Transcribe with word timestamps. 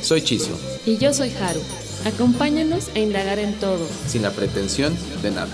Soy 0.00 0.22
Chisio. 0.22 0.56
Y 0.86 0.96
yo 0.96 1.12
soy 1.12 1.30
Haru. 1.30 1.60
Acompáñanos 2.04 2.88
a 2.94 2.98
indagar 3.00 3.38
en 3.38 3.58
todo. 3.58 3.86
Sin 4.06 4.22
la 4.22 4.30
pretensión 4.30 4.96
de 5.22 5.30
nada. 5.32 5.52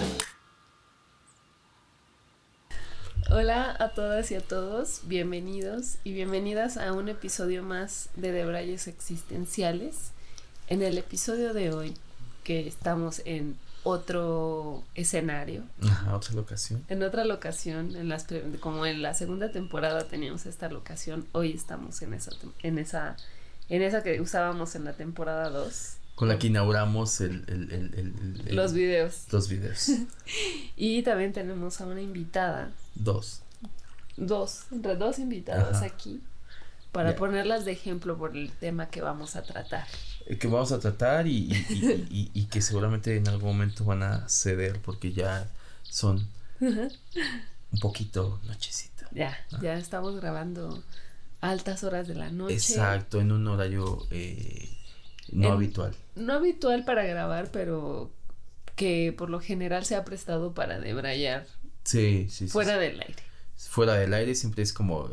Hola 3.30 3.74
a 3.78 3.88
todas 3.94 4.30
y 4.30 4.34
a 4.34 4.40
todos, 4.40 5.00
bienvenidos 5.04 5.96
y 6.04 6.12
bienvenidas 6.12 6.76
a 6.76 6.92
un 6.92 7.08
episodio 7.08 7.62
más 7.62 8.10
de 8.16 8.32
Debrayes 8.32 8.86
Existenciales. 8.86 10.12
En 10.68 10.82
el 10.82 10.98
episodio 10.98 11.54
de 11.54 11.72
hoy, 11.72 11.94
que 12.44 12.68
estamos 12.68 13.22
en 13.24 13.56
otro 13.82 14.84
escenario. 14.94 15.62
Ajá, 15.82 16.14
otra 16.14 16.34
locación. 16.34 16.84
En 16.88 17.02
otra 17.02 17.24
locación, 17.24 17.96
en 17.96 18.08
las, 18.08 18.26
como 18.60 18.86
en 18.86 19.02
la 19.02 19.14
segunda 19.14 19.50
temporada 19.50 20.06
teníamos 20.06 20.46
esta 20.46 20.68
locación, 20.68 21.26
hoy 21.32 21.52
estamos 21.52 22.00
en 22.02 22.14
esa, 22.14 22.30
en 22.62 22.78
esa, 22.78 23.16
en 23.68 23.82
esa 23.82 24.02
que 24.02 24.20
usábamos 24.20 24.74
en 24.74 24.84
la 24.84 24.92
temporada 24.92 25.50
2. 25.50 25.96
Con 26.14 26.28
la 26.28 26.38
que 26.38 26.46
inauguramos 26.46 27.20
el, 27.20 27.44
el, 27.48 27.72
el, 27.72 28.54
los 28.54 28.72
videos. 28.72 29.24
Los 29.32 29.48
videos. 29.48 29.88
y 30.76 31.02
también 31.02 31.32
tenemos 31.32 31.80
a 31.80 31.86
una 31.86 32.00
invitada. 32.00 32.70
Dos. 32.94 33.42
Dos, 34.16 34.66
entre 34.70 34.94
dos 34.94 35.18
invitados 35.18 35.82
aquí 35.82 36.20
para 36.94 37.16
ponerlas 37.16 37.64
de 37.64 37.72
ejemplo 37.72 38.16
por 38.16 38.36
el 38.36 38.52
tema 38.52 38.86
que 38.86 39.02
vamos 39.02 39.34
a 39.34 39.42
tratar. 39.42 39.84
Eh, 40.26 40.38
que 40.38 40.46
vamos 40.46 40.70
a 40.70 40.78
tratar 40.78 41.26
y, 41.26 41.52
y, 41.68 42.30
y, 42.32 42.44
que 42.44 42.62
seguramente 42.62 43.16
en 43.16 43.26
algún 43.26 43.48
momento 43.48 43.84
van 43.84 44.04
a 44.04 44.28
ceder 44.28 44.80
porque 44.80 45.12
ya 45.12 45.48
son 45.82 46.28
un 46.60 47.80
poquito 47.80 48.38
nochecito. 48.44 49.04
Ya, 49.10 49.36
ya 49.60 49.74
estamos 49.74 50.14
grabando 50.20 50.84
altas 51.44 51.84
horas 51.84 52.08
de 52.08 52.14
la 52.14 52.30
noche. 52.30 52.54
Exacto, 52.54 53.20
en 53.20 53.32
un 53.32 53.46
horario 53.46 54.06
eh, 54.10 54.68
no 55.32 55.52
habitual. 55.52 55.94
No 56.16 56.34
habitual 56.34 56.84
para 56.84 57.04
grabar, 57.04 57.50
pero 57.52 58.10
que 58.76 59.14
por 59.16 59.30
lo 59.30 59.40
general 59.40 59.84
se 59.84 59.94
ha 59.94 60.04
prestado 60.04 60.54
para 60.54 60.80
debrayar. 60.80 61.46
Sí, 61.84 62.26
sí, 62.30 62.48
Fuera 62.48 62.78
del 62.78 63.00
aire. 63.00 63.22
Fuera 63.56 63.94
del 63.94 64.14
aire 64.14 64.34
siempre 64.34 64.62
es 64.62 64.72
como. 64.72 65.10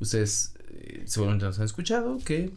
ustedes 0.00 0.54
eh, 0.70 1.04
seguramente 1.06 1.44
nos 1.44 1.58
han 1.58 1.66
escuchado 1.66 2.18
que 2.24 2.52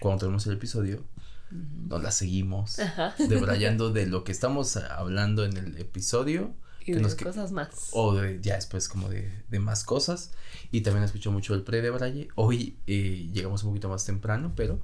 cuando 0.00 0.20
tenemos 0.20 0.46
el 0.46 0.54
episodio, 0.54 1.02
nos 1.50 2.02
la 2.02 2.10
seguimos 2.10 2.76
debrayando 3.18 3.90
de 3.92 4.06
lo 4.06 4.22
que 4.22 4.32
estamos 4.32 4.76
hablando 4.76 5.44
en 5.44 5.56
el 5.56 5.78
episodio. 5.78 6.52
Y 6.88 6.94
de 6.94 7.16
cosas 7.16 7.52
más. 7.52 7.90
O 7.92 8.14
de, 8.14 8.40
ya 8.40 8.56
después 8.56 8.88
como 8.88 9.08
de, 9.08 9.30
de, 9.48 9.58
más 9.58 9.84
cosas. 9.84 10.32
Y 10.70 10.82
también 10.82 11.04
escucho 11.04 11.30
mucho 11.30 11.54
el 11.54 11.62
pre 11.62 11.82
de 11.82 11.90
Braille. 11.90 12.28
Hoy 12.34 12.78
eh, 12.86 13.28
llegamos 13.32 13.62
un 13.62 13.70
poquito 13.70 13.88
más 13.88 14.04
temprano, 14.04 14.52
pero 14.56 14.80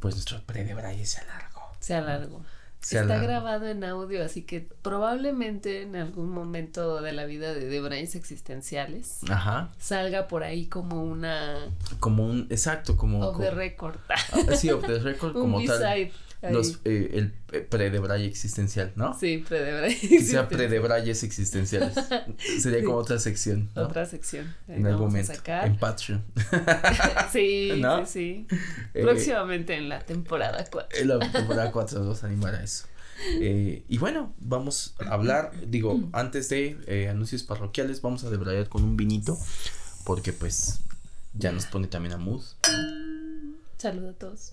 pues 0.00 0.14
nuestro 0.14 0.40
pre 0.42 0.64
de 0.64 0.74
Braille 0.74 1.06
se 1.06 1.20
alargó. 1.20 1.62
Se 1.80 1.94
alargó. 1.94 2.42
Está 2.82 3.18
grabado 3.18 3.68
en 3.68 3.84
audio, 3.84 4.24
así 4.24 4.42
que 4.42 4.68
probablemente 4.82 5.82
en 5.82 5.94
algún 5.94 6.30
momento 6.30 7.00
de 7.00 7.12
la 7.12 7.26
vida 7.26 7.54
de, 7.54 7.66
de 7.66 8.00
existenciales 8.00 9.20
salga 9.78 10.26
por 10.26 10.42
ahí 10.42 10.66
como 10.66 11.04
una 11.04 11.68
como 12.00 12.26
un 12.26 12.48
exacto 12.50 12.96
como 12.96 13.24
of 13.24 13.38
the 13.38 13.52
record. 13.52 13.98
Ah, 14.08 14.56
sí, 14.56 14.68
of 14.70 14.84
the 14.84 14.98
record 14.98 15.32
como 15.40 15.62
tal. 15.64 16.10
Los, 16.50 16.80
eh, 16.84 17.10
el 17.14 17.34
eh, 17.52 17.60
pre-Debray 17.60 18.26
existencial, 18.26 18.92
¿no? 18.96 19.16
Sí, 19.18 19.44
pre-Debray. 19.46 19.94
Que 19.96 20.22
sea 20.22 20.48
pre-Debrayes 20.48 21.22
existenciales. 21.22 21.94
Sería 22.60 22.82
como 22.82 22.96
otra 22.96 23.20
sección. 23.20 23.70
Otra 23.76 24.06
sección. 24.06 24.52
en 24.66 24.84
algún 24.86 25.06
momento. 25.06 25.32
En 25.46 25.78
Patreon. 25.78 26.24
sí, 27.32 27.70
sí, 27.72 28.06
sí. 28.06 28.46
Eh, 28.92 29.02
Próximamente 29.02 29.76
en 29.76 29.88
la 29.88 30.00
temporada 30.00 30.64
4. 30.68 30.98
En 31.00 31.08
la 31.08 31.18
temporada 31.30 31.70
4 31.70 32.00
vamos 32.00 32.24
a 32.24 32.26
animar 32.26 32.56
a 32.56 32.64
eso. 32.64 32.86
y 33.38 33.98
bueno, 33.98 34.34
vamos 34.40 34.96
a 34.98 35.14
hablar, 35.14 35.52
digo, 35.68 36.08
antes 36.12 36.48
de 36.48 37.08
anuncios 37.08 37.44
parroquiales, 37.44 38.02
vamos 38.02 38.24
a 38.24 38.30
debrayar 38.30 38.68
con 38.68 38.82
un 38.82 38.96
vinito, 38.96 39.38
porque 40.04 40.32
pues 40.32 40.80
ya 41.34 41.52
nos 41.52 41.66
pone 41.66 41.86
también 41.86 42.14
a 42.14 42.18
mood. 42.18 42.42
Saludos 43.78 44.16
a 44.16 44.18
todos. 44.18 44.52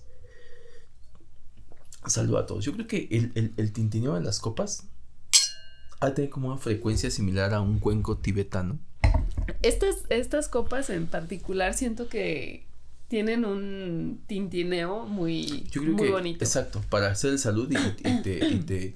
Saludo 2.06 2.38
a 2.38 2.46
todos. 2.46 2.64
Yo 2.64 2.72
creo 2.72 2.86
que 2.86 3.08
el, 3.10 3.52
el, 3.56 3.72
tintineo 3.72 4.14
de 4.14 4.22
las 4.22 4.40
copas 4.40 4.84
ha 6.00 6.06
de 6.06 6.12
tener 6.12 6.30
como 6.30 6.48
una 6.48 6.58
frecuencia 6.58 7.10
similar 7.10 7.52
a 7.52 7.60
un 7.60 7.78
cuenco 7.78 8.16
tibetano. 8.16 8.78
Estas, 9.62 9.96
estas 10.08 10.48
copas 10.48 10.88
en 10.90 11.06
particular 11.06 11.74
siento 11.74 12.08
que 12.08 12.66
tienen 13.08 13.44
un 13.44 14.22
tintineo 14.26 15.04
muy, 15.04 15.68
muy 15.76 16.08
bonito. 16.08 16.44
Exacto, 16.44 16.80
para 16.88 17.08
hacer 17.10 17.32
el 17.32 17.38
salud 17.38 17.70
y, 17.70 18.22
te, 18.22 18.94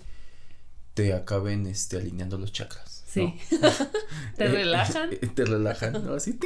te, 0.95 1.13
acaben 1.13 1.67
este, 1.67 1.99
alineando 1.99 2.39
los 2.39 2.53
chakras. 2.53 3.03
Sí. 3.07 3.35
te 4.37 4.49
relajan. 4.49 5.11
te 5.11 5.45
relajan, 5.45 6.05
¿no? 6.05 6.15
Así, 6.15 6.39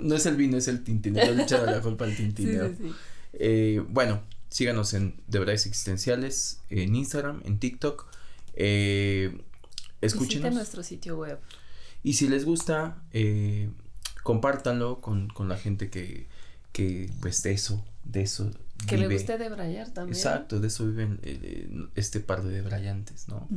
no 0.00 0.14
es 0.14 0.26
el 0.26 0.36
vino, 0.36 0.56
es 0.58 0.68
el 0.68 0.84
tintineo. 0.84 1.32
Le 1.32 1.42
echan 1.42 1.66
la 1.66 1.80
culpa 1.80 2.04
al 2.04 2.14
tintineo. 2.14 2.72
Eh, 3.32 3.82
bueno, 3.88 4.22
Síganos 4.48 4.94
en 4.94 5.20
De 5.26 5.38
Verdades 5.38 5.66
Existenciales, 5.66 6.60
en 6.70 6.94
Instagram, 6.94 7.42
en 7.44 7.58
TikTok. 7.58 8.06
Eh, 8.54 9.38
escúchenos. 10.00 10.54
nuestro 10.54 10.82
sitio 10.82 11.16
web. 11.18 11.38
Y 12.02 12.14
si 12.14 12.28
les 12.28 12.44
gusta, 12.44 13.02
eh, 13.12 13.70
compártanlo 14.22 15.00
con, 15.00 15.28
con, 15.28 15.48
la 15.48 15.56
gente 15.56 15.90
que, 15.90 16.26
que, 16.72 17.10
pues, 17.20 17.42
de 17.42 17.52
eso, 17.52 17.84
de 18.04 18.22
eso. 18.22 18.50
Que 18.86 18.96
le 18.96 19.08
guste 19.08 19.36
debrayar 19.36 19.90
también. 19.90 20.16
Exacto, 20.16 20.60
de 20.60 20.68
eso 20.68 20.86
viven 20.86 21.18
eh, 21.22 21.68
este 21.96 22.20
par 22.20 22.44
de 22.44 22.52
debrayantes, 22.52 23.26
¿no? 23.28 23.48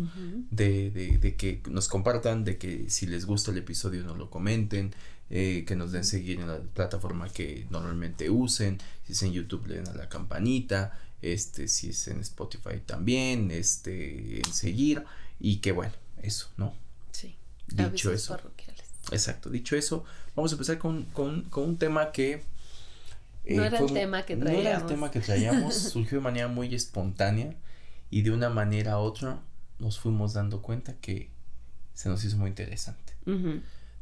de, 0.50 0.90
de, 0.90 1.20
de, 1.20 1.36
que 1.36 1.62
nos 1.70 1.88
compartan, 1.88 2.44
de 2.44 2.58
que 2.58 2.90
si 2.90 3.06
les 3.06 3.26
gusta 3.26 3.52
el 3.52 3.60
episodio 3.60 4.04
nos 4.04 4.18
lo 4.18 4.32
comenten, 4.32 4.94
eh, 5.34 5.64
que 5.66 5.78
nos 5.78 5.94
den 5.94 6.04
seguir 6.04 6.42
en 6.42 6.48
la 6.48 6.60
plataforma 6.60 7.30
que 7.30 7.66
normalmente 7.70 8.30
usen, 8.30 8.80
si 9.06 9.14
es 9.14 9.24
en 9.24 9.32
YouTube 9.32 9.66
le 9.66 9.76
den 9.76 9.88
a 9.88 9.94
la 9.94 10.10
campanita, 10.10 11.00
este, 11.22 11.70
si 11.70 11.92
es 11.92 12.10
en 12.10 12.20
Spotify 12.20 12.82
también, 12.86 13.50
este, 13.50 14.40
en 14.40 14.54
seguir 14.54 15.06
y 15.40 15.58
que 15.60 15.72
bueno, 15.72 15.94
eso, 16.22 16.50
¿no? 16.58 16.74
Sí. 17.14 17.34
Dicho 17.68 18.12
eso. 18.12 18.38
Exacto, 19.12 19.50
dicho 19.50 19.78
eso, 19.78 20.04
vamos 20.36 20.52
a 20.52 20.56
empezar 20.56 20.78
con, 20.78 21.04
con, 21.06 21.44
con 21.44 21.64
un 21.64 21.78
tema 21.78 22.12
que... 22.12 22.44
Eh, 23.46 23.56
no 23.56 23.64
era 23.64 23.80
el 23.80 23.94
tema 23.94 24.26
que 24.26 24.36
traíamos. 24.36 24.64
No 24.64 24.70
era 24.70 24.80
el 24.80 24.86
tema 24.86 25.12
que 25.12 25.20
traíamos, 25.22 25.76
surgió 25.94 26.18
de 26.18 26.24
manera 26.26 26.50
muy 26.50 26.76
espontánea 26.76 27.56
y 28.10 28.24
de 28.24 28.32
una 28.32 28.50
manera 28.50 29.00
u 29.00 29.04
otra 29.04 29.40
nos 29.80 29.98
fuimos 29.98 30.34
dando 30.34 30.62
cuenta 30.62 30.94
que 31.00 31.30
se 31.94 32.10
nos 32.10 32.22
hizo 32.26 32.36
muy 32.36 32.50
interesante. 32.50 33.14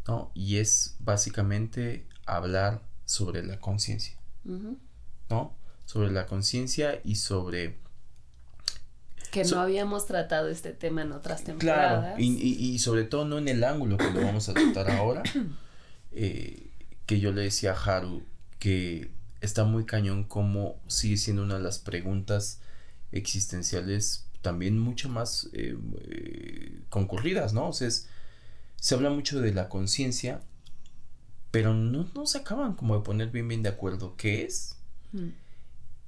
¿No? 0.10 0.32
Y 0.34 0.58
es 0.58 0.96
básicamente 1.00 2.08
hablar 2.26 2.82
sobre 3.06 3.44
la 3.44 3.60
conciencia, 3.60 4.18
¿no? 5.30 5.56
Sobre 5.86 6.10
la 6.12 6.26
conciencia 6.26 7.00
y 7.04 7.16
sobre... 7.16 7.78
Que 9.30 9.44
no 9.44 9.60
habíamos 9.60 10.08
tratado 10.08 10.50
este 10.50 10.72
tema 10.72 11.04
en 11.04 11.12
otras 11.12 11.44
temporadas. 11.44 12.16
Claro, 12.16 12.16
y, 12.20 12.80
sobre 12.80 13.04
todo 13.04 13.26
no 13.26 13.38
en 13.38 13.48
el 13.48 13.64
ángulo 13.64 13.98
que 13.98 14.10
lo 14.10 14.22
vamos 14.22 14.50
a 14.50 14.56
tratar 14.56 14.90
ahora, 14.90 15.22
eh, 16.12 16.72
que 17.06 17.20
yo 17.20 17.32
le 17.32 17.44
decía 17.44 17.74
a 17.74 17.76
Haru 17.76 18.24
que 18.58 19.12
está 19.42 19.64
muy 19.64 19.86
cañón 19.86 20.24
como 20.24 20.82
sigue 20.88 21.18
siendo 21.18 21.44
una 21.44 21.58
de 21.58 21.64
las 21.64 21.78
preguntas 21.78 22.62
existenciales 23.12 24.26
también 24.42 24.80
mucho 24.80 25.08
más 25.08 25.50
eh, 25.54 25.78
eh, 26.02 26.82
concurridas, 26.90 27.54
¿no? 27.54 27.70
O 27.70 27.74
sea, 27.74 27.88
es, 27.88 28.08
se 28.80 28.96
habla 28.96 29.10
mucho 29.10 29.42
de 29.42 29.54
la 29.54 29.70
conciencia, 29.70 30.42
pero 31.52 31.74
no, 31.74 32.10
no, 32.14 32.26
se 32.26 32.40
acaban 32.40 32.74
como 32.74 32.96
de 32.96 33.04
poner 33.04 33.30
bien 33.30 33.48
bien 33.48 33.64
de 33.64 33.70
acuerdo 33.70 34.16
qué 34.16 34.44
es. 34.44 34.78
Mm. 35.12 35.30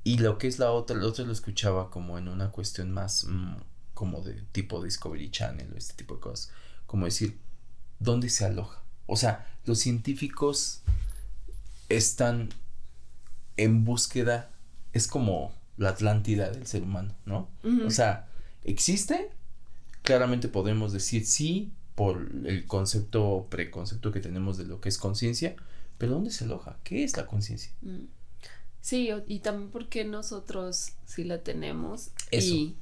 Y 0.04 0.18
lo 0.18 0.38
que 0.38 0.48
es 0.48 0.58
la 0.58 0.72
otra, 0.72 0.98
la 0.98 1.08
otra 1.08 1.26
lo 1.26 1.32
escuchaba 1.32 1.90
como 1.90 2.18
en 2.18 2.28
una 2.28 2.52
cuestión 2.52 2.92
más 2.92 3.26
mm, 3.26 3.56
como 3.94 4.22
de 4.22 4.42
tipo 4.52 4.84
Discovery 4.84 5.30
Channel 5.30 5.72
o 5.74 5.78
este 5.78 5.96
tipo 5.96 6.16
de 6.16 6.22
cosas. 6.22 6.52
Como 6.88 7.06
decir, 7.06 7.40
¿dónde 8.00 8.30
se 8.30 8.46
aloja? 8.46 8.82
O 9.06 9.16
sea, 9.16 9.48
los 9.66 9.80
científicos 9.80 10.82
están 11.90 12.50
en 13.58 13.84
búsqueda, 13.84 14.50
es 14.94 15.08
como 15.08 15.54
la 15.78 15.90
Atlántida 15.90 16.50
del 16.50 16.68
ser 16.68 16.84
humano, 16.84 17.16
¿no? 17.26 17.50
O 17.86 17.92
sea, 17.92 18.28
¿existe? 18.64 19.32
Claramente 20.04 20.48
podemos 20.48 20.94
decir 20.94 21.26
sí 21.26 21.74
por 22.02 22.32
el 22.46 22.66
concepto, 22.66 23.46
preconcepto 23.52 24.12
que 24.12 24.22
tenemos 24.22 24.58
de 24.58 24.66
lo 24.66 24.82
que 24.82 24.90
es 24.90 24.98
conciencia, 24.98 25.56
pero 26.00 26.14
¿dónde 26.14 26.32
se 26.32 26.46
aloja? 26.46 26.80
¿Qué 26.84 27.04
es 27.04 27.16
la 27.16 27.28
conciencia? 27.28 27.72
Mm. 27.84 28.06
Sí, 28.82 29.12
y 29.28 29.38
también 29.38 29.70
porque 29.70 30.04
nosotros 30.04 30.94
sí 31.06 31.24
la 31.24 31.44
tenemos 31.44 32.10
y 32.32 32.74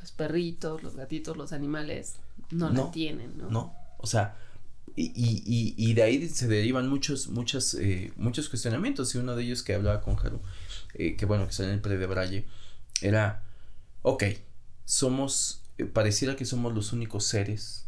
los 0.00 0.10
perritos, 0.10 0.82
los 0.82 0.96
gatitos, 0.96 1.36
los 1.36 1.52
animales 1.52 2.16
no, 2.50 2.70
la 2.70 2.90
tienen, 2.90 3.38
¿no? 3.38 3.50
No, 3.50 3.76
o 3.98 4.06
sea, 4.08 4.36
y, 4.96 5.12
y, 5.14 5.74
y, 5.76 5.94
de 5.94 6.02
ahí 6.02 6.28
se 6.28 6.48
derivan 6.48 6.88
muchos, 6.88 7.28
muchos, 7.28 7.74
eh, 7.74 8.12
muchos 8.16 8.48
cuestionamientos 8.48 9.14
y 9.14 9.18
uno 9.18 9.36
de 9.36 9.44
ellos 9.44 9.62
que 9.62 9.74
hablaba 9.74 10.00
con 10.00 10.16
Jaro, 10.16 10.40
eh, 10.94 11.14
que 11.14 11.24
bueno, 11.24 11.46
que 11.46 11.52
sale 11.52 11.68
en 11.68 11.74
el 11.76 11.80
pre 11.80 11.98
de 11.98 12.06
Braille, 12.08 12.46
era, 13.00 13.44
ok, 14.02 14.24
somos, 14.84 15.62
eh, 15.78 15.84
pareciera 15.84 16.34
que 16.34 16.44
somos 16.44 16.74
los 16.74 16.92
únicos 16.92 17.24
seres 17.24 17.84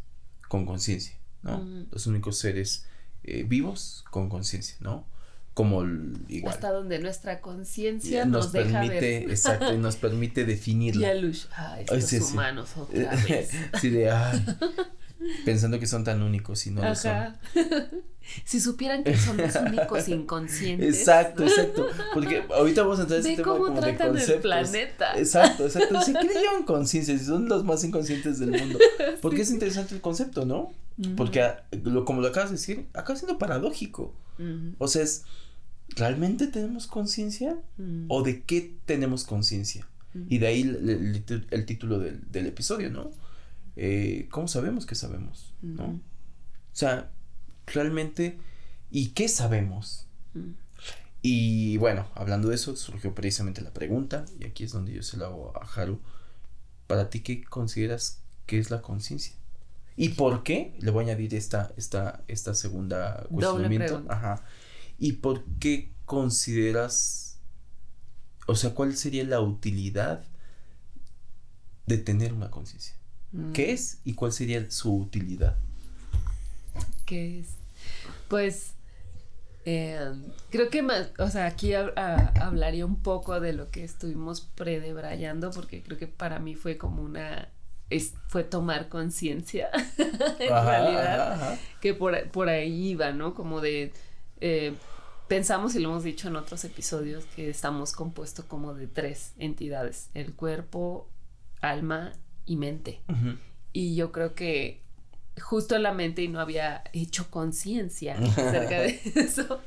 con 0.50 0.67
conciencia, 0.67 1.14
¿no? 1.43 1.64
Los 1.93 2.08
únicos 2.08 2.37
seres 2.37 2.85
vivos 3.23 4.05
con 4.11 4.29
conciencia, 4.29 4.76
¿no? 4.81 5.06
como 5.55 5.85
igual. 6.29 6.55
Hasta 6.55 6.73
donde 6.73 6.99
nuestra 7.00 7.41
conciencia 7.43 8.25
nos, 8.25 8.50
deja 8.50 8.81
permite, 8.81 9.00
ver. 9.00 9.31
exacto, 9.31 9.75
y 9.75 9.79
nos 9.79 9.97
permite 9.97 10.44
definirla. 10.47 11.14
Y 11.14 11.20
luz, 11.20 11.49
ay, 11.55 11.85
estos 11.91 12.32
humanos 12.32 12.76
otra 12.76 13.14
vez. 13.17 13.50
sí, 13.81 13.91
de, 13.91 14.11
ay, 14.11 14.43
pensando 15.44 15.78
que 15.78 15.87
son 15.87 16.05
tan 16.05 16.22
únicos 16.22 16.67
y 16.67 16.70
no 16.70 16.82
lo 16.82 16.94
son. 16.94 17.37
si 18.44 18.61
supieran 18.61 19.05
que 19.05 19.17
son 19.17 19.37
los 19.37 19.55
únicos 19.56 20.08
inconscientes. 20.08 20.99
Exacto, 20.99 21.44
exacto, 21.44 21.87
porque 22.14 22.44
ahorita 22.55 22.82
vamos 22.82 22.99
a 22.99 23.02
entrar 23.02 23.20
en 23.20 23.26
ese 23.26 23.37
tema 23.37 23.49
como 23.49 23.81
de 23.81 23.96
conceptos. 23.96 24.28
El 24.28 24.40
planeta. 24.40 25.19
Exacto, 25.19 25.64
exacto, 25.64 26.00
se 26.05 26.12
creen 26.12 26.62
conciencia, 26.64 27.19
son 27.19 27.49
los 27.49 27.64
más 27.64 27.82
inconscientes 27.84 28.38
del 28.38 28.50
mundo. 28.50 28.78
Porque 29.20 29.43
es 29.43 29.50
interesante 29.50 29.94
el 29.94 30.00
concepto, 30.00 30.44
¿no? 30.44 30.72
Porque 31.17 31.43
lo, 31.84 32.05
como 32.05 32.20
lo 32.20 32.28
acabas 32.28 32.50
de 32.50 32.56
decir, 32.56 32.87
acaba 32.93 33.19
siendo 33.19 33.38
paradójico. 33.38 34.14
O 34.78 34.88
sea, 34.88 35.02
es 35.02 35.25
¿realmente 35.96 36.46
tenemos 36.46 36.87
conciencia? 36.87 37.56
¿O 38.08 38.22
de 38.22 38.43
qué 38.43 38.75
tenemos 38.87 39.25
conciencia? 39.25 39.87
Y 40.28 40.38
de 40.38 40.46
ahí 40.46 40.62
el, 40.62 41.67
título 41.67 41.99
del, 41.99 42.46
episodio, 42.46 42.90
¿no? 42.90 43.11
Eh, 43.82 44.29
¿Cómo 44.31 44.47
sabemos 44.47 44.85
que 44.85 44.94
sabemos? 44.94 45.55
¿No? 45.62 45.87
O 45.87 46.00
sea, 46.75 47.11
realmente, 47.67 48.38
¿y 48.91 49.12
qué 49.12 49.27
sabemos? 49.27 50.06
Mm. 50.35 50.50
Y 51.23 51.79
bueno, 51.79 52.06
hablando 52.15 52.50
de 52.50 52.56
eso, 52.56 52.77
surgió 52.77 53.15
precisamente 53.15 53.62
la 53.62 53.73
pregunta, 53.73 54.27
y 54.38 54.44
aquí 54.44 54.65
es 54.65 54.73
donde 54.73 54.93
yo 54.93 55.03
se 55.03 55.17
la 55.17 55.29
hago 55.29 55.55
a 55.56 55.65
Haru. 55.65 55.99
¿Para 56.87 57.09
ti 57.09 57.21
qué 57.21 57.43
consideras 57.43 58.21
que 58.44 58.59
es 58.59 58.71
la 58.71 58.82
conciencia? 58.82 59.35
¿Y 59.97 60.11
por 60.11 60.43
qué? 60.43 60.77
Le 60.81 60.91
voy 60.91 61.05
a 61.05 61.06
añadir 61.09 61.35
esta, 61.35 61.73
esta, 61.79 62.23
esta 62.29 62.53
segunda 62.53 63.27
cuestionamiento. 63.31 64.05
Ajá. 64.11 64.44
¿Y 64.99 65.12
por 65.15 65.43
qué 65.59 65.94
consideras, 66.05 67.38
o 68.47 68.56
sea, 68.56 68.75
cuál 68.75 68.94
sería 68.94 69.25
la 69.25 69.41
utilidad 69.41 70.23
de 71.87 71.97
tener 71.97 72.35
una 72.35 72.50
conciencia? 72.50 73.00
Mm. 73.32 73.53
¿Qué 73.53 73.73
es 73.73 74.00
y 74.05 74.15
cuál 74.15 74.32
sería 74.32 74.71
su 74.71 74.94
utilidad? 74.94 75.56
¿Qué 77.06 77.41
es? 77.41 77.49
Pues 78.29 78.75
em, 79.65 80.25
creo 80.50 80.71
que 80.71 80.82
más, 80.82 81.11
o 81.19 81.29
sea, 81.29 81.47
aquí 81.47 81.75
hablaría 81.75 82.87
un 82.87 82.97
poco 82.97 83.41
de 83.41 83.53
lo 83.53 83.71
que 83.71 83.85
estuvimos 83.85 84.41
predebrayando, 84.41 85.50
porque 85.50 85.82
creo 85.82 85.99
que 85.99 86.06
para 86.06 86.38
mí 86.38 86.55
fue 86.55 86.79
como 86.79 87.03
una 87.03 87.49
fue 88.29 88.44
tomar 88.44 88.88
conciencia 88.88 89.69
en 89.99 90.49
realidad 90.49 91.59
que 91.81 91.93
por, 91.93 92.31
por 92.31 92.49
ahí 92.49 92.91
iba, 92.91 93.11
¿no? 93.11 93.35
Como 93.35 93.61
de 93.61 93.93
eh, 94.41 94.75
pensamos 95.27 95.75
y 95.75 95.81
lo 95.81 95.91
hemos 95.91 96.05
dicho 96.05 96.29
en 96.29 96.37
otros 96.37 96.65
episodios 96.65 97.25
que 97.37 97.50
estamos 97.50 97.93
compuestos 97.93 98.44
como 98.44 98.75
de 98.75 98.87
tres 98.87 99.32
entidades, 99.38 100.11
el 100.15 100.35
cuerpo, 100.35 101.09
alma 101.61 102.12
y 102.46 102.56
mente. 102.56 103.00
Y 103.72 103.94
yo 103.94 104.12
creo 104.12 104.34
que 104.34 104.81
justo 105.40 105.78
la 105.78 105.92
mente 105.92 106.22
y 106.22 106.28
no 106.28 106.40
había 106.40 106.82
hecho 106.92 107.31
conciencia 107.31 108.19
acerca 108.19 108.81
de 108.81 109.00
eso, 109.14 109.60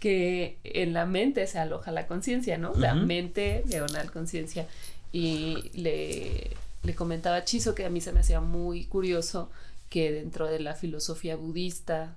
que 0.00 0.58
en 0.64 0.92
la 0.92 1.06
mente 1.06 1.46
se 1.46 1.58
aloja 1.58 1.90
la 1.90 2.06
conciencia, 2.06 2.58
¿no? 2.58 2.74
La 2.74 2.94
mente, 2.94 3.62
diagonal 3.66 4.10
conciencia. 4.10 4.66
Y 5.12 5.70
le, 5.74 6.50
le 6.82 6.94
comentaba 6.94 7.36
a 7.36 7.44
Chizo 7.44 7.74
que 7.74 7.86
a 7.86 7.90
mí 7.90 8.00
se 8.00 8.12
me 8.12 8.20
hacía 8.20 8.40
muy 8.40 8.84
curioso 8.84 9.50
que 9.88 10.12
dentro 10.12 10.46
de 10.46 10.60
la 10.60 10.74
filosofía 10.74 11.36
budista 11.36 12.16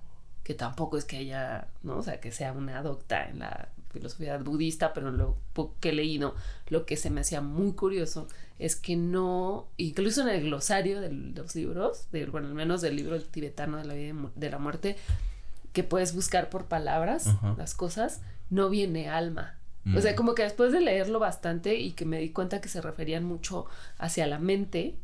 que 0.50 0.56
tampoco 0.56 0.98
es 0.98 1.06
que 1.06 1.18
haya, 1.18 1.68
¿no? 1.84 1.98
O 1.98 2.02
sea, 2.02 2.20
que 2.20 2.32
sea 2.32 2.54
una 2.54 2.82
docta 2.82 3.30
en 3.30 3.38
la 3.38 3.70
filosofía 3.92 4.36
budista, 4.40 4.96
pero 4.96 5.12
lo 5.12 5.38
que 5.80 5.90
he 5.90 5.94
leído, 5.94 6.34
lo 6.70 6.88
que 6.88 6.98
se 6.98 7.12
me 7.12 7.22
hacía 7.22 7.40
muy 7.40 7.74
curioso 7.74 8.28
es 8.60 8.76
que 8.76 8.96
no, 8.96 9.68
incluso 9.78 10.22
en 10.22 10.30
el 10.30 10.44
glosario 10.44 11.02
de 11.02 11.12
los 11.12 11.56
libros, 11.56 12.08
de, 12.12 12.26
bueno, 12.28 12.48
al 12.48 12.54
menos 12.54 12.82
del 12.82 12.96
libro 12.96 13.20
tibetano 13.22 13.78
de 13.78 13.86
la 13.86 13.94
vida 13.94 14.14
de 14.36 14.50
la 14.50 14.60
muerte, 14.60 14.98
que 15.74 15.84
puedes 15.84 16.14
buscar 16.14 16.50
por 16.50 16.66
palabras 16.66 17.28
las 17.58 17.74
cosas, 17.74 18.22
no 18.50 18.70
viene 18.70 19.10
alma. 19.10 19.56
O 19.96 20.02
sea, 20.02 20.12
mm. 20.12 20.16
como 20.16 20.36
que 20.36 20.44
después 20.44 20.72
de 20.72 20.82
leerlo 20.82 21.20
bastante 21.20 21.76
y 21.76 21.94
que 21.94 22.06
me 22.06 22.20
di 22.20 22.30
cuenta 22.30 22.62
que 22.62 22.70
se 22.70 22.82
referían 22.82 23.24
mucho 23.24 23.66
hacia 23.98 24.28
la 24.28 24.38
mente, 24.38 24.96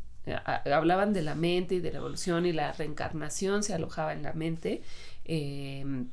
hablaban 0.45 1.13
de 1.13 1.21
la 1.21 1.33
mente 1.33 1.75
y 1.75 1.79
de 1.79 1.91
la 1.91 1.99
evolución 1.99 2.45
y 2.45 2.51
la 2.51 2.71
reencarnación 2.73 3.63
se 3.63 3.73
alojaba 3.73 4.13
en 4.13 4.23
la 4.23 4.33
mente 4.33 4.81
Em, 5.25 6.09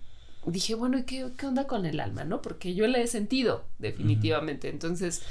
dije, 0.47 0.75
bueno, 0.75 0.99
¿y 0.99 1.05
qué, 1.05 1.25
onda 1.45 1.67
con 1.67 1.87
el 1.87 2.01
alma, 2.01 2.25
no? 2.25 2.43
Porque 2.43 2.75
yo 2.75 2.87
le 2.87 3.03
he 3.03 3.07
sentido, 3.07 3.65
definitivamente. 3.79 4.69
Entonces, 4.69 5.23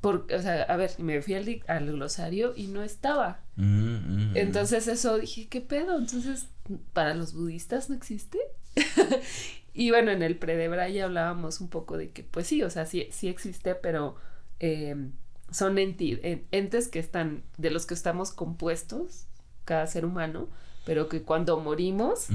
por, 0.00 0.26
o 0.32 0.42
sea, 0.42 0.62
a 0.62 0.76
ver, 0.76 0.92
me 0.98 1.20
fui 1.22 1.34
al, 1.34 1.62
al 1.66 1.86
glosario 1.86 2.52
y 2.56 2.68
no 2.68 2.82
estaba. 2.82 3.40
Mm, 3.56 3.64
mm, 3.64 4.30
mm. 4.32 4.36
Entonces 4.36 4.86
eso 4.86 5.18
dije, 5.18 5.48
¿qué 5.48 5.60
pedo? 5.60 5.98
Entonces, 5.98 6.46
¿para 6.92 7.14
los 7.14 7.34
budistas 7.34 7.90
no 7.90 7.96
existe? 7.96 8.38
y 9.74 9.90
bueno, 9.90 10.10
en 10.10 10.22
el 10.22 10.36
pre 10.36 10.92
ya 10.92 11.04
hablábamos 11.04 11.60
un 11.60 11.68
poco 11.68 11.96
de 11.96 12.10
que, 12.10 12.22
pues 12.22 12.46
sí, 12.46 12.62
o 12.62 12.70
sea, 12.70 12.86
sí, 12.86 13.08
sí 13.10 13.28
existe, 13.28 13.74
pero 13.74 14.16
em, 14.60 15.12
son 15.50 15.78
entes 15.78 16.88
que 16.88 16.98
están, 16.98 17.42
de 17.56 17.70
los 17.70 17.86
que 17.86 17.94
estamos 17.94 18.30
compuestos, 18.30 19.26
cada 19.64 19.86
ser 19.86 20.04
humano, 20.04 20.48
pero 20.86 21.08
que 21.08 21.22
cuando 21.22 21.58
morimos, 21.60 22.28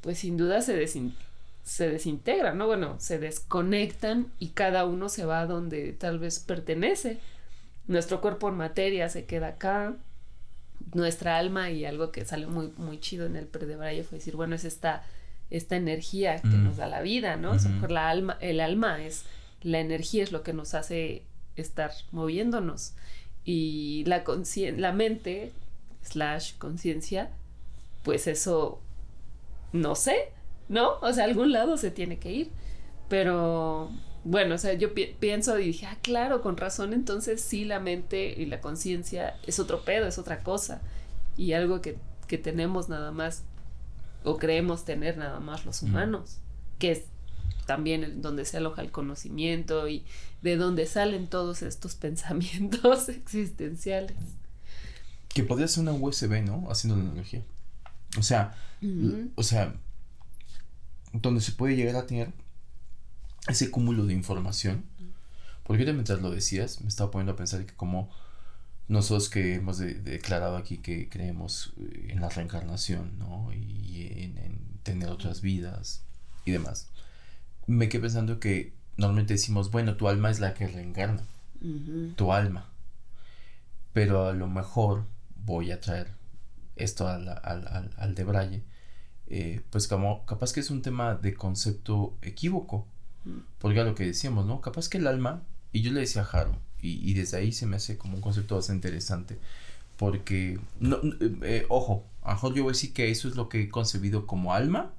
pues 0.00 0.18
sin 0.18 0.36
duda 0.36 0.60
se, 0.60 0.76
se 1.66 1.90
desintegran, 1.90 2.56
¿no? 2.56 2.66
Bueno, 2.66 2.94
se 3.00 3.18
desconectan 3.18 4.28
y 4.38 4.50
cada 4.50 4.84
uno 4.84 5.08
se 5.08 5.24
va 5.24 5.40
a 5.40 5.46
donde 5.46 5.92
tal 5.92 6.20
vez 6.20 6.38
pertenece. 6.38 7.18
Nuestro 7.88 8.20
cuerpo 8.20 8.48
en 8.48 8.54
materia 8.54 9.08
se 9.08 9.24
queda 9.24 9.48
acá, 9.48 9.96
nuestra 10.94 11.36
alma 11.38 11.70
y 11.70 11.84
algo 11.84 12.12
que 12.12 12.24
sale 12.24 12.46
muy, 12.46 12.72
muy 12.76 13.00
chido 13.00 13.26
en 13.26 13.34
el 13.34 13.46
Braille 13.46 14.04
fue 14.04 14.18
decir, 14.18 14.36
bueno, 14.36 14.54
es 14.54 14.64
esta, 14.64 15.04
esta 15.50 15.74
energía 15.74 16.40
que 16.40 16.48
nos 16.48 16.76
da 16.76 16.86
la 16.86 17.02
vida, 17.02 17.36
¿no? 17.36 17.56
la 17.88 18.10
alma, 18.10 18.38
el 18.40 18.60
alma 18.60 19.02
es, 19.02 19.24
la 19.62 19.80
energía 19.80 20.22
es 20.22 20.30
lo 20.30 20.44
que 20.44 20.52
nos 20.52 20.74
hace 20.74 21.24
estar 21.56 21.90
moviéndonos 22.12 22.94
y 23.44 24.04
la, 24.06 24.22
la 24.76 24.92
mente 24.92 25.52
slash 26.02 26.54
conciencia 26.58 27.30
pues 28.06 28.28
eso, 28.28 28.80
no 29.72 29.96
sé, 29.96 30.30
¿no? 30.68 30.98
O 31.00 31.12
sea, 31.12 31.24
a 31.24 31.26
algún 31.26 31.52
lado 31.52 31.76
se 31.76 31.90
tiene 31.90 32.18
que 32.18 32.32
ir. 32.32 32.50
Pero 33.08 33.90
bueno, 34.24 34.56
o 34.56 34.58
sea, 34.58 34.74
yo 34.74 34.92
pienso 34.92 35.58
y 35.58 35.66
dije, 35.66 35.86
ah, 35.86 35.98
claro, 36.02 36.42
con 36.42 36.56
razón, 36.56 36.92
entonces 36.92 37.40
sí, 37.40 37.64
la 37.64 37.78
mente 37.78 38.34
y 38.36 38.46
la 38.46 38.60
conciencia 38.60 39.36
es 39.46 39.60
otro 39.60 39.84
pedo, 39.84 40.06
es 40.08 40.18
otra 40.18 40.42
cosa. 40.42 40.82
Y 41.36 41.52
algo 41.52 41.80
que, 41.80 41.96
que, 42.26 42.36
tenemos 42.38 42.88
nada 42.88 43.12
más, 43.12 43.44
o 44.24 44.36
creemos 44.36 44.84
tener 44.84 45.16
nada 45.16 45.38
más 45.38 45.64
los 45.64 45.82
humanos, 45.82 46.38
que 46.80 46.90
es 46.90 47.02
también 47.66 48.20
donde 48.22 48.44
se 48.44 48.56
aloja 48.56 48.82
el 48.82 48.90
conocimiento 48.90 49.86
y 49.88 50.04
de 50.42 50.56
donde 50.56 50.86
salen 50.86 51.28
todos 51.28 51.62
estos 51.62 51.94
pensamientos 51.96 53.08
existenciales. 53.08 54.16
Que 55.28 55.44
podría 55.44 55.68
ser 55.68 55.82
una 55.82 55.92
USB, 55.92 56.42
¿no? 56.42 56.68
Haciendo 56.70 56.96
la 56.96 57.10
analogía. 57.10 57.44
O 58.18 58.22
sea, 58.22 58.54
o 59.34 59.42
sea, 59.42 59.76
donde 61.22 61.40
se 61.40 61.52
puede 61.52 61.76
llegar 61.76 61.96
a 61.96 62.06
tener 62.06 62.32
ese 63.48 63.70
cúmulo 63.70 64.06
de 64.06 64.14
información. 64.14 64.84
Porque 65.64 65.84
yo 65.84 65.92
mientras 65.92 66.20
lo 66.20 66.30
decías, 66.30 66.80
me 66.80 66.88
estaba 66.88 67.10
poniendo 67.10 67.32
a 67.32 67.36
pensar 67.36 67.64
que 67.66 67.74
como 67.74 68.10
nosotros 68.88 69.28
que 69.28 69.54
hemos 69.54 69.78
declarado 69.78 70.56
aquí 70.56 70.78
que 70.78 71.08
creemos 71.08 71.72
eh, 71.78 72.08
en 72.10 72.20
la 72.20 72.28
reencarnación, 72.28 73.18
¿no? 73.18 73.52
Y 73.52 74.08
en, 74.22 74.36
tener 74.82 75.08
otras 75.08 75.40
vidas 75.40 76.04
y 76.44 76.52
demás. 76.52 76.88
Me 77.66 77.88
quedé 77.88 78.02
pensando 78.02 78.38
que 78.38 78.72
normalmente 78.96 79.34
decimos, 79.34 79.72
bueno, 79.72 79.96
tu 79.96 80.08
alma 80.08 80.30
es 80.30 80.38
la 80.38 80.54
que 80.54 80.68
reencarna. 80.68 81.24
tu 82.14 82.32
alma. 82.32 82.68
Pero 83.92 84.28
a 84.28 84.32
lo 84.32 84.46
mejor 84.46 85.04
voy 85.44 85.72
a 85.72 85.80
traer 85.80 86.12
esto 86.76 87.08
al, 87.08 87.28
al, 87.28 87.90
al, 87.96 88.14
de 88.14 88.24
Braille, 88.24 88.62
eh, 89.28 89.60
pues 89.70 89.88
como 89.88 90.24
capaz 90.24 90.52
que 90.52 90.60
es 90.60 90.70
un 90.70 90.82
tema 90.82 91.14
de 91.14 91.34
concepto 91.34 92.16
equívoco, 92.22 92.86
mm. 93.24 93.38
porque 93.58 93.80
a 93.80 93.84
lo 93.84 93.94
que 93.94 94.06
decíamos, 94.06 94.46
¿no? 94.46 94.60
Capaz 94.60 94.88
que 94.88 94.98
el 94.98 95.06
alma, 95.06 95.42
y 95.72 95.82
yo 95.82 95.92
le 95.92 96.00
decía 96.00 96.22
a 96.22 96.24
Jaro, 96.24 96.56
y, 96.82 97.14
desde 97.14 97.38
ahí 97.38 97.50
se 97.50 97.66
me 97.66 97.76
hace 97.76 97.98
como 97.98 98.14
un 98.14 98.20
concepto 98.20 98.54
bastante 98.54 98.88
interesante, 98.88 99.38
porque, 99.96 100.60
no, 100.78 100.98
eh, 101.42 101.66
ojo, 101.68 102.04
a 102.22 102.28
lo 102.28 102.34
mejor 102.34 102.54
yo 102.54 102.62
voy 102.62 102.70
a 102.70 102.74
decir 102.74 102.92
que 102.92 103.10
eso 103.10 103.28
es 103.28 103.34
lo 103.34 103.48
que 103.48 103.62
he 103.62 103.68
concebido 103.68 104.26
como 104.26 104.54
alma, 104.54 104.92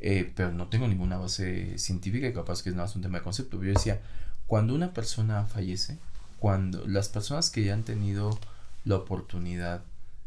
eh, 0.00 0.32
pero 0.34 0.52
no 0.52 0.68
tengo 0.68 0.88
ninguna 0.88 1.18
base 1.18 1.78
científica, 1.78 2.32
capaz 2.32 2.62
que 2.62 2.70
es 2.70 2.76
más 2.76 2.94
un 2.96 3.02
tema 3.02 3.18
de 3.18 3.24
concepto. 3.24 3.62
Yo 3.62 3.72
decía, 3.72 4.00
cuando 4.46 4.74
una 4.74 4.94
persona 4.94 5.44
fallece, 5.44 5.98
cuando 6.38 6.86
las 6.86 7.08
personas 7.08 7.50
que 7.50 7.64
ya 7.64 7.74
han 7.74 7.82
tenido 7.82 8.38
la 8.84 8.96
oportunidad 8.96 9.82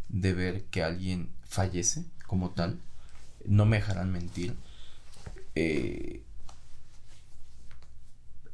de 0.10 0.34
ver 0.34 0.64
que 0.66 0.84
alguien 0.84 1.30
fallece 1.44 2.04
como 2.28 2.52
tal, 2.52 2.78
no 3.46 3.66
me 3.66 3.78
dejarán 3.78 4.12
mentir. 4.12 4.56
Eh, 5.56 6.22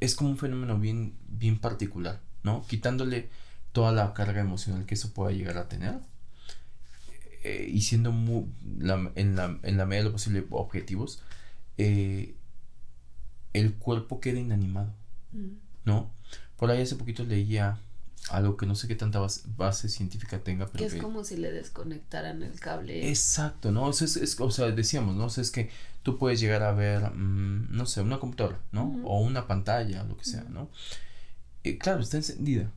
es 0.00 0.14
como 0.14 0.30
un 0.30 0.38
fenómeno 0.38 0.78
bien, 0.78 1.14
bien 1.28 1.58
particular, 1.58 2.20
¿no? 2.42 2.64
Quitándole 2.66 3.28
toda 3.72 3.92
la 3.92 4.12
carga 4.14 4.40
emocional 4.40 4.86
que 4.86 4.94
eso 4.94 5.12
pueda 5.12 5.32
llegar 5.32 5.58
a 5.58 5.68
tener 5.68 6.00
eh, 7.44 7.68
y 7.72 7.82
siendo 7.82 8.12
muy, 8.12 8.46
en, 9.14 9.36
la, 9.36 9.58
en, 9.62 9.76
la, 9.76 9.86
medida 9.86 10.02
de 10.02 10.08
lo 10.08 10.12
posible 10.12 10.44
objetivos, 10.50 11.22
eh, 11.76 12.34
el 13.52 13.74
cuerpo 13.74 14.20
queda 14.20 14.40
inanimado, 14.40 14.92
mm. 15.32 15.48
¿no? 15.84 16.10
Por 16.56 16.70
ahí 16.70 16.82
hace 16.82 16.96
poquito 16.96 17.24
leía 17.24 17.78
algo 18.30 18.56
que 18.56 18.66
no 18.66 18.74
sé 18.74 18.88
qué 18.88 18.94
tanta 18.94 19.20
base, 19.56 19.88
científica 19.88 20.42
tenga, 20.42 20.66
pero 20.66 20.78
que 20.78 20.96
es 20.96 21.02
como 21.02 21.24
si 21.24 21.36
le 21.36 21.50
desconectaran 21.50 22.42
el 22.42 22.58
cable. 22.60 23.08
Exacto, 23.08 23.72
¿no? 23.72 23.84
O 23.84 23.92
sea, 23.92 24.06
es, 24.06 24.40
o 24.40 24.50
sea 24.50 24.70
decíamos, 24.70 25.16
¿no? 25.16 25.26
O 25.26 25.30
sea, 25.30 25.42
es 25.42 25.50
que 25.50 25.70
tú 26.02 26.18
puedes 26.18 26.40
llegar 26.40 26.62
a 26.62 26.72
ver, 26.72 27.10
mm, 27.10 27.68
no 27.70 27.86
sé, 27.86 28.00
una 28.00 28.18
computadora, 28.18 28.60
¿no? 28.72 29.00
O 29.04 29.20
una 29.20 29.46
pantalla, 29.46 30.04
lo 30.04 30.16
que 30.16 30.24
sea, 30.24 30.44
¿no? 30.44 30.68
Eh, 31.64 31.78
claro, 31.78 32.00
está 32.00 32.16
encendida. 32.16 32.70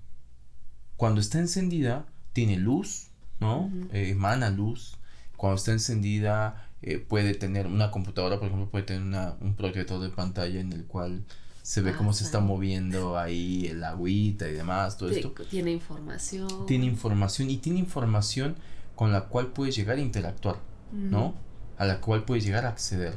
Cuando 0.98 1.22
está 1.22 1.40
encendida, 1.40 2.06
tiene 2.34 2.58
luz, 2.58 3.08
¿no? 3.40 3.72
Eh, 3.92 4.10
emana 4.10 4.50
luz. 4.50 4.98
Cuando 5.36 5.58
está 5.58 5.72
encendida, 5.72 6.70
eh, 6.82 6.98
puede 6.98 7.34
tener 7.34 7.68
una 7.68 7.92
computadora, 7.92 8.38
por 8.38 8.48
ejemplo, 8.48 8.70
puede 8.70 8.86
tener 8.86 9.02
una, 9.02 9.36
un 9.42 9.56
proyector 9.56 10.00
de 10.00 10.10
pantalla 10.10 10.60
en 10.60 10.74
el 10.74 10.86
cual 10.86 11.26
se 11.62 11.82
ve 11.82 11.94
cómo 11.94 12.14
se 12.14 12.24
está 12.24 12.40
moviendo 12.40 13.18
ahí 13.18 13.68
el 13.68 13.84
agüita 13.84 14.50
y 14.50 14.54
demás, 14.54 14.98
todo 14.98 15.10
esto. 15.10 15.34
Tiene 15.50 15.72
información. 15.72 16.66
Tiene 16.66 16.86
información 16.86 17.50
y 17.50 17.58
tiene 17.58 17.80
información 17.80 18.56
con 18.96 19.12
la 19.12 19.26
cual 19.26 19.48
puedes 19.48 19.76
llegar 19.76 19.98
a 19.98 20.02
interactuar, 20.02 20.58
¿no? 20.92 21.36
A 21.78 21.86
la 21.86 22.02
cual 22.02 22.26
puedes 22.26 22.44
llegar 22.44 22.66
a 22.66 22.70
acceder. 22.70 23.16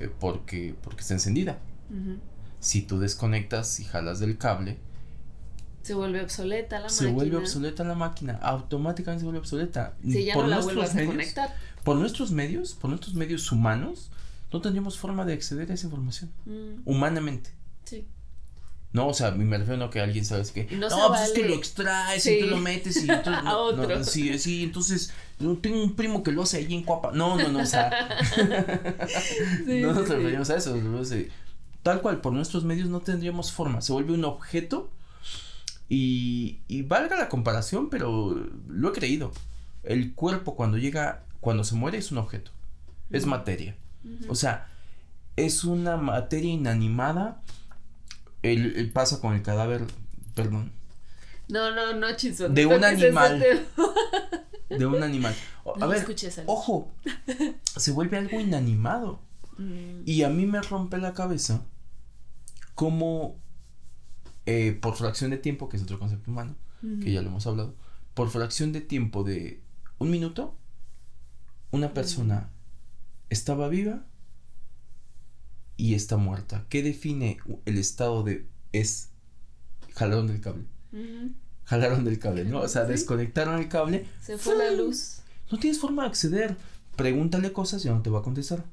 Eh, 0.00 0.10
porque, 0.18 0.74
porque 0.82 1.02
está 1.02 1.14
encendida. 1.14 1.58
Si 2.60 2.82
tú 2.82 2.98
desconectas 2.98 3.80
y 3.80 3.84
jalas 3.84 4.20
del 4.20 4.38
cable, 4.38 4.78
se 5.82 5.94
vuelve 5.94 6.22
obsoleta 6.22 6.76
la 6.76 6.84
máquina. 6.84 6.98
Se 6.98 7.12
vuelve 7.12 7.36
obsoleta 7.36 7.84
la 7.84 7.94
máquina. 7.94 8.38
Automáticamente 8.40 9.20
se 9.20 9.24
vuelve 9.24 9.40
obsoleta. 9.40 9.94
Si 10.02 10.24
ya 10.24 10.36
no 10.36 10.46
la 10.46 10.60
vuelvas 10.60 10.94
a 10.94 11.04
conectar. 11.04 11.56
Por 11.82 11.96
nuestros 11.96 12.30
medios, 12.30 12.74
por 12.74 12.88
nuestros 12.90 13.14
medios 13.14 13.50
humanos, 13.50 14.10
no 14.52 14.60
tendríamos 14.60 14.98
forma 14.98 15.24
de 15.24 15.32
acceder 15.32 15.70
a 15.70 15.74
esa 15.74 15.86
información. 15.86 16.30
Mm. 16.44 16.82
Humanamente. 16.84 17.50
Sí. 17.84 18.06
No, 18.92 19.08
o 19.08 19.14
sea, 19.14 19.30
me 19.30 19.56
refiero 19.56 19.82
a 19.84 19.90
que 19.90 20.00
alguien 20.00 20.24
sabe 20.24 20.44
que. 20.52 20.76
No, 20.76 20.88
pues 21.08 21.22
es 21.22 21.32
que 21.32 21.48
lo 21.48 21.54
extraes 21.54 22.26
y 22.26 22.40
tú 22.40 22.46
lo 22.46 22.58
metes 22.58 22.96
y 22.96 23.10
entonces. 23.10 23.42
a 23.46 23.56
otro. 23.56 24.04
sí, 24.04 24.38
sí, 24.38 24.64
entonces. 24.64 25.12
Tengo 25.38 25.82
un 25.82 25.96
primo 25.96 26.22
que 26.22 26.30
lo 26.30 26.42
hace 26.42 26.58
ahí 26.58 26.74
en 26.74 26.82
Cuapa. 26.82 27.10
No, 27.12 27.36
no, 27.36 27.48
no, 27.48 27.60
o 27.60 27.66
sea. 27.66 27.90
no 29.66 29.92
nos 29.94 30.08
referimos 30.08 30.50
a 30.50 30.56
eso. 30.56 30.76
Tal 31.82 32.00
cual, 32.00 32.20
por 32.20 32.32
nuestros 32.32 32.64
medios 32.64 32.88
no 32.90 33.00
tendríamos 33.00 33.50
forma. 33.50 33.80
Se 33.80 33.92
vuelve 33.92 34.12
un 34.12 34.24
objeto 34.24 34.90
y, 35.88 36.60
y 36.68 36.82
valga 36.82 37.16
la 37.16 37.28
comparación, 37.28 37.88
pero 37.88 38.38
lo 38.68 38.90
he 38.90 38.92
creído. 38.92 39.32
El 39.82 40.14
cuerpo 40.14 40.54
cuando 40.54 40.76
llega, 40.76 41.24
cuando 41.40 41.64
se 41.64 41.74
muere 41.74 41.98
es 41.98 42.12
un 42.12 42.18
objeto. 42.18 42.52
Es 43.10 43.26
materia. 43.26 43.74
O 44.28 44.34
sea, 44.34 44.68
es 45.36 45.64
una 45.64 45.96
materia 45.96 46.52
inanimada. 46.52 47.42
El, 48.42 48.90
pasa 48.92 49.20
con 49.20 49.34
el 49.34 49.42
cadáver, 49.42 49.86
perdón. 50.34 50.72
No, 51.48 51.74
no, 51.74 51.94
no, 51.94 52.16
chiso. 52.16 52.48
De 52.48 52.66
un 52.66 52.84
animal. 52.84 53.44
De 54.68 54.86
un 54.86 55.02
animal. 55.02 55.34
A 55.80 55.86
ver, 55.86 56.04
ojo, 56.46 56.92
se 57.76 57.92
vuelve 57.92 58.18
algo 58.18 58.40
inanimado. 58.40 59.20
Mm. 59.58 60.02
Y 60.06 60.22
a 60.22 60.28
mí 60.28 60.46
me 60.46 60.60
rompe 60.62 60.98
la 60.98 61.12
cabeza 61.12 61.62
cómo 62.74 63.36
eh, 64.46 64.76
por 64.80 64.96
fracción 64.96 65.30
de 65.30 65.38
tiempo, 65.38 65.68
que 65.68 65.76
es 65.76 65.82
otro 65.82 65.98
concepto 65.98 66.30
humano, 66.30 66.56
que 67.00 67.12
ya 67.12 67.22
lo 67.22 67.28
hemos 67.28 67.46
hablado, 67.46 67.76
por 68.14 68.28
fracción 68.28 68.72
de 68.72 68.80
tiempo 68.80 69.22
de 69.22 69.62
un 69.98 70.10
minuto, 70.10 70.56
una 71.70 71.94
persona 71.94 72.50
estaba 73.32 73.68
viva 73.68 74.04
y 75.76 75.94
está 75.94 76.16
muerta. 76.18 76.66
¿Qué 76.68 76.82
define 76.82 77.38
el 77.64 77.78
estado 77.78 78.22
de 78.22 78.46
es 78.72 79.08
jalaron 79.94 80.26
del 80.26 80.40
cable? 80.40 80.64
Jalaron 81.64 82.04
del 82.04 82.18
cable, 82.18 82.44
¿no? 82.44 82.60
O 82.60 82.68
sea, 82.68 82.84
desconectaron 82.84 83.58
el 83.58 83.68
cable. 83.68 84.06
Se 84.20 84.36
fue 84.36 84.56
la 84.56 84.70
luz. 84.70 85.20
No 85.50 85.58
tienes 85.58 85.80
forma 85.80 86.02
de 86.02 86.10
acceder. 86.10 86.56
Pregúntale 86.96 87.52
cosas 87.52 87.82
y 87.82 87.86
ya 87.86 87.94
no 87.94 88.02
te 88.02 88.10
va 88.10 88.20
a 88.20 88.22
contestar. 88.22 88.64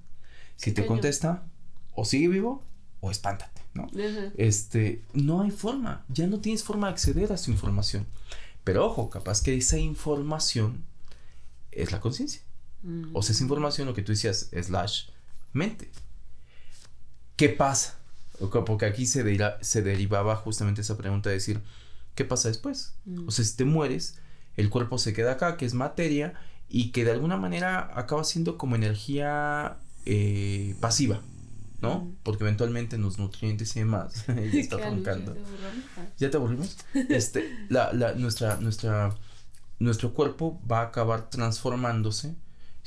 Si 0.58 0.74
te 0.74 0.86
contesta, 0.86 1.46
o 1.94 2.04
sigue 2.04 2.28
vivo 2.28 2.62
o 3.00 3.12
espántate, 3.12 3.62
¿no? 3.74 3.88
Este, 4.36 5.06
no 5.14 5.42
hay 5.42 5.52
forma, 5.52 6.04
ya 6.10 6.28
no 6.28 6.42
tienes 6.42 6.66
forma 6.66 6.88
de 6.88 6.94
acceder 6.94 7.32
a 7.32 7.38
su 7.38 7.50
información. 7.50 8.06
Pero 8.66 8.86
ojo, 8.86 9.10
capaz 9.10 9.42
que 9.42 9.56
esa 9.56 9.78
información 9.78 10.84
es 11.72 11.94
la 11.94 12.02
conciencia. 12.02 12.42
Mm. 12.84 13.16
O 13.16 13.22
sea, 13.22 13.34
esa 13.34 13.44
información, 13.44 13.88
lo 13.88 13.94
que 13.94 14.02
tú 14.02 14.12
decías, 14.12 14.50
slash 14.52 15.10
mente. 15.54 15.90
¿Qué 17.36 17.50
pasa? 17.50 17.98
Porque 18.66 18.86
aquí 18.86 19.06
se, 19.06 19.24
se 19.62 19.82
derivaba 19.82 20.36
justamente 20.36 20.82
esa 20.82 20.98
pregunta 20.98 21.30
de 21.30 21.36
decir, 21.36 21.62
¿qué 22.16 22.26
pasa 22.26 22.48
después? 22.48 22.94
Mm. 23.06 23.28
O 23.28 23.32
sea, 23.32 23.46
si 23.46 23.56
te 23.56 23.66
mueres, 23.66 24.20
el 24.56 24.70
cuerpo 24.70 24.98
se 24.98 25.14
queda 25.14 25.34
acá, 25.34 25.58
que 25.58 25.66
es 25.66 25.74
materia, 25.74 26.34
y 26.70 26.92
que 26.92 27.04
de 27.04 27.12
alguna 27.12 27.38
manera 27.38 27.92
acaba 27.96 28.24
siendo 28.24 28.58
como 28.58 28.76
energía 28.76 29.78
eh, 30.06 30.76
pasiva. 30.80 31.22
¿no? 31.82 32.02
Mm. 32.02 32.16
Porque 32.24 32.44
eventualmente 32.44 32.98
los 32.98 33.20
nutrientes 33.20 33.76
y 33.76 33.80
demás 33.80 34.26
ya 34.28 34.34
está 34.60 34.78
roncando. 34.78 35.36
¿Ya 36.18 36.30
te 36.30 36.38
aburrimos? 36.38 36.78
Este, 37.10 37.56
la, 37.70 37.94
la, 37.94 38.14
nuestra, 38.14 38.58
nuestra, 38.58 39.16
nuestro 39.80 40.14
cuerpo 40.14 40.62
va 40.70 40.82
a 40.82 40.86
acabar 40.86 41.30
transformándose, 41.30 42.36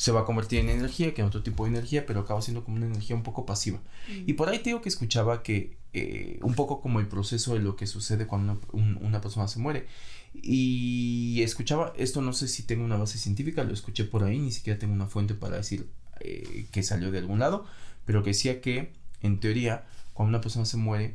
se 0.03 0.11
va 0.11 0.23
a 0.23 0.25
convertir 0.25 0.59
en 0.59 0.69
energía, 0.69 1.15
que 1.15 1.23
es 1.23 1.29
otro 1.29 1.45
tipo 1.45 1.63
de 1.63 1.71
energía, 1.71 2.05
pero 2.07 2.19
acaba 2.19 2.43
siendo 2.43 2.65
como 2.65 2.77
una 2.77 2.87
energía 2.87 3.15
un 3.15 3.23
poco 3.23 3.47
pasiva. 3.47 3.79
Mm. 4.09 4.31
Y 4.31 4.33
por 4.33 4.49
ahí 4.49 4.59
te 4.59 4.71
digo 4.71 4.83
que 4.83 4.89
escuchaba 4.89 5.45
que 5.45 5.77
eh, 5.93 6.41
un 6.43 6.57
poco 6.57 6.81
como 6.81 6.99
el 6.99 7.07
proceso 7.07 7.55
de 7.55 7.61
lo 7.61 7.77
que 7.77 7.87
sucede 7.87 8.27
cuando 8.27 8.61
una, 8.73 8.99
una 8.99 9.21
persona 9.21 9.47
se 9.47 9.61
muere. 9.61 9.87
Y 10.35 11.41
escuchaba, 11.43 11.93
esto 11.97 12.21
no 12.21 12.33
sé 12.33 12.49
si 12.49 12.65
tengo 12.65 12.85
una 12.85 12.97
base 12.97 13.17
científica, 13.17 13.63
lo 13.63 13.73
escuché 13.73 14.03
por 14.03 14.25
ahí, 14.25 14.41
ni 14.41 14.51
siquiera 14.51 14.77
tengo 14.77 14.93
una 14.93 15.07
fuente 15.07 15.35
para 15.35 15.59
decir 15.59 15.87
eh, 16.19 16.67
que 16.73 16.83
salió 16.83 17.13
de 17.13 17.19
algún 17.19 17.39
lado, 17.39 17.65
pero 18.05 18.25
que 18.25 18.31
decía 18.31 18.61
que, 18.61 18.91
en 19.21 19.39
teoría, 19.39 19.87
cuando 20.15 20.31
una 20.31 20.41
persona 20.41 20.65
se 20.65 20.79
muere, 20.79 21.15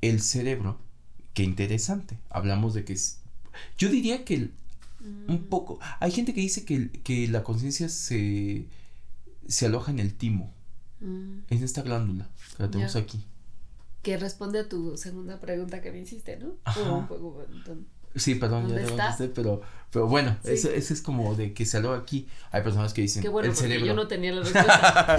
el 0.00 0.22
cerebro, 0.22 0.78
qué 1.34 1.42
interesante, 1.42 2.20
hablamos 2.30 2.72
de 2.72 2.84
que 2.84 2.92
es, 2.92 3.18
yo 3.78 3.88
diría 3.88 4.24
que 4.24 4.34
un 4.34 4.52
mm. 5.02 5.36
poco, 5.48 5.78
hay 6.00 6.10
gente 6.10 6.34
que 6.34 6.40
dice 6.40 6.64
que, 6.64 6.90
que 6.90 7.28
la 7.28 7.42
conciencia 7.42 7.88
se, 7.88 8.66
se 9.46 9.66
aloja 9.66 9.90
en 9.90 9.98
el 9.98 10.14
timo, 10.14 10.52
mm. 11.00 11.38
en 11.50 11.62
esta 11.64 11.82
glándula 11.82 12.28
que 12.56 12.62
la 12.62 12.70
tenemos 12.70 12.96
aquí. 12.96 13.24
Que 14.02 14.16
responde 14.16 14.58
a 14.58 14.68
tu 14.68 14.96
segunda 14.96 15.40
pregunta 15.40 15.80
que 15.80 15.92
me 15.92 16.00
hiciste, 16.00 16.36
¿no? 16.36 16.56
Sí, 18.14 18.34
perdón, 18.34 18.68
ya 18.68 18.80
lo 18.80 18.88
contesté, 18.88 19.28
pero, 19.28 19.62
pero 19.90 20.06
bueno, 20.06 20.36
eso, 20.44 20.70
es 20.70 21.00
como 21.00 21.34
de 21.34 21.54
que 21.54 21.64
se 21.64 21.78
aloja 21.78 21.98
aquí. 21.98 22.28
Hay 22.50 22.62
personas 22.62 22.92
que 22.92 23.02
dicen 23.02 23.22
bueno, 23.32 23.48
el 23.48 23.56
cerebro. 23.56 23.86
Yo 23.86 23.94
no 23.94 24.06
tenía 24.06 24.32
la 24.32 24.42
respuesta. 24.42 25.14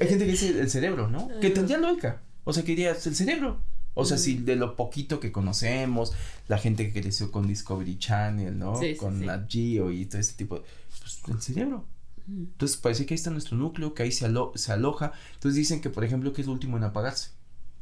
Hay 0.00 0.08
gente 0.08 0.24
que 0.24 0.30
dice 0.30 0.60
el 0.60 0.70
cerebro, 0.70 1.08
¿no? 1.08 1.28
Que 1.40 1.50
tendría 1.50 1.78
lógica. 1.78 2.22
O 2.44 2.52
sea, 2.52 2.62
que 2.62 2.70
dirías 2.70 3.06
el 3.06 3.14
cerebro. 3.14 3.60
O 3.94 4.04
sea, 4.04 4.16
si 4.16 4.38
de 4.38 4.56
lo 4.56 4.74
poquito 4.74 5.20
que 5.20 5.32
conocemos, 5.32 6.12
la 6.48 6.58
gente 6.58 6.90
que 6.90 7.02
creció 7.02 7.30
con 7.30 7.46
Discovery 7.46 7.98
Channel, 7.98 8.58
¿no? 8.58 8.80
con 8.98 9.24
Nat 9.24 9.50
Geo 9.50 9.90
y 9.90 10.06
todo 10.06 10.20
ese 10.20 10.34
tipo 10.34 10.56
de. 10.56 10.62
Pues 11.00 11.20
el 11.28 11.42
cerebro. 11.42 11.84
Entonces 12.26 12.76
parece 12.76 13.04
que 13.04 13.14
ahí 13.14 13.16
está 13.16 13.30
nuestro 13.30 13.56
núcleo, 13.56 13.94
que 13.94 14.04
ahí 14.04 14.12
se, 14.12 14.26
se 14.54 14.72
aloja. 14.72 15.12
Entonces 15.34 15.56
dicen 15.56 15.80
que, 15.80 15.90
por 15.90 16.04
ejemplo, 16.04 16.32
que 16.32 16.40
es 16.42 16.46
el 16.46 16.52
último 16.52 16.76
en 16.76 16.84
apagarse. 16.84 17.30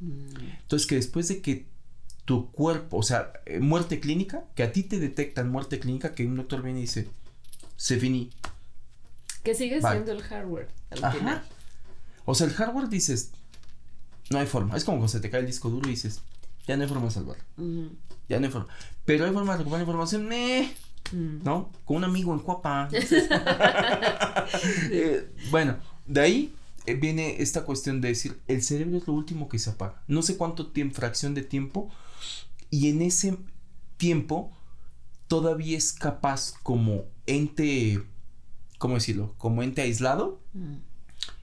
Mm. 0.01 0.35
Entonces 0.63 0.87
que 0.87 0.97
después 0.97 1.29
de 1.29 1.41
que 1.43 1.67
tu 2.25 2.51
cuerpo, 2.51 2.99
o 2.99 3.03
sea, 3.03 3.33
eh, 3.47 3.61
muerte 3.61 4.01
clínica, 4.01 4.45
que 4.55 4.63
a 4.63 4.73
ti 4.73 4.83
te 4.83 4.99
detectan 4.99 5.51
muerte 5.51 5.79
clínica, 5.79 6.15
que 6.15 6.27
un 6.27 6.37
doctor 6.37 6.63
viene 6.63 6.79
y 6.79 6.83
dice, 6.83 7.09
se 7.77 7.99
finí. 7.99 8.31
Que 9.43 9.55
sigue 9.55 9.81
siendo 9.81 10.13
el 10.13 10.23
hardware 10.23 10.69
al 10.91 11.13
final. 11.13 11.43
O 12.25 12.35
sea, 12.35 12.47
el 12.47 12.53
hardware 12.53 12.89
dices, 12.89 13.33
no 14.31 14.39
hay 14.39 14.47
forma. 14.47 14.77
Es 14.77 14.85
como 14.85 14.99
cuando 14.99 15.09
se 15.09 15.21
te 15.21 15.29
cae 15.29 15.41
el 15.41 15.47
disco 15.47 15.69
duro 15.69 15.89
y 15.89 15.93
dices, 15.93 16.23
ya 16.67 16.77
no 16.77 16.85
hay 16.85 16.89
forma 16.89 17.07
de 17.07 17.11
salvarlo. 17.11 17.45
Ya 18.29 18.39
no 18.39 18.47
hay 18.47 18.53
forma. 18.53 18.69
Pero 19.05 19.25
hay 19.25 19.33
forma 19.33 19.53
de 19.53 19.59
recuperar 19.59 19.83
información, 19.83 20.27
meh. 20.27 20.73
Mm. 21.13 21.43
¿No? 21.43 21.71
Con 21.85 21.99
un 21.99 22.05
amigo 22.05 22.33
en 22.33 22.41
Cuapa. 22.41 22.89
Eh, 24.91 25.31
bueno, 25.51 25.77
de 26.07 26.21
ahí 26.21 26.55
eh, 26.87 26.95
viene 26.95 27.41
esta 27.41 27.65
cuestión 27.65 28.01
de 28.01 28.09
decir, 28.09 28.41
el 28.49 28.63
cerebro 28.63 28.97
es 28.97 29.07
lo 29.07 29.13
último 29.13 29.49
que 29.49 29.59
se 29.59 29.71
apaga. 29.71 30.03
No 30.09 30.23
sé 30.23 30.37
cuánto 30.37 30.69
tiempo, 30.69 30.97
fracción 30.97 31.35
de 31.35 31.43
tiempo, 31.43 31.91
y 32.69 32.89
en 32.89 33.03
ese 33.03 33.37
tiempo 33.97 34.51
todavía 35.29 35.79
es 35.79 35.93
capaz 35.93 36.55
como 36.63 37.05
ente, 37.27 38.03
¿cómo 38.79 38.95
decirlo? 38.95 39.35
Como 39.39 39.63
ente 39.63 39.83
aislado. 39.83 40.41
Mm. 40.55 40.77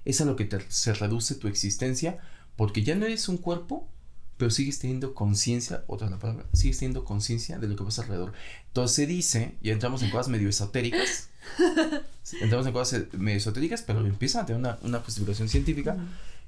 Es 0.04 0.20
a 0.22 0.26
lo 0.26 0.36
que 0.36 0.50
se 0.68 0.94
reduce 0.94 1.36
tu 1.36 1.48
existencia, 1.48 2.20
porque 2.58 2.84
ya 2.84 2.96
no 2.96 3.06
eres 3.06 3.30
un 3.30 3.38
cuerpo, 3.38 3.88
pero 4.36 4.52
sigues 4.52 4.80
teniendo 4.80 5.14
conciencia, 5.14 5.84
otra 5.88 6.10
la 6.10 6.20
palabra, 6.20 6.46
sigues 6.54 6.80
teniendo 6.80 7.06
conciencia 7.06 7.58
de 7.58 7.68
lo 7.68 7.76
que 7.76 7.84
pasa 7.84 8.02
alrededor. 8.02 8.34
Entonces 8.68 8.96
se 8.96 9.08
dice, 9.08 9.56
y 9.62 9.70
entramos 9.70 10.04
en 10.04 10.10
cosas 10.10 10.28
medio 10.28 10.50
esotéricas, 10.50 11.30
entramos 12.42 12.68
en 12.68 12.74
cosas 12.74 13.06
medio 13.14 13.38
esotéricas, 13.38 13.82
pero 13.84 14.06
empieza 14.06 14.42
a 14.42 14.46
tener 14.46 14.60
una, 14.60 14.78
una 14.82 15.00
justificación 15.00 15.48
científica 15.48 15.98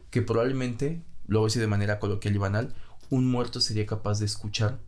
que 0.09 0.21
probablemente, 0.21 1.01
lo 1.27 1.39
voy 1.39 1.47
a 1.47 1.49
decir 1.49 1.61
de 1.61 1.67
manera 1.67 1.99
coloquial 1.99 2.35
y 2.35 2.37
banal, 2.37 2.73
un 3.09 3.29
muerto 3.29 3.61
sería 3.61 3.85
capaz 3.85 4.19
de 4.19 4.25
escuchar 4.25 4.79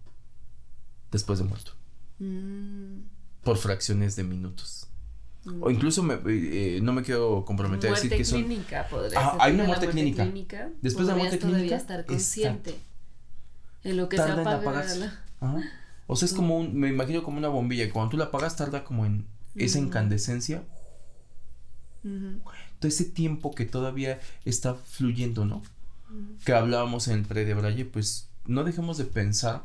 después 1.11 1.39
de 1.39 1.45
muerto. 1.45 1.73
Mm. 2.19 3.01
Por 3.43 3.57
fracciones 3.57 4.15
de 4.15 4.23
minutos. 4.23 4.80
O 5.59 5.71
incluso 5.71 6.03
me, 6.03 6.19
eh, 6.27 6.79
no 6.83 6.93
me 6.93 7.01
quiero 7.01 7.43
comprometer 7.45 7.91
a 7.91 7.95
decir 7.95 8.11
que 8.11 8.23
son. 8.23 8.43
Clínica, 8.43 8.87
ah, 9.15 9.37
hay 9.39 9.53
una 9.53 9.63
muerte, 9.63 9.89
clínica. 9.89 10.25
Después 10.81 11.07
de 11.07 11.13
la 11.13 11.17
muerte 11.17 11.39
clínica. 11.39 11.75
estar 11.75 12.05
consciente 12.05 12.75
en 13.83 13.97
lo 13.97 14.07
que 14.07 14.17
se 14.17 14.23
apaga. 14.23 14.85
O 16.07 16.15
sea, 16.15 16.25
es 16.25 16.33
como 16.33 16.59
un, 16.59 16.75
me 16.75 16.89
imagino 16.89 17.23
como 17.23 17.37
una 17.37 17.47
bombilla, 17.47 17.85
y 17.85 17.89
cuando 17.89 18.11
tú 18.11 18.17
la 18.17 18.25
apagas 18.25 18.55
tarda 18.55 18.83
como 18.83 19.05
en 19.05 19.25
esa 19.55 19.79
incandescencia. 19.79 20.63
Todo 22.03 22.87
ese 22.87 23.05
tiempo 23.05 23.53
que 23.53 23.65
todavía 23.65 24.19
está 24.43 24.75
fluyendo, 24.75 25.45
¿no? 25.45 25.63
Que 26.45 26.53
hablábamos 26.53 27.07
en 27.07 27.19
el 27.19 27.25
pre 27.25 27.45
de 27.45 27.53
Braille, 27.53 27.85
pues 27.85 28.27
no 28.45 28.63
dejemos 28.63 28.97
de 28.97 29.05
pensar 29.05 29.63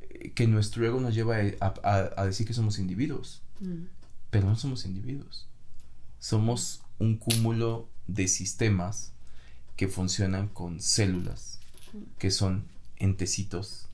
eh, 0.00 0.32
que 0.32 0.46
nuestro 0.46 0.84
ego 0.84 1.00
nos 1.00 1.14
lleva 1.14 1.36
a, 1.60 2.24
decir 2.24 2.46
que 2.46 2.54
somos 2.54 2.78
individuos. 2.78 3.42
Pero 4.30 4.48
no 4.48 4.56
somos 4.56 4.84
individuos. 4.86 5.46
Somos 6.18 6.82
un 6.98 7.16
cúmulo 7.16 7.88
de 8.06 8.28
sistemas 8.28 9.12
que 9.76 9.88
funcionan 9.88 10.48
con 10.48 10.80
células, 10.80 11.60
que 12.18 12.30
son 12.30 12.64
entecitos 12.96 13.88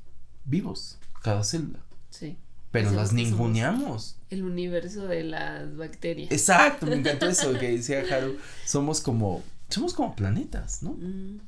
vivos, 0.44 0.98
cada 1.22 1.44
célula. 1.44 1.80
Sí. 2.10 2.36
Pero 2.70 2.90
las 2.92 3.12
ninguneamos. 3.12 4.16
El 4.30 4.44
universo 4.44 5.06
de 5.06 5.24
las 5.24 5.76
bacterias. 5.76 6.32
Exacto, 6.32 6.86
me 6.86 6.96
encantó 6.96 7.26
eso 7.28 7.52
que 7.58 7.72
decía 7.72 8.02
Haru. 8.10 8.38
Somos 8.64 9.00
como, 9.00 9.42
somos 9.68 9.92
como 9.92 10.16
planetas, 10.16 10.82
¿no? 10.82 10.92
Mm. 10.92 11.40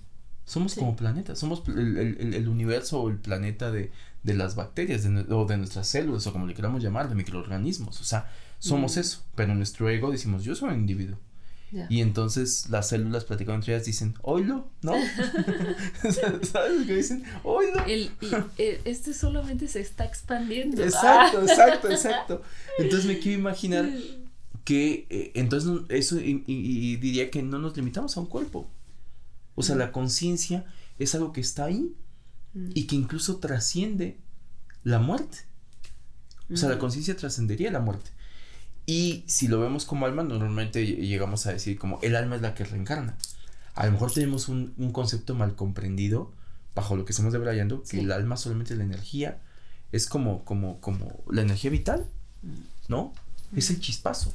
Somos 0.45 0.75
como 0.75 0.95
planetas, 0.95 1.38
somos 1.38 1.62
el, 1.69 2.49
universo 2.49 3.00
o 3.00 3.09
el 3.09 3.17
planeta 3.17 3.71
de, 3.71 3.91
las 4.25 4.55
bacterias 4.55 5.07
o 5.31 5.47
de 5.47 5.57
nuestras 5.57 5.88
células 5.88 6.26
o 6.26 6.33
como 6.33 6.47
le 6.47 6.53
queramos 6.53 6.83
llamar, 6.83 7.09
de 7.09 7.14
microorganismos. 7.14 7.99
O 8.03 8.05
sea, 8.05 8.31
somos 8.64 8.96
mm. 8.96 9.00
eso, 9.00 9.22
pero 9.35 9.55
nuestro 9.55 9.90
ego 9.90 10.11
decimos, 10.11 10.42
yo 10.42 10.55
soy 10.55 10.70
un 10.70 10.81
individuo. 10.81 11.18
Y 11.88 12.03
entonces 12.03 12.68
las 12.70 12.88
células 12.88 13.24
platicando 13.24 13.57
entre 13.57 13.74
ellas 13.74 13.85
dicen, 13.85 14.14
oilo, 14.22 14.70
¿no? 14.83 14.92
¿Sabes 16.03 16.81
lo 16.81 16.87
que 16.87 16.94
dicen? 16.94 17.24
Oilo. 17.42 17.85
El, 17.87 18.12
eh, 18.59 18.81
este 18.85 19.12
solamente 19.12 19.66
se 19.66 19.81
está 19.81 20.05
expandiendo. 20.05 20.83
Exacto, 20.85 21.42
exacto, 21.42 21.90
exacto. 21.90 22.42
Entonces 22.79 23.07
me 23.07 23.18
quiero 23.18 23.40
imaginar 23.40 23.90
que 24.62 25.09
eh, 25.11 25.33
entonces 25.35 25.83
eso 25.88 26.20
y, 26.20 26.96
diría 26.96 27.29
que 27.33 27.42
no 27.42 27.59
nos 27.59 27.77
limitamos 27.77 28.16
a 28.16 28.20
un 28.20 28.27
cuerpo. 28.27 28.70
O 29.57 29.62
sea, 29.64 29.74
la 29.74 29.90
conciencia 29.90 30.64
es 31.00 31.16
algo 31.16 31.33
que 31.33 31.40
está 31.40 31.64
ahí 31.64 31.92
mm. 32.53 32.70
y 32.74 32.87
que 32.87 32.94
incluso 32.94 33.38
trasciende 33.38 34.20
la 34.85 35.00
muerte. 35.00 35.38
O 36.53 36.57
sea, 36.57 36.68
la 36.68 36.79
conciencia 36.79 37.16
trascendería 37.16 37.72
la 37.72 37.81
muerte. 37.81 38.13
Y 38.87 39.25
si 39.27 39.49
lo 39.49 39.61
vemos 39.61 39.87
como 39.87 40.07
alma, 40.07 40.23
normalmente 40.23 40.85
llegamos 40.85 41.47
a 41.47 41.53
decir 41.53 41.79
como 41.79 41.99
el 42.03 42.16
alma 42.16 42.37
es 42.37 42.42
la 42.42 42.55
que 42.55 42.64
reencarna. 42.64 43.16
A 43.75 43.87
lo 43.87 43.92
mejor 43.92 44.12
tenemos 44.12 44.49
un, 44.49 44.75
concepto 44.92 45.35
mal 45.35 45.57
comprendido 45.57 46.33
bajo 46.75 46.97
lo 46.97 47.05
que 47.05 47.12
estamos 47.12 47.33
debrayando, 47.33 47.83
que 47.83 48.01
el 48.01 48.12
alma 48.12 48.37
solamente 48.37 48.75
es 48.75 48.79
la 48.79 48.85
energía, 48.85 49.38
es 49.92 50.07
como, 50.07 50.44
como, 50.44 50.81
como 50.81 51.23
la 51.31 51.42
energía 51.42 51.70
vital, 51.70 52.07
mm. 52.42 52.88
¿no? 52.88 53.12
Es 53.57 53.70
el 53.70 53.81
chispazo. 53.81 54.33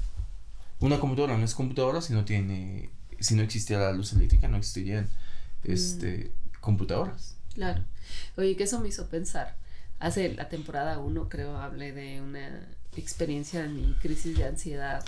Una 0.80 1.00
computadora 1.00 1.38
no 1.38 1.44
es 1.44 1.54
computadora 1.54 2.02
si 2.02 2.14
no 2.14 2.26
tiene, 2.26 2.90
si 3.20 3.36
no 3.36 3.44
existiera 3.44 3.84
la 3.84 3.92
luz 3.92 4.14
eléctrica, 4.14 4.48
no 4.48 4.58
existirían 4.58 5.10
este, 5.64 6.32
mm. 6.32 6.62
computadoras. 6.62 7.36
Claro. 7.54 7.84
Oye, 8.38 8.56
que 8.56 8.64
eso 8.64 8.80
me 8.80 8.88
hizo 8.88 9.08
pensar. 9.08 9.56
Hace 10.00 10.34
la 10.34 10.48
temporada 10.48 10.98
1 11.00 11.30
creo 11.30 11.58
hablé 11.58 11.92
de 11.92 12.22
una 12.22 12.66
experiencia 13.00 13.64
de 13.64 13.70
mi 13.70 13.94
crisis 13.96 14.38
de 14.38 14.46
ansiedad, 14.46 15.04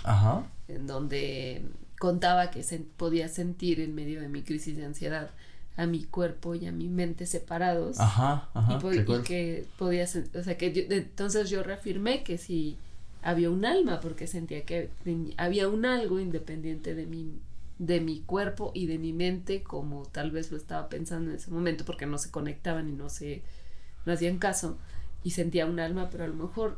en 0.67 0.88
donde 0.88 1.63
contaba 1.99 2.49
que 2.49 2.63
se 2.63 2.80
podía 2.80 3.27
sentir 3.27 3.80
en 3.80 3.93
medio 3.93 4.21
de 4.21 4.27
mi 4.27 4.41
crisis 4.41 4.75
de 4.77 4.86
ansiedad 4.86 5.30
a 5.77 5.86
mi 5.86 6.04
cuerpo 6.04 6.56
y 6.56 6.65
a 6.65 6.71
mi 6.71 6.89
mente 6.89 7.25
separados. 7.25 7.99
Ajá, 7.99 8.49
ajá, 8.54 8.80
y, 8.93 9.23
que 9.23 9.65
podía 9.77 10.06
o 10.06 10.43
sea 10.43 10.58
que 10.58 10.88
entonces 10.89 11.49
yo 11.49 11.63
reafirmé 11.63 12.23
que 12.23 12.38
sí 12.38 12.77
había 13.21 13.49
un 13.49 13.65
alma 13.65 13.99
porque 13.99 14.27
sentía 14.27 14.65
que 14.65 14.89
había 15.38 15.67
un 15.67 15.86
algo 15.86 16.19
independiente 16.19 16.95
de 16.95 17.06
mi 17.06 17.39
de 17.77 17.99
mi 17.99 18.21
cuerpo 18.21 18.71
y 18.75 18.86
de 18.86 18.99
mi 18.99 19.13
mente 19.13 19.63
como 19.63 20.06
tal 20.06 20.32
vez 20.32 20.51
lo 20.51 20.58
estaba 20.58 20.88
pensando 20.89 21.32
en 21.32 21.38
ese 21.38 21.49
momento 21.49 21.84
porque 21.86 22.06
no 22.06 22.17
se 22.17 22.30
conectaban 22.30 22.89
y 22.89 22.91
no 22.91 23.10
se 23.10 23.41
no 24.06 24.13
hacían 24.13 24.38
caso 24.38 24.77
y 25.23 25.32
sentía 25.32 25.65
un 25.65 25.80
alma 25.80 26.10
pero 26.12 26.23
a 26.23 26.27
lo 26.27 26.36
mejor 26.36 26.77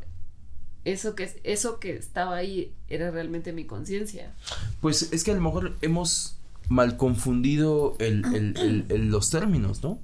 eso 0.86 1.16
que, 1.16 1.40
eso 1.44 1.80
que 1.80 1.96
estaba 1.96 2.36
ahí 2.36 2.74
era 2.90 3.12
realmente 3.12 3.54
mi 3.54 3.66
conciencia. 3.66 4.34
Pues 4.82 5.12
es 5.12 5.24
que 5.24 5.32
a 5.32 5.36
lo 5.36 5.42
mejor 5.42 5.76
hemos 5.82 6.38
mal 6.70 6.98
confundido 6.98 7.96
el, 8.00 8.86
los 9.10 9.30
términos, 9.30 9.84
¿no? 9.84 10.00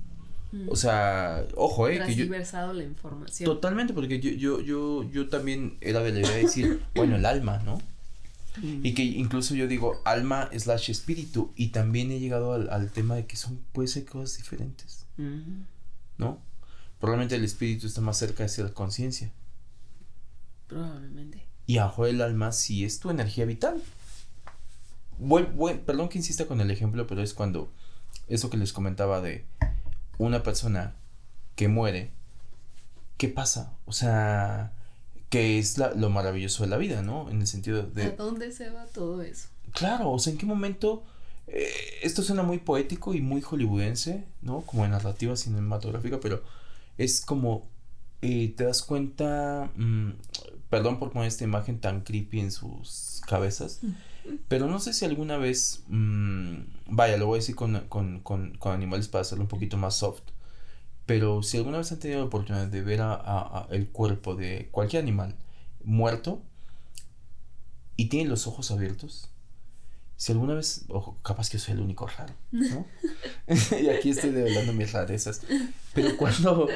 O 0.67 0.75
sea, 0.75 1.45
ojo, 1.55 1.87
eh. 1.87 2.01
Que 2.05 2.15
yo, 2.15 2.25
la 2.25 2.83
información. 2.83 3.45
Totalmente, 3.45 3.93
porque 3.93 4.19
yo, 4.19 4.31
yo, 4.31 4.61
yo, 4.61 5.03
yo 5.11 5.29
también 5.29 5.77
era 5.79 6.01
de 6.01 6.11
la 6.11 6.19
idea 6.21 6.31
de 6.31 6.41
decir, 6.41 6.81
bueno, 6.95 7.17
el 7.17 7.25
alma, 7.25 7.59
¿no? 7.59 7.79
Y 8.61 8.93
que 8.93 9.03
incluso 9.03 9.55
yo 9.55 9.67
digo 9.67 10.01
alma 10.05 10.49
slash 10.57 10.89
espíritu. 10.89 11.53
Y 11.55 11.67
también 11.67 12.11
he 12.11 12.19
llegado 12.19 12.53
al, 12.53 12.91
tema 12.91 13.15
de 13.15 13.25
que 13.25 13.37
son, 13.37 13.59
puede 13.73 13.87
ser 13.87 14.05
cosas 14.05 14.37
diferentes. 14.37 15.05
¿No? 16.17 16.41
Probablemente 16.99 17.35
el 17.35 17.45
espíritu 17.45 17.87
está 17.87 18.01
más 18.01 18.17
cerca 18.17 18.43
de 18.43 18.49
ser 18.49 18.73
conciencia. 18.73 19.31
Probablemente. 20.69 21.45
Y 21.65 21.79
ajo 21.79 22.05
el 22.05 22.21
alma 22.21 22.53
sí 22.53 22.85
es 22.85 23.01
tu 23.01 23.09
energía 23.09 23.43
vital. 23.43 23.81
Bueno, 25.17 25.49
perdón 25.85 26.07
que 26.07 26.17
insista 26.17 26.47
con 26.47 26.61
el 26.61 26.71
ejemplo, 26.71 27.05
pero 27.05 27.21
es 27.21 27.33
cuando 27.33 27.69
eso 28.29 28.49
que 28.49 28.55
les 28.55 28.71
comentaba 28.71 29.19
de 29.19 29.45
una 30.17 30.43
persona 30.43 30.95
que 31.55 31.67
muere, 31.67 32.11
¿qué 33.17 33.27
pasa? 33.27 33.73
O 33.85 33.91
sea, 33.91 34.71
que 35.29 35.59
es 35.59 35.77
lo 35.77 36.09
maravilloso 36.09 36.63
de 36.63 36.69
la 36.69 36.77
vida, 36.77 37.01
¿no? 37.01 37.29
En 37.29 37.41
el 37.41 37.47
sentido 37.47 37.83
de... 37.83 38.03
¿A 38.03 38.11
dónde 38.11 38.51
se 38.51 38.69
va 38.69 38.85
todo 38.85 39.21
eso? 39.21 39.49
Claro, 39.73 40.11
o 40.11 40.19
sea, 40.19 40.31
¿en 40.31 40.39
qué 40.39 40.45
momento... 40.45 41.03
Eh, 41.47 41.67
esto 42.03 42.21
suena 42.21 42.43
muy 42.43 42.59
poético 42.59 43.13
y 43.15 43.21
muy 43.21 43.41
hollywoodense, 43.41 44.23
¿no? 44.41 44.61
Como 44.61 44.85
en 44.85 44.91
narrativa 44.91 45.35
cinematográfica, 45.35 46.19
pero 46.19 46.43
es 46.97 47.21
como... 47.21 47.67
Eh, 48.21 48.53
te 48.55 48.65
das 48.65 48.83
cuenta, 48.83 49.71
mm, 49.75 50.11
Perdón 50.69 50.99
por 50.99 51.11
poner 51.11 51.27
esta 51.27 51.43
imagen 51.43 51.79
tan 51.79 52.01
creepy 52.01 52.39
en 52.39 52.51
sus 52.51 53.21
cabezas. 53.27 53.81
Pero 54.47 54.67
no 54.67 54.79
sé 54.79 54.93
si 54.93 55.05
alguna 55.05 55.37
vez. 55.37 55.83
Mmm, 55.87 56.57
vaya, 56.87 57.17
lo 57.17 57.25
voy 57.25 57.37
a 57.37 57.41
decir 57.41 57.55
con, 57.55 57.79
con, 57.89 58.19
con, 58.19 58.57
con, 58.57 58.73
animales 58.73 59.07
para 59.07 59.21
hacerlo 59.21 59.45
un 59.45 59.49
poquito 59.49 59.77
más 59.77 59.95
soft. 59.95 60.21
Pero 61.05 61.41
si 61.41 61.57
alguna 61.57 61.79
vez 61.79 61.91
han 61.91 61.99
tenido 61.99 62.19
la 62.19 62.27
oportunidad 62.27 62.67
de 62.67 62.81
ver 62.83 62.99
a, 63.01 63.67
el 63.71 63.89
cuerpo 63.89 64.35
de 64.35 64.69
cualquier 64.71 65.01
animal 65.01 65.35
muerto 65.83 66.43
y 67.95 68.09
tiene 68.09 68.29
los 68.29 68.45
ojos 68.45 68.69
abiertos 68.69 69.29
si 70.19 70.33
alguna 70.33 70.53
vez, 70.53 70.83
ojo, 70.89 71.17
capaz 71.23 71.49
que 71.49 71.57
soy 71.57 71.75
el 71.75 71.79
único 71.79 72.05
raro, 72.05 72.33
¿no? 72.51 72.85
y 73.81 73.87
aquí 73.87 74.09
estoy 74.09 74.31
develando 74.31 74.73
mis 74.73 74.91
rarezas. 74.91 75.41
Pero 75.93 76.17
cuando 76.17 76.67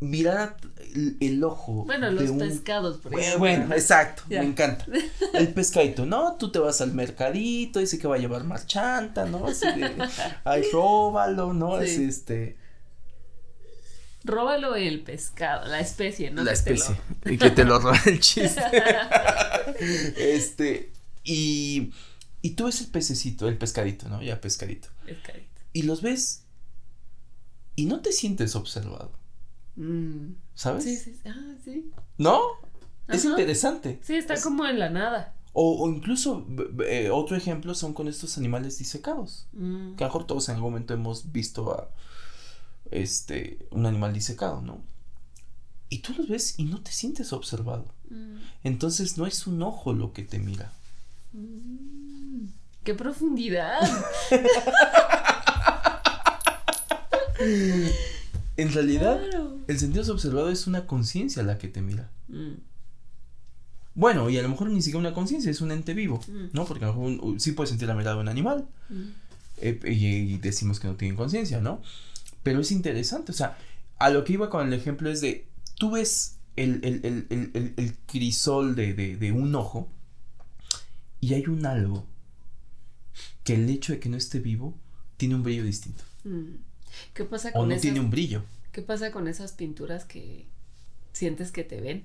mirar 0.00 0.56
el, 0.94 1.16
el 1.20 1.44
ojo. 1.44 1.84
Bueno, 1.84 2.10
los 2.10 2.30
pescados, 2.32 2.98
por 2.98 3.14
ejemplo. 3.14 3.38
Bueno, 3.38 3.74
exacto, 3.74 4.22
me 4.28 4.42
encanta. 4.42 4.86
El 5.34 5.52
pescadito, 5.52 6.06
¿no? 6.06 6.36
Tú 6.36 6.50
te 6.50 6.58
vas 6.58 6.80
al 6.80 6.92
mercadito, 6.92 7.78
dice 7.78 7.98
que 7.98 8.08
va 8.08 8.16
a 8.16 8.18
llevar 8.18 8.44
más 8.44 8.66
chanta, 8.66 9.26
¿no? 9.26 9.46
Así 9.46 9.66
de, 9.66 9.94
ay, 10.44 10.64
róbalo, 10.72 11.52
¿no? 11.52 11.80
Es 11.80 11.98
este. 11.98 12.56
Róbalo 14.24 14.74
el 14.74 15.02
pescado, 15.02 15.66
la 15.66 15.80
especie, 15.80 16.30
¿no? 16.30 16.42
La 16.44 16.52
especie. 16.52 16.96
Y 17.24 17.38
que 17.38 17.50
te 17.50 17.64
lo 17.64 17.78
roba 17.78 17.98
el 18.06 18.20
chiste. 18.20 18.60
este. 20.16 20.92
Y. 21.24 21.92
Y 22.42 22.50
tú 22.50 22.64
ves 22.64 22.80
el 22.80 22.86
pececito, 22.86 23.48
el 23.48 23.58
pescadito, 23.58 24.08
¿no? 24.08 24.22
Ya 24.22 24.40
pescadito. 24.40 24.88
Pescadito. 25.04 25.60
Y 25.74 25.82
los 25.82 26.00
ves. 26.00 26.44
Y 27.76 27.84
no 27.84 28.00
te 28.00 28.12
sientes 28.12 28.56
observado. 28.56 29.19
Mm. 29.76 30.34
¿Sabes? 30.54 30.84
Sí, 30.84 30.96
sí. 30.96 31.16
Ah, 31.26 31.54
sí. 31.64 31.90
¿No? 32.18 32.40
Es 33.08 33.24
interesante. 33.24 33.98
Sí, 34.02 34.14
está 34.14 34.40
como 34.40 34.66
en 34.66 34.78
la 34.78 34.90
nada. 34.90 35.34
O, 35.52 35.88
incluso, 35.88 36.46
eh, 36.86 37.10
otro 37.10 37.36
ejemplo 37.36 37.74
son 37.74 37.92
con 37.92 38.06
estos 38.06 38.38
animales 38.38 38.78
disecados. 38.78 39.48
Mm. 39.52 39.96
Que 39.96 40.04
a 40.04 40.06
lo 40.06 40.12
mejor 40.12 40.26
todos 40.26 40.48
en 40.48 40.56
algún 40.56 40.72
momento 40.72 40.94
hemos 40.94 41.32
visto 41.32 41.72
a 41.72 41.90
este, 42.90 43.66
un 43.70 43.86
animal 43.86 44.12
disecado, 44.12 44.60
¿no? 44.60 44.80
Y 45.88 45.98
tú 45.98 46.14
los 46.16 46.28
ves 46.28 46.58
y 46.58 46.64
no 46.64 46.80
te 46.80 46.92
sientes 46.92 47.32
observado. 47.32 47.86
Mm. 48.10 48.36
Entonces 48.62 49.18
no 49.18 49.26
es 49.26 49.48
un 49.48 49.60
ojo 49.62 49.92
lo 49.92 50.12
que 50.12 50.22
te 50.22 50.38
mira. 50.38 50.72
¡Qué 52.84 52.94
profundidad! 52.94 53.80
En 58.60 58.72
realidad, 58.74 59.18
el 59.68 59.78
sentido 59.78 60.12
observado 60.12 60.50
es 60.50 60.66
una 60.66 60.86
conciencia 60.86 61.42
la 61.42 61.56
que 61.56 61.68
te 61.68 61.80
mira. 61.80 62.10
Mm. 62.28 62.56
Bueno, 63.94 64.28
y 64.28 64.36
a 64.36 64.42
lo 64.42 64.50
mejor 64.50 64.68
ni 64.68 64.82
siquiera 64.82 64.98
una 64.98 65.14
conciencia, 65.14 65.50
es 65.50 65.62
un 65.62 65.72
ente 65.72 65.94
vivo, 65.94 66.20
mm. 66.28 66.48
¿no? 66.52 66.66
Porque 66.66 66.84
a 66.84 66.88
lo 66.88 66.94
mejor 66.94 67.40
sí 67.40 67.52
puedes 67.52 67.70
sentir 67.70 67.88
la 67.88 67.94
mirada 67.94 68.16
de 68.16 68.22
un 68.22 68.28
animal 68.28 68.68
mm. 68.90 69.02
eh, 69.62 69.80
y, 69.86 70.36
decimos 70.38 70.78
que 70.78 70.88
no 70.88 70.96
tienen 70.96 71.16
conciencia, 71.16 71.62
¿no? 71.62 71.80
Pero 72.42 72.60
es 72.60 72.70
interesante, 72.70 73.32
o 73.32 73.34
sea, 73.34 73.56
a 73.98 74.10
lo 74.10 74.24
que 74.24 74.34
iba 74.34 74.50
con 74.50 74.66
el 74.66 74.74
ejemplo 74.74 75.08
es 75.08 75.22
de, 75.22 75.46
tú 75.78 75.92
ves 75.92 76.36
el, 76.56 77.96
crisol 78.06 78.76
de, 78.76 78.92
de, 78.92 79.32
un 79.32 79.54
ojo 79.54 79.88
y 81.18 81.32
hay 81.32 81.46
un 81.46 81.64
algo 81.64 82.04
que 83.42 83.54
el 83.54 83.70
hecho 83.70 83.94
de 83.94 84.00
que 84.00 84.10
no 84.10 84.18
esté 84.18 84.38
vivo 84.38 84.74
tiene 85.16 85.34
un 85.34 85.42
brillo 85.42 85.64
distinto. 85.64 86.04
¿Qué 87.14 87.24
pasa 87.24 87.52
con 87.52 87.62
O 87.62 87.66
no 87.66 87.80
tiene 87.80 88.00
un 88.00 88.10
brillo. 88.10 88.44
¿Qué 88.72 88.82
pasa 88.82 89.10
con 89.10 89.28
esas 89.28 89.52
pinturas 89.52 90.04
que 90.04 90.46
sientes 91.12 91.52
que 91.52 91.64
te 91.64 91.80
ven? 91.80 92.04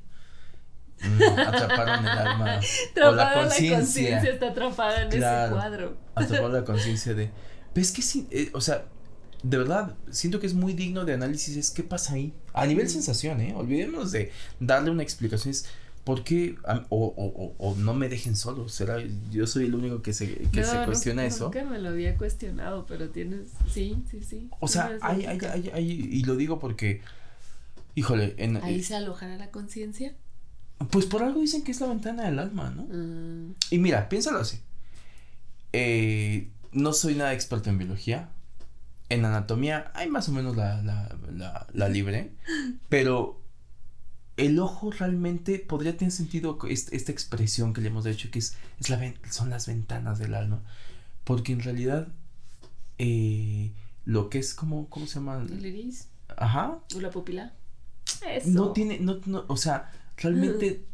Mm, 1.01 1.21
atraparon 1.39 2.05
el 2.05 2.09
alma. 2.09 2.59
o 3.05 3.11
la 3.11 3.33
conciencia. 3.33 4.19
está 4.19 4.49
atrapada 4.49 5.03
en 5.03 5.09
ese 5.09 5.19
cuadro. 5.19 5.97
Atraparon 6.15 6.53
la 6.53 6.63
conciencia 6.65 7.13
de. 7.13 7.29
¿Ves 7.73 7.91
que 7.91 8.01
sí? 8.01 8.27
Eh, 8.31 8.49
o 8.53 8.61
sea, 8.61 8.85
de 9.43 9.57
verdad, 9.57 9.95
siento 10.09 10.39
que 10.39 10.47
es 10.47 10.53
muy 10.53 10.73
digno 10.73 11.05
de 11.05 11.13
análisis. 11.13 11.55
Es 11.57 11.71
qué 11.71 11.83
pasa 11.83 12.13
ahí. 12.13 12.33
A 12.53 12.65
nivel 12.65 12.89
sensación, 12.89 13.41
¿eh? 13.41 13.53
Olvidemos 13.55 14.11
de 14.11 14.31
darle 14.59 14.89
una 14.91 15.03
explicación. 15.03 15.51
Es 15.51 15.67
¿por 16.05 16.23
qué? 16.23 16.55
O, 16.89 17.13
o, 17.17 17.55
o, 17.57 17.75
no 17.75 17.93
me 17.93 18.07
dejen 18.07 18.35
solo. 18.37 18.69
¿Será? 18.69 18.97
Yo 19.31 19.47
soy 19.47 19.65
el 19.65 19.75
único 19.75 20.01
que 20.01 20.13
se, 20.13 20.35
que 20.53 20.63
se 20.63 20.85
cuestiona 20.85 21.23
no, 21.23 21.27
eso. 21.27 21.45
Nunca 21.45 21.65
me 21.65 21.79
lo 21.79 21.89
había 21.89 22.15
cuestionado, 22.15 22.85
pero 22.85 23.09
tienes. 23.09 23.49
Sí, 23.69 23.97
sí, 24.09 24.21
sí. 24.23 24.49
O 24.61 24.67
sea, 24.67 24.97
hay, 25.01 25.25
hay, 25.25 25.39
hay, 25.39 25.71
hay, 25.73 25.91
y 25.91 26.23
lo 26.23 26.37
digo 26.37 26.59
porque. 26.59 27.01
Híjole. 27.95 28.35
En, 28.37 28.57
¿Ahí 28.57 28.83
se 28.83 28.95
alojará 28.95 29.35
la 29.37 29.49
conciencia? 29.49 30.13
Pues 30.91 31.05
por 31.05 31.23
algo 31.23 31.41
dicen 31.41 31.63
que 31.63 31.71
es 31.71 31.81
la 31.81 31.87
ventana 31.87 32.25
del 32.25 32.37
alma, 32.37 32.69
¿no? 32.69 32.87
Ah. 32.91 33.53
Y 33.71 33.79
mira, 33.79 34.07
piénsalo 34.07 34.39
así. 34.39 34.59
Eh, 35.73 36.49
no 36.71 36.93
soy 36.93 37.15
nada 37.15 37.33
experto 37.33 37.69
en 37.69 37.79
biología. 37.79 38.29
En 39.09 39.25
anatomía 39.25 39.91
hay 39.95 40.09
más 40.09 40.29
o 40.29 40.33
menos 40.33 40.55
la, 40.55 40.83
la, 40.83 41.15
la, 41.33 41.67
la 41.73 41.89
libre. 41.89 42.31
Pero 42.89 43.41
el 44.37 44.59
ojo 44.59 44.91
realmente 44.91 45.59
podría 45.59 45.95
tener 45.95 46.11
sentido 46.11 46.59
esta 46.67 47.11
expresión 47.11 47.73
que 47.73 47.81
le 47.81 47.87
hemos 47.87 48.03
dicho 48.03 48.29
que 48.31 48.39
es, 48.39 48.55
es 48.79 48.89
la, 48.89 49.13
son 49.29 49.49
las 49.49 49.67
ventanas 49.67 50.19
del 50.19 50.33
alma. 50.33 50.61
Porque 51.23 51.53
en 51.53 51.61
realidad 51.61 52.09
eh, 52.97 53.71
lo 54.03 54.29
que 54.29 54.39
es 54.39 54.53
como, 54.53 54.89
¿cómo 54.89 55.07
se 55.07 55.15
llama? 55.15 55.41
El 55.41 55.65
iris. 55.65 56.09
Ajá. 56.37 56.79
O 56.95 56.99
la 56.99 57.11
pupila. 57.11 57.53
Eso. 58.27 58.49
No 58.49 58.71
tiene, 58.71 58.99
no, 58.99 59.19
no, 59.25 59.45
o 59.47 59.57
sea, 59.57 59.91
realmente 60.17 60.85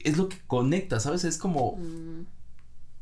es 0.00 0.16
lo 0.16 0.28
que 0.28 0.38
conecta, 0.46 1.00
¿sabes? 1.00 1.24
Es 1.24 1.38
como 1.38 1.76
mm. 1.76 2.26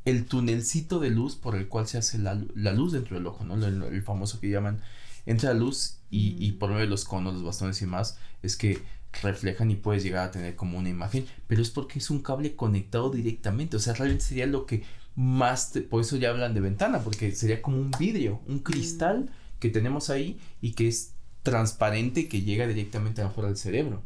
el 0.07 0.25
tunelcito 0.25 1.01
de 1.01 1.11
luz 1.11 1.37
por 1.37 1.55
el 1.55 1.68
cual 1.68 1.87
se 1.87 1.99
hace 1.99 2.18
la, 2.18 2.35
luz 2.35 2.92
dentro 2.92 3.16
del 3.16 3.27
ojo, 3.27 3.44
¿no? 3.44 3.55
El, 3.64 4.03
famoso 4.03 4.40
que 4.40 4.51
llaman 4.51 4.81
entra 5.27 5.53
la 5.53 5.61
luz 5.61 5.99
y, 6.11 6.44
y 6.44 6.53
mm. 6.53 6.59
por 6.59 6.70
medio 6.70 6.83
de 6.83 6.88
los 6.88 7.05
conos, 7.05 7.35
los 7.35 7.44
bastones 7.44 7.81
y 7.83 7.87
más, 7.87 8.18
es 8.42 8.57
que 8.57 8.83
reflejan 9.23 9.70
y 9.70 9.77
puedes 9.77 10.03
llegar 10.03 10.29
a 10.29 10.31
tener 10.31 10.57
como 10.57 10.79
una 10.79 10.88
imagen, 10.88 11.27
pero 11.46 11.62
es 11.62 11.70
porque 11.70 11.99
es 11.99 12.11
un 12.11 12.23
cable 12.23 12.57
conectado 12.57 13.11
directamente, 13.11 13.77
o 13.77 13.81
sea, 13.81 13.94
realmente 13.94 14.25
sería 14.25 14.46
lo 14.46 14.66
que 14.66 14.85
más, 15.16 15.73
por 15.90 16.03
eso 16.03 16.16
ya 16.16 16.31
hablan 16.31 16.55
de 16.55 16.61
ventana, 16.61 17.01
porque 17.01 17.33
sería 17.33 17.61
como 17.61 17.79
un 17.79 17.90
vidrio, 17.99 18.40
un 18.46 18.61
cristal 18.61 19.31
que 19.59 19.68
tenemos 19.68 20.11
ahí 20.11 20.40
y 20.61 20.73
que 20.73 20.88
es 20.88 21.12
transparente 21.42 22.29
que 22.29 22.42
llega 22.42 22.66
directamente 22.66 23.23
afuera 23.23 23.49
del 23.49 23.59
cerebro. 23.59 24.03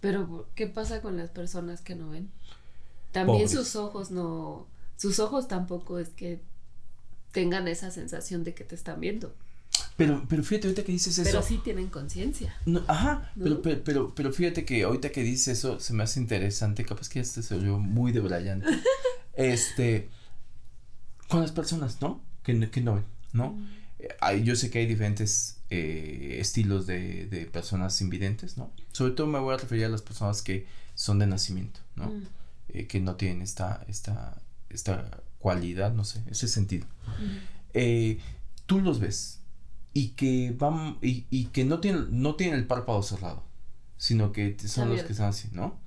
Pero, 0.00 0.48
¿qué 0.54 0.66
pasa 0.66 1.00
con 1.00 1.16
las 1.16 1.30
personas 1.30 1.80
que 1.80 1.94
no 1.94 2.10
ven? 2.10 2.30
También 3.12 3.48
sus 3.48 3.76
ojos 3.76 4.10
no, 4.10 4.66
sus 4.96 5.18
ojos 5.18 5.48
tampoco 5.48 5.98
es 5.98 6.10
que 6.10 6.40
tengan 7.32 7.68
esa 7.68 7.90
sensación 7.90 8.44
de 8.44 8.54
que 8.54 8.64
te 8.64 8.74
están 8.74 9.00
viendo. 9.00 9.34
Pero, 9.98 10.24
pero 10.28 10.44
fíjate 10.44 10.68
ahorita 10.68 10.84
que 10.84 10.92
dices 10.92 11.18
eso. 11.18 11.28
Pero 11.28 11.42
sí 11.42 11.60
tienen 11.62 11.88
conciencia. 11.88 12.54
ajá, 12.86 13.32
Pero, 13.36 13.60
pero, 13.82 14.14
pero, 14.14 14.32
fíjate 14.32 14.64
que 14.64 14.84
ahorita 14.84 15.10
que 15.10 15.24
dices 15.24 15.58
eso 15.58 15.80
se 15.80 15.92
me 15.92 16.04
hace 16.04 16.20
interesante, 16.20 16.84
capaz 16.84 17.08
que 17.08 17.18
este 17.18 17.42
se 17.42 17.56
oyó 17.56 17.78
muy 17.78 18.12
debrayante. 18.12 18.68
este, 19.34 20.08
con 21.26 21.40
las 21.40 21.50
personas, 21.50 22.00
¿no? 22.00 22.22
Que, 22.44 22.70
que 22.70 22.80
no 22.80 22.94
ven, 22.94 23.04
¿no? 23.32 23.54
Mm. 23.54 23.68
Eh, 23.98 24.42
yo 24.44 24.54
sé 24.54 24.70
que 24.70 24.78
hay 24.78 24.86
diferentes 24.86 25.56
eh, 25.68 26.36
estilos 26.38 26.86
de, 26.86 27.26
de, 27.26 27.46
personas 27.46 28.00
invidentes, 28.00 28.56
¿no? 28.56 28.70
Sobre 28.92 29.14
todo 29.14 29.26
me 29.26 29.40
voy 29.40 29.52
a 29.52 29.58
referir 29.58 29.86
a 29.86 29.88
las 29.88 30.02
personas 30.02 30.42
que 30.42 30.68
son 30.94 31.18
de 31.18 31.26
nacimiento, 31.26 31.80
¿no? 31.96 32.06
Mm. 32.06 32.22
Eh, 32.68 32.86
que 32.86 33.00
no 33.00 33.16
tienen 33.16 33.42
esta, 33.42 33.84
esta, 33.88 34.40
esta 34.70 35.22
cualidad, 35.40 35.92
no 35.92 36.04
sé, 36.04 36.22
ese 36.30 36.46
sentido. 36.46 36.86
tú 38.66 38.80
los 38.80 39.00
ves, 39.00 39.40
y 39.98 40.10
que 40.10 40.54
van 40.56 40.98
y, 41.02 41.26
y, 41.30 41.46
que 41.46 41.64
no 41.64 41.80
tienen 41.80 42.22
no 42.22 42.34
tienen 42.36 42.58
el 42.58 42.66
párpado 42.66 43.02
cerrado 43.02 43.42
sino 43.96 44.32
que 44.32 44.56
son 44.58 44.90
los 44.90 45.02
que 45.02 45.12
están 45.12 45.30
así 45.30 45.48
no 45.52 45.78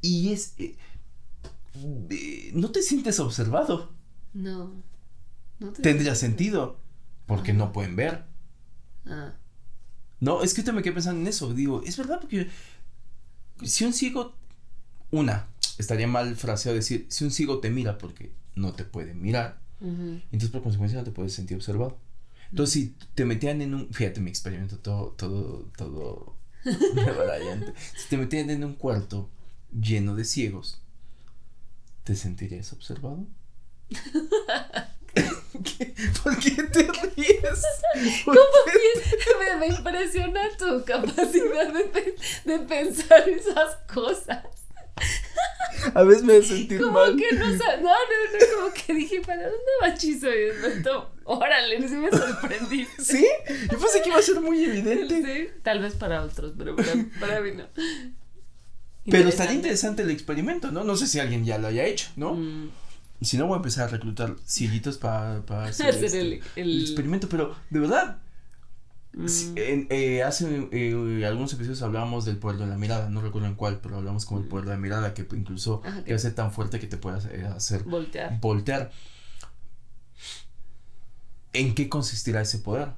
y 0.00 0.32
es 0.32 0.54
eh, 0.58 2.50
no 2.54 2.70
te 2.70 2.82
sientes 2.82 3.18
observado. 3.20 3.92
No, 4.32 4.72
no 5.58 5.72
tendría 5.72 6.14
sentido 6.14 6.78
porque 7.26 7.52
no 7.52 7.72
pueden 7.72 7.96
ver. 7.96 8.24
Ah. 9.06 9.34
no 10.20 10.42
es 10.42 10.54
que 10.54 10.62
te 10.62 10.72
me 10.72 10.82
quedé 10.82 10.94
pensando 10.94 11.20
en 11.20 11.26
eso 11.26 11.52
digo 11.52 11.82
es 11.84 11.98
verdad 11.98 12.20
porque 12.22 12.48
si 13.62 13.84
un 13.84 13.92
ciego 13.92 14.34
una 15.10 15.46
estaría 15.76 16.06
mal 16.06 16.36
fraseado 16.36 16.74
decir 16.74 17.04
si 17.10 17.24
un 17.24 17.30
ciego 17.30 17.58
te 17.58 17.68
mira 17.68 17.98
porque 17.98 18.32
no 18.54 18.72
te 18.72 18.84
puede 18.84 19.12
mirar 19.12 19.60
entonces 19.82 20.48
por 20.48 20.62
consecuencia 20.62 20.98
no 20.98 21.04
te 21.04 21.10
puedes 21.10 21.34
sentir 21.34 21.58
observado 21.58 21.98
entonces, 22.50 22.72
si 22.72 22.94
te 23.14 23.24
metían 23.24 23.62
en 23.62 23.74
un, 23.74 23.92
fíjate 23.92 24.20
mi 24.20 24.30
experimento, 24.30 24.78
todo, 24.78 25.14
todo, 25.16 25.70
todo 25.76 26.36
Si 26.64 28.08
te 28.08 28.16
metían 28.16 28.50
en 28.50 28.64
un 28.64 28.74
cuarto 28.74 29.30
lleno 29.72 30.14
de 30.14 30.24
ciegos, 30.24 30.80
¿te 32.04 32.16
sentirías 32.16 32.72
observado? 32.72 33.26
¿Por 36.22 36.38
qué 36.38 36.62
te 36.64 36.82
ríes? 36.82 37.62
¿Cómo 38.24 38.38
me, 39.38 39.56
me, 39.56 39.66
impresiona 39.68 40.48
tu 40.58 40.84
capacidad 40.84 41.72
de, 41.72 42.16
de 42.44 42.58
pensar 42.60 43.28
esas 43.28 43.76
cosas. 43.92 44.44
A 45.94 46.02
veces 46.02 46.24
me 46.24 46.36
hace 46.36 46.48
sentir 46.48 46.80
como 46.80 46.92
mal. 46.92 47.16
que 47.16 47.32
no, 47.36 47.46
no, 47.46 47.56
no, 47.56 47.80
no, 47.80 48.56
como 48.56 48.72
que 48.74 48.94
dije, 48.94 49.20
¿para 49.20 49.42
dónde 49.44 49.72
va 49.82 49.94
Chizo? 49.94 50.28
Y 50.28 50.50
órale, 51.24 51.88
sí 51.88 51.94
me 51.94 52.10
sorprendí. 52.10 52.86
¿Sí? 52.98 53.26
Yo 53.70 53.78
pensé 53.78 54.02
que 54.02 54.08
iba 54.10 54.18
a 54.18 54.22
ser 54.22 54.40
muy 54.40 54.64
evidente. 54.64 55.22
Sí, 55.22 55.48
tal 55.62 55.80
vez 55.80 55.94
para 55.94 56.22
otros, 56.22 56.54
pero 56.56 56.76
para, 56.76 56.92
para 57.20 57.40
mí 57.40 57.50
no. 57.52 57.64
Pero 59.10 59.28
estaría 59.28 59.54
interesante 59.54 60.02
el 60.02 60.10
experimento, 60.10 60.70
¿no? 60.72 60.82
No 60.84 60.96
sé 60.96 61.06
si 61.06 61.20
alguien 61.20 61.44
ya 61.44 61.58
lo 61.58 61.66
haya 61.68 61.84
hecho, 61.84 62.08
¿no? 62.16 62.34
Mm. 62.34 62.70
Si 63.20 63.36
no, 63.38 63.46
voy 63.46 63.54
a 63.54 63.56
empezar 63.58 63.84
a 63.84 63.92
reclutar 63.92 64.34
cieguitos 64.46 64.98
para 64.98 65.36
hacer, 65.64 65.88
Hacer 65.90 66.04
este, 66.04 66.20
el- 66.20 66.32
el 66.32 66.42
el- 66.70 66.80
experimento, 66.82 67.28
pero 67.28 67.54
de 67.70 67.80
verdad, 67.80 68.18
Mm, 69.16 69.26
en- 69.54 69.86
eh, 69.90 70.24
hace 70.24 70.68
eh, 70.72 71.24
algunos 71.24 71.52
episodios 71.52 71.80
hablábamos 71.82 72.24
del 72.24 72.36
poder 72.38 72.58
de 72.58 72.66
la 72.66 72.76
mirada, 72.76 73.08
no 73.10 73.20
recuerdo 73.20 73.46
en 73.46 73.54
cuál, 73.54 73.78
pero 73.80 73.96
hablamos 73.98 74.26
como 74.26 74.40
el 74.40 74.48
poder 74.48 74.64
de 74.64 74.72
la 74.72 74.76
mirada, 74.76 75.14
que 75.14 75.24
incluso 75.36 75.82
Ajá, 75.84 76.02
que- 76.02 76.14
hace 76.14 76.32
tan 76.32 76.50
fuerte 76.50 76.80
que 76.80 76.88
te 76.88 76.96
puede 76.96 77.18
hacer, 77.18 77.44
hacer 77.46 77.84
voltear. 77.84 78.40
voltear. 78.40 78.90
¿En 81.54 81.74
qué 81.74 81.88
consistirá 81.88 82.42
ese 82.42 82.58
poder? 82.58 82.88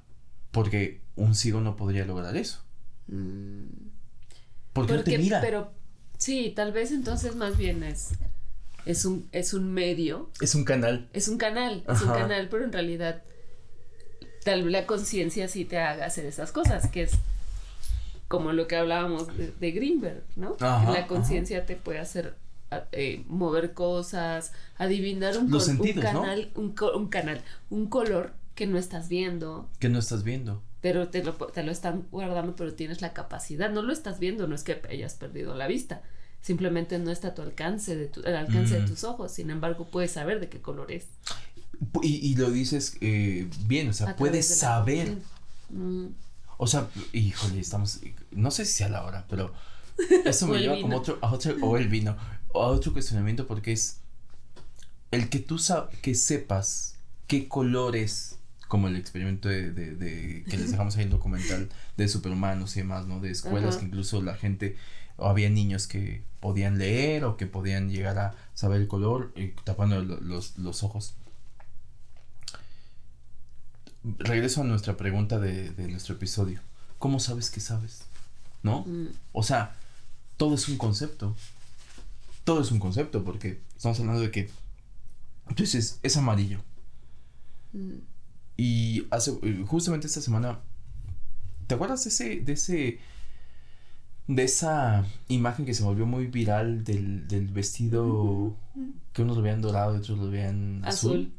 Porque 0.51 1.01
un 1.14 1.35
ciego 1.35 1.61
no 1.61 1.77
podría 1.77 2.05
lograr 2.05 2.37
eso. 2.37 2.61
Mm, 3.09 3.66
Porque, 4.73 4.92
no 4.95 4.99
te 4.99 5.05
porque- 5.12 5.19
mira. 5.19 5.40
Pero 5.40 5.71
sí, 6.19 6.53
tal 6.57 6.73
vez 6.73 6.90
entonces 6.90 7.37
más 7.37 7.57
bien 7.57 7.83
es, 7.85 8.11
es, 8.85 9.05
un, 9.05 9.29
es 9.33 9.55
un 9.55 9.73
medio, 9.73 10.31
Es 10.40 10.55
un 10.55 10.64
canal. 10.64 11.09
es 11.12 11.29
un 11.29 11.38
canal, 11.38 11.85
es 11.88 12.03
un 12.03 12.09
canal, 12.09 12.49
pero 12.51 12.64
en 12.64 12.73
realidad 12.73 13.23
tal 14.45 14.62
vez 14.62 14.73
la 14.73 14.87
conciencia 14.87 15.49
sí 15.49 15.64
te 15.64 15.79
haga 15.79 16.07
hacer 16.07 16.25
esas 16.27 16.53
cosas, 16.53 16.88
que 16.88 17.03
es 17.03 17.12
como 18.29 18.53
lo 18.53 18.66
que 18.66 18.77
hablábamos 18.77 19.29
de, 19.37 19.53
de 19.53 19.71
Greenberg, 19.73 20.23
¿no? 20.37 20.57
Ajá, 20.61 20.92
la 20.92 21.07
conciencia 21.07 21.64
te 21.66 21.77
puede 21.77 21.99
hacer 22.01 22.35
eh, 22.92 23.25
mover 23.29 23.73
cosas, 23.75 24.53
adivinar 24.77 25.37
un, 25.38 25.51
Los 25.51 25.66
col- 25.66 25.77
un 25.79 25.85
sentidos, 25.87 26.12
¿no? 26.12 26.23
canal, 26.23 26.51
un 26.55 27.09
canal, 27.09 27.42
un 27.71 27.87
color 27.88 28.33
que 28.57 28.66
no 28.66 28.77
estás 28.79 29.09
viendo, 29.09 29.71
Que 29.79 29.88
no 29.88 30.01
estás 30.01 30.25
viendo. 30.25 30.62
pero 30.81 31.09
te 31.09 31.23
lo, 31.23 31.35
te 31.35 31.62
lo 31.62 31.71
están 31.71 32.09
guardando, 32.11 32.57
pero 32.57 32.75
tienes 32.75 33.01
la 33.03 33.12
capacidad, 33.12 33.71
no 33.71 33.83
lo 33.83 33.92
estás 33.92 34.19
viendo, 34.19 34.49
no 34.49 34.55
es 34.57 34.64
que 34.64 34.81
hayas 34.90 35.14
perdido 35.14 35.55
la 35.55 35.69
vista, 35.69 36.03
simplemente 36.42 36.99
no 36.99 37.11
está 37.12 37.29
a 37.29 37.35
tu 37.35 37.42
alcance, 37.42 37.95
de 37.95 38.07
tu, 38.09 38.21
al 38.27 38.35
alcance 38.37 38.79
Mm. 38.79 38.83
de 38.83 38.88
tus 38.88 39.05
ojos, 39.05 39.31
sin 39.33 39.51
embargo 39.51 39.87
puedes 39.90 40.11
saber 40.12 40.40
de 40.40 40.49
qué 40.49 40.61
color 40.61 40.90
es. 40.90 41.07
Y, 42.03 42.16
y 42.27 42.35
lo 42.37 42.51
dices 42.51 42.97
eh, 43.03 43.49
bien, 43.66 43.88
o 43.88 43.92
sea, 43.92 44.11
a 44.11 44.16
puedes 44.16 44.47
saber. 44.59 45.19
Mm, 45.71 46.07
O 46.59 46.66
sea, 46.66 46.88
híjole, 47.12 47.61
estamos. 47.61 48.01
No 48.31 48.51
sé 48.51 48.64
si 48.64 48.73
sea 48.73 48.88
la 48.88 49.05
hora, 49.05 49.27
pero. 49.29 49.53
Eso 50.25 50.47
me 50.47 50.57
el 50.57 50.62
lleva 50.62 50.81
como 50.81 50.97
otro, 50.97 51.19
a 51.21 51.31
otro. 51.33 51.55
O 51.62 51.77
el 51.77 51.88
vino. 51.88 52.16
O 52.55 52.62
a 52.62 52.69
otro 52.69 52.95
cuestionamiento 52.95 53.47
porque 53.47 53.73
es. 53.73 53.99
El 55.11 55.29
que 55.29 55.38
tú 55.38 55.59
sa- 55.59 55.90
que 56.01 56.14
sepas 56.14 56.97
qué 57.27 57.47
colores. 57.49 58.36
Como 58.68 58.88
el 58.88 58.96
experimento 58.96 59.48
de, 59.48 59.70
de, 59.70 59.94
de- 59.94 60.44
que 60.48 60.57
les 60.57 60.70
dejamos 60.72 60.96
ahí 60.96 61.05
el 61.05 61.11
documental 61.11 61.68
de 61.96 62.09
superhumanos 62.09 62.76
y 62.76 62.81
demás, 62.81 63.07
¿no? 63.07 63.20
De 63.20 63.31
escuelas 63.31 63.70
Ajá. 63.76 63.81
que 63.81 63.87
incluso 63.87 64.20
la 64.22 64.35
gente. 64.35 64.76
O 65.18 65.29
había 65.29 65.48
niños 65.48 65.87
que 65.87 66.22
podían 66.40 66.76
leer 66.79 67.24
o 67.24 67.37
que 67.38 67.46
podían 67.46 67.90
llegar 67.90 68.18
a 68.18 68.35
saber 68.55 68.81
el 68.83 68.88
color 68.88 69.33
eh, 69.37 69.55
tapando 69.64 70.02
lo- 70.02 70.20
los, 70.20 70.59
los 70.59 70.83
ojos. 70.83 71.14
Regreso 74.18 74.61
a 74.61 74.64
nuestra 74.64 74.96
pregunta 74.96 75.38
de, 75.38 75.70
de 75.70 75.88
nuestro 75.88 76.14
episodio. 76.14 76.61
¿Cómo 76.98 77.18
sabes 77.18 77.50
que 77.50 77.61
sabes? 77.61 78.02
¿No? 78.62 78.81
mm, 78.87 79.07
O 79.33 79.42
sea, 79.42 79.74
todo 80.37 80.55
es 80.55 80.68
un 80.68 80.76
concepto. 80.79 81.35
Todo 82.44 82.61
es 82.61 82.70
un 82.70 82.79
concepto 82.79 83.24
porque 83.24 83.61
estamos 83.76 83.98
hablando 84.00 84.20
de 84.20 84.31
que 84.31 84.50
entonces 85.48 85.98
es 86.02 86.16
amarillo. 86.16 86.61
mm. 87.72 87.94
Y 88.57 89.07
hace 89.11 89.33
eh, 89.42 89.64
justamente 89.66 90.07
esta 90.07 90.21
semana 90.21 90.61
¿te 91.66 91.75
acuerdas 91.75 92.05
de 92.05 92.11
ese 92.11 92.37
de 92.40 92.53
ese 92.53 92.99
de 94.29 94.42
esa 94.45 95.05
imagen 95.29 95.66
que 95.66 95.75
se 95.75 95.83
volvió 95.85 96.05
muy 96.07 96.27
viral 96.27 96.83
del, 96.85 97.29
del 97.29 97.47
vestido 97.49 98.57
que 99.12 99.23
unos 99.23 99.37
lo 99.37 99.42
veían 99.42 99.62
dorado 99.62 99.95
y 99.95 99.99
otros 99.99 100.19
lo 100.19 100.31
veían 100.31 100.83
azul? 100.85 101.33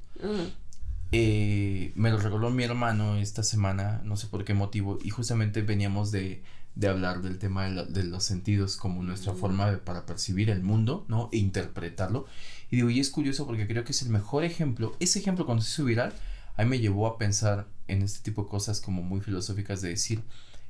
Eh, 1.13 1.93
me 1.95 2.11
lo 2.11 2.17
regaló 2.17 2.49
mi 2.49 2.63
hermano 2.63 3.15
esta 3.17 3.41
semana, 3.43 4.01
no 4.03 4.17
sé 4.17 4.27
por 4.27 4.43
qué 4.43 4.53
motivo, 4.53 4.99
y 5.01 5.09
justamente 5.09 5.61
veníamos 5.61 6.11
de, 6.11 6.43
de 6.75 6.87
hablar 6.89 7.21
del 7.21 7.37
tema 7.39 7.63
de, 7.65 7.71
la- 7.71 7.85
de 7.85 8.03
los 8.03 8.23
sentidos 8.25 8.75
como 8.75 9.01
nuestra 9.03 9.31
forma 9.33 9.71
de- 9.71 9.77
para 9.77 10.05
percibir 10.05 10.49
el 10.49 10.63
mundo, 10.63 11.05
¿no? 11.07 11.29
E 11.31 11.37
interpretarlo. 11.37 12.25
Y 12.71 12.75
digo, 12.77 12.89
y 12.89 12.99
es 12.99 13.09
curioso 13.09 13.45
porque 13.45 13.67
creo 13.67 13.85
que 13.85 13.93
es 13.93 14.01
el 14.01 14.09
mejor 14.09 14.43
ejemplo. 14.43 14.95
Ese 14.99 15.19
ejemplo 15.19 15.45
cuando 15.45 15.63
se 15.63 15.69
hizo 15.71 15.85
viral, 15.85 16.13
a 16.57 16.63
mí 16.63 16.69
me 16.69 16.79
llevó 16.79 17.07
a 17.07 17.17
pensar 17.17 17.67
en 17.87 18.01
este 18.01 18.19
tipo 18.21 18.43
de 18.43 18.49
cosas 18.49 18.81
como 18.81 19.01
muy 19.01 19.21
filosóficas 19.21 19.81
de 19.81 19.89
decir, 19.89 20.23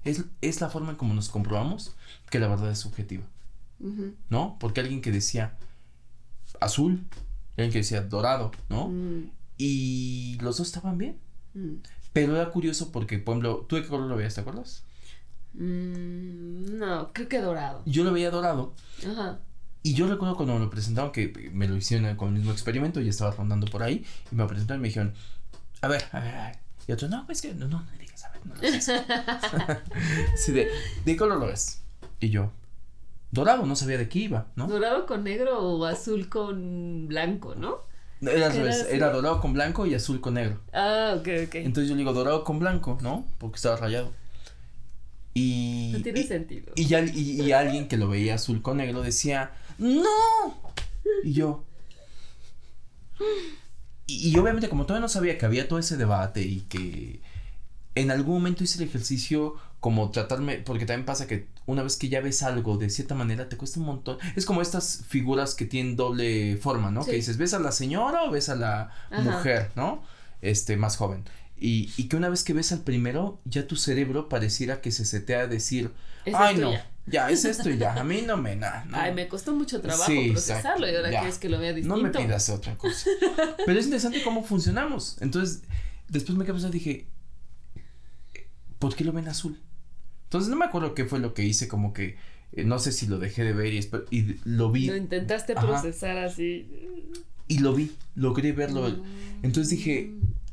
es, 0.03 0.23
es 0.41 0.61
la 0.61 0.69
forma 0.69 0.91
en 0.91 0.97
como 0.97 1.13
nos 1.13 1.29
comprobamos 1.29 1.95
que 2.29 2.39
la 2.39 2.47
verdad 2.47 2.69
es 2.71 2.79
subjetiva. 2.79 3.23
¿no? 4.29 4.57
Porque 4.59 4.81
alguien 4.81 5.01
que 5.01 5.11
decía 5.11 5.57
azul, 6.59 7.05
alguien 7.57 7.71
que 7.71 7.79
decía 7.79 8.01
dorado, 8.01 8.51
¿no? 8.69 8.89
Mm, 8.89 9.29
Y 9.57 10.37
los 10.41 10.57
dos 10.57 10.67
estaban 10.67 10.97
bien. 10.97 11.17
mm. 11.53 11.75
Pero 12.13 12.35
era 12.35 12.49
curioso 12.51 12.91
porque, 12.91 13.19
por 13.19 13.33
ejemplo, 13.33 13.65
¿tú 13.69 13.75
de 13.75 13.83
qué 13.83 13.87
color 13.89 14.07
lo 14.07 14.15
veías, 14.15 14.33
te 14.33 14.41
acuerdas? 14.41 14.83
Mm, 15.53 16.77
no, 16.79 17.11
creo 17.13 17.27
que 17.29 17.39
dorado. 17.41 17.83
Yo 17.85 18.03
lo 18.03 18.11
veía 18.11 18.31
dorado. 18.31 18.73
Ajá. 19.07 19.39
Y 19.83 19.93
yo 19.93 20.07
recuerdo 20.07 20.35
cuando 20.35 20.55
me 20.55 20.59
lo 20.59 20.69
presentaron, 20.69 21.11
que 21.11 21.51
me 21.53 21.67
lo 21.67 21.75
hicieron 21.77 22.15
con 22.15 22.29
el 22.29 22.35
mismo 22.35 22.51
experimento 22.51 22.99
y 23.01 23.09
estaba 23.09 23.31
rondando 23.31 23.67
por 23.67 23.83
ahí. 23.83 24.05
Y 24.31 24.35
me 24.35 24.45
presentaron 24.45 24.81
y 24.81 24.83
me 24.83 24.87
dijeron, 24.89 25.13
a 25.81 25.87
ver, 25.87 26.03
a 26.11 26.19
ver, 26.19 26.35
a 26.35 26.45
ver. 26.47 26.57
Y 26.87 26.91
otro, 26.91 27.07
no, 27.09 27.25
pues 27.25 27.41
que 27.41 27.53
no, 27.53 27.67
no, 27.67 27.81
no 27.81 27.91
digas, 27.99 28.23
a 28.25 28.29
ver, 28.31 28.45
no 28.45 28.55
lo 28.55 28.61
sé. 28.81 29.03
sí, 30.37 30.51
de, 30.53 30.65
¿de 30.65 30.71
qué 31.05 31.17
color 31.17 31.39
lo 31.39 31.47
ves? 31.47 31.81
Y 32.19 32.29
yo, 32.29 32.51
dorado, 33.31 33.65
no 33.65 33.75
sabía 33.75 33.97
de 33.97 34.07
qué 34.09 34.19
iba, 34.19 34.47
¿no? 34.55 34.67
Dorado 34.67 35.05
con 35.05 35.23
negro 35.23 35.59
o 35.59 35.85
azul 35.85 36.29
con 36.29 37.07
blanco, 37.07 37.55
¿no? 37.55 37.85
Era 38.21 38.31
al 38.31 38.37
Era 38.37 38.49
revés, 38.49 38.81
así. 38.81 38.95
era 38.95 39.11
dorado 39.11 39.39
con 39.41 39.53
blanco 39.53 39.85
y 39.85 39.93
azul 39.93 40.19
con 40.21 40.33
negro. 40.35 40.59
Ah, 40.73 41.13
ok, 41.19 41.27
ok. 41.47 41.55
Entonces 41.55 41.89
yo 41.89 41.95
le 41.95 41.99
digo 41.99 42.13
dorado 42.13 42.43
con 42.43 42.57
blanco, 42.57 42.97
¿no? 43.01 43.25
Porque 43.37 43.57
estaba 43.57 43.75
rayado. 43.75 44.11
Y. 45.35 45.91
no 45.93 46.01
tiene 46.01 46.21
y- 46.21 46.23
sentido. 46.27 46.73
Y, 46.75 46.91
al- 46.95 47.15
y- 47.15 47.41
y 47.43 47.51
alguien 47.51 47.87
que 47.87 47.97
lo 47.97 48.07
veía 48.07 48.33
azul 48.35 48.63
con 48.63 48.77
negro 48.77 49.03
decía, 49.03 49.51
¡No! 49.77 50.01
Y 51.23 51.33
yo. 51.33 51.63
Y, 54.07 54.29
y 54.29 54.37
obviamente, 54.37 54.69
como 54.69 54.85
todavía 54.85 55.01
no 55.01 55.09
sabía 55.09 55.37
que 55.37 55.45
había 55.45 55.67
todo 55.67 55.79
ese 55.79 55.97
debate 55.97 56.41
y 56.41 56.61
que 56.61 57.21
en 57.95 58.11
algún 58.11 58.35
momento 58.35 58.63
hice 58.63 58.81
el 58.81 58.87
ejercicio 58.89 59.55
como 59.79 60.11
tratarme, 60.11 60.57
porque 60.57 60.85
también 60.85 61.05
pasa 61.05 61.27
que 61.27 61.47
una 61.65 61.83
vez 61.83 61.97
que 61.97 62.09
ya 62.09 62.21
ves 62.21 62.41
algo 62.43 62.77
de 62.77 62.89
cierta 62.89 63.15
manera 63.15 63.49
te 63.49 63.57
cuesta 63.57 63.79
un 63.79 63.85
montón. 63.85 64.17
Es 64.35 64.45
como 64.45 64.61
estas 64.61 65.03
figuras 65.07 65.55
que 65.55 65.65
tienen 65.65 65.95
doble 65.95 66.57
forma, 66.57 66.89
¿no? 66.91 67.03
Sí. 67.03 67.11
Que 67.11 67.15
dices, 67.17 67.37
¿ves 67.37 67.53
a 67.53 67.59
la 67.59 67.71
señora 67.71 68.23
o 68.23 68.31
ves 68.31 68.49
a 68.49 68.55
la 68.55 68.91
Ajá. 69.11 69.21
mujer, 69.21 69.71
¿no? 69.75 70.03
Este, 70.41 70.77
más 70.77 70.97
joven. 70.97 71.23
Y, 71.59 71.91
y 71.97 72.07
que 72.07 72.15
una 72.15 72.29
vez 72.29 72.43
que 72.43 72.53
ves 72.53 72.71
al 72.71 72.81
primero, 72.81 73.39
ya 73.45 73.67
tu 73.67 73.75
cerebro 73.75 74.29
pareciera 74.29 74.79
que 74.79 74.91
se 74.91 75.05
setea 75.05 75.41
a 75.41 75.47
decir, 75.47 75.91
Ay 76.35 76.57
no, 76.57 76.73
ya". 77.05 77.29
es 77.29 77.45
esto 77.45 77.69
y 77.69 77.77
ya, 77.77 77.93
a 77.93 78.03
mí 78.03 78.21
no 78.27 78.37
me, 78.37 78.55
na, 78.55 78.85
no, 78.85 78.97
Ay, 78.97 79.13
me 79.13 79.27
costó 79.27 79.53
mucho 79.53 79.81
trabajo 79.81 80.11
Sí, 80.11 80.31
procesarlo 80.31 80.89
y 80.89 80.95
ahora 80.95 81.11
ya. 81.11 81.19
quieres 81.19 81.37
que 81.37 81.49
lo 81.49 81.59
vea 81.59 81.73
distinto. 81.73 81.95
no 81.97 82.03
me 82.03 82.09
pidas 82.09 82.49
otra 82.49 82.75
cosa. 82.75 83.09
Pero 83.65 83.79
es 83.79 83.85
interesante 83.85 84.21
cómo 84.23 84.43
funcionamos. 84.43 85.17
Entonces, 85.21 85.63
después 86.09 86.37
me 86.37 86.43
quedé 86.43 86.53
pensando 86.53 86.75
y 86.77 86.79
dije, 86.79 87.07
¿por 88.79 88.95
qué 88.95 89.03
lo 89.03 89.11
ven 89.13 89.27
azul? 89.27 89.59
Entonces 90.25 90.49
no 90.49 90.55
me 90.57 90.65
acuerdo 90.65 90.93
qué 90.93 91.05
fue 91.05 91.19
lo 91.19 91.33
que 91.33 91.43
hice, 91.43 91.67
como 91.67 91.93
que 91.93 92.17
eh, 92.53 92.63
no 92.63 92.79
sé 92.79 92.91
si 92.91 93.07
lo 93.07 93.17
dejé 93.19 93.43
de 93.43 93.53
ver 93.53 93.73
y, 93.73 94.39
lo 94.43 94.71
vi 94.71 94.87
Lo 94.87 94.95
intentaste 94.95 95.53
Ajá. 95.53 95.65
procesar 95.65 96.17
así. 96.17 96.69
y 97.47 97.59
lo 97.59 97.73
vi, 97.73 97.95
logré 98.15 98.51
verlo. 98.51 98.87
Entonces 99.43 99.69
dije, 99.69 100.11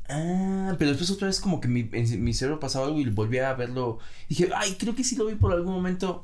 ah, 0.08 0.74
pero 0.78 0.90
después 0.90 1.10
otra 1.10 1.26
vez 1.28 1.40
como 1.40 1.60
que 1.60 1.68
mi, 1.68 1.88
en 1.92 2.24
mi 2.24 2.34
cerebro 2.34 2.60
pasaba 2.60 2.86
algo 2.86 2.98
y 3.00 3.08
volví 3.10 3.38
a 3.38 3.54
verlo. 3.54 3.98
Dije, 4.28 4.50
ay, 4.54 4.76
creo 4.78 4.94
que 4.94 5.04
sí 5.04 5.16
lo 5.16 5.26
vi 5.26 5.34
por 5.34 5.52
algún 5.52 5.72
momento. 5.74 6.22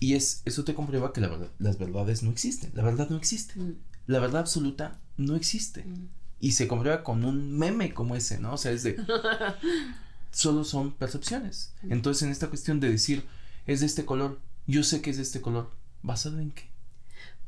Y 0.00 0.14
es, 0.14 0.42
eso 0.44 0.64
te 0.64 0.74
comprueba 0.74 1.12
que 1.12 1.20
la 1.20 1.28
verdad, 1.28 1.50
las 1.58 1.78
verdades 1.78 2.22
no 2.22 2.30
existen. 2.30 2.70
La 2.74 2.82
verdad 2.82 3.08
no 3.10 3.16
existe. 3.16 3.58
Mm, 3.58 3.76
La 4.06 4.18
verdad 4.20 4.40
absoluta 4.42 5.00
no 5.16 5.36
existe. 5.36 5.84
mm. 5.84 6.08
Y 6.38 6.52
se 6.52 6.68
comprueba 6.68 7.02
con 7.02 7.24
un 7.24 7.56
meme 7.58 7.94
como 7.94 8.14
ese, 8.14 8.38
¿no? 8.38 8.52
O 8.54 8.58
sea, 8.58 8.70
es 8.72 8.82
de... 8.82 8.96
solo 10.30 10.64
son 10.64 10.92
percepciones. 10.92 11.72
Entonces, 11.88 12.22
en 12.24 12.30
esta 12.30 12.48
cuestión 12.48 12.78
de 12.80 12.90
decir, 12.90 13.24
es 13.66 13.80
de 13.80 13.86
este 13.86 14.04
color, 14.04 14.38
yo 14.66 14.82
sé 14.82 15.00
que 15.00 15.10
es 15.10 15.16
de 15.16 15.22
este 15.22 15.40
color, 15.40 15.70
¿basado 16.02 16.38
en 16.40 16.50
qué? 16.50 16.68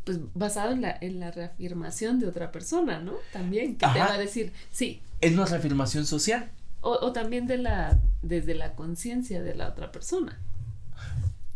Pues 0.09 0.21
basado 0.35 0.73
en 0.73 0.81
la, 0.81 0.97
en 1.03 1.21
la 1.21 1.31
reafirmación 1.31 2.18
de 2.18 2.27
otra 2.29 2.51
persona, 2.51 2.99
¿no? 2.99 3.12
También, 3.31 3.77
que 3.77 3.87
te 3.87 3.99
va 3.99 4.14
a 4.14 4.16
decir, 4.18 4.55
sí. 4.71 5.03
Es 5.21 5.35
una 5.35 5.44
reafirmación 5.44 6.07
social. 6.07 6.51
O, 6.81 6.92
o 6.92 7.12
también 7.12 7.47
de 7.47 7.59
la, 7.59 7.99
desde 8.23 8.55
la 8.55 8.75
conciencia 8.75 9.42
de 9.42 9.55
la 9.55 9.68
otra 9.68 9.92
persona. 9.92 10.38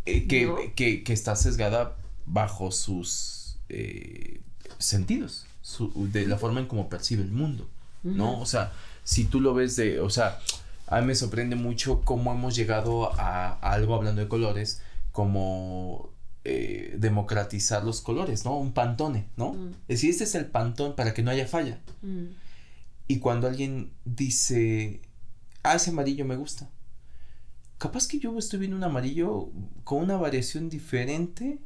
eh, 0.04 0.26
que, 0.26 0.44
¿No? 0.46 0.56
que, 0.76 1.02
que 1.02 1.12
está 1.14 1.34
sesgada 1.34 1.96
bajo 2.26 2.72
sus 2.72 3.56
eh, 3.70 4.40
sentidos, 4.78 5.46
su- 5.62 5.92
de 6.12 6.26
la 6.26 6.36
forma 6.36 6.60
en 6.60 6.66
cómo 6.66 6.90
percibe 6.90 7.22
el 7.22 7.30
mundo, 7.32 7.68
¿no? 8.02 8.38
O 8.38 8.44
sea, 8.44 8.72
si 9.04 9.24
tú 9.24 9.40
lo 9.40 9.54
ves 9.54 9.76
de, 9.76 9.98
o 10.00 10.10
sea, 10.10 10.40
a 10.88 11.00
mí 11.00 11.06
me 11.06 11.14
sorprende 11.14 11.56
mucho 11.56 12.02
cómo 12.02 12.32
hemos 12.32 12.54
llegado 12.54 13.18
a, 13.18 13.52
a 13.62 13.72
algo 13.72 13.94
hablando 13.94 14.20
de 14.20 14.28
colores, 14.28 14.82
como 15.12 16.10
eh, 16.44 16.96
democratizar 16.98 17.84
los 17.84 18.00
colores, 18.00 18.44
¿no? 18.44 18.56
Un 18.58 18.72
pantone, 18.72 19.26
¿no? 19.36 19.52
Mm. 19.52 19.68
Es 19.88 19.98
decir, 19.98 20.10
este 20.10 20.24
es 20.24 20.34
el 20.34 20.46
pantón 20.46 20.94
para 20.96 21.14
que 21.14 21.22
no 21.22 21.30
haya 21.30 21.46
falla. 21.46 21.78
Mm. 22.02 22.24
Y 23.08 23.18
cuando 23.18 23.46
alguien 23.46 23.92
dice, 24.04 25.00
ah, 25.62 25.74
ese 25.76 25.90
amarillo 25.90 26.24
me 26.24 26.36
gusta. 26.36 26.68
Capaz 27.78 28.06
que 28.06 28.18
yo 28.18 28.36
estoy 28.38 28.60
viendo 28.60 28.76
un 28.76 28.84
amarillo 28.84 29.50
con 29.84 29.98
una 30.02 30.16
variación 30.16 30.68
diferente 30.68 31.58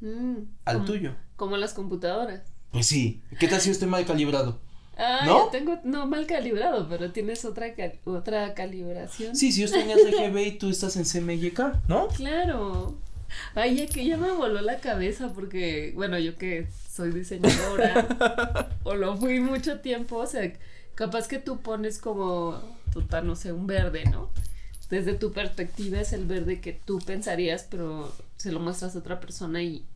Mm. 0.00 0.36
al 0.64 0.74
Como- 0.78 0.86
tuyo. 0.86 1.14
Como 1.36 1.56
las 1.56 1.74
computadoras. 1.74 2.42
Pues 2.72 2.86
sí. 2.86 3.22
¿Qué 3.38 3.46
tal 3.48 3.60
si 3.60 3.66
yo 3.68 3.72
estoy 3.72 3.88
mal 3.88 4.04
calibrado? 4.04 4.60
Ah, 4.96 5.22
¿No? 5.24 5.44
yo 5.46 5.50
tengo, 5.50 5.78
no, 5.84 6.06
mal 6.06 6.26
calibrado, 6.26 6.88
pero 6.88 7.12
tienes 7.12 7.44
otra, 7.44 7.74
cal- 7.74 7.98
otra 8.04 8.54
calibración. 8.54 9.34
Sí, 9.34 9.50
si 9.52 9.60
yo 9.60 9.66
estoy 9.66 9.82
en 9.82 9.90
RGB 10.32 10.46
y 10.46 10.58
tú 10.58 10.68
estás 10.70 10.96
en 10.96 11.04
CMYK, 11.04 11.60
¿no? 11.88 12.08
Claro. 12.08 12.98
Ay, 13.54 13.76
ya 13.76 13.86
que 13.86 14.04
ya 14.04 14.16
me 14.16 14.30
voló 14.32 14.60
la 14.60 14.78
cabeza 14.78 15.32
porque, 15.34 15.92
bueno, 15.94 16.18
yo 16.18 16.36
que 16.36 16.66
soy 16.90 17.10
diseñadora 17.12 18.68
o 18.82 18.94
lo 18.94 19.16
fui 19.16 19.40
mucho 19.40 19.80
tiempo, 19.80 20.16
o 20.16 20.26
sea, 20.26 20.52
capaz 20.94 21.28
que 21.28 21.38
tú 21.38 21.60
pones 21.60 21.98
como, 21.98 22.60
total, 22.92 23.26
no 23.26 23.36
sé, 23.36 23.52
un 23.52 23.66
verde, 23.66 24.04
¿no? 24.04 24.30
Desde 24.90 25.14
tu 25.14 25.32
perspectiva 25.32 26.00
es 26.00 26.12
el 26.12 26.26
verde 26.26 26.60
que 26.60 26.72
tú 26.72 26.98
pensarías, 26.98 27.66
pero 27.70 28.14
se 28.36 28.52
lo 28.52 28.60
muestras 28.60 28.94
a 28.94 28.98
otra 28.98 29.20
persona 29.20 29.62
y 29.62 29.86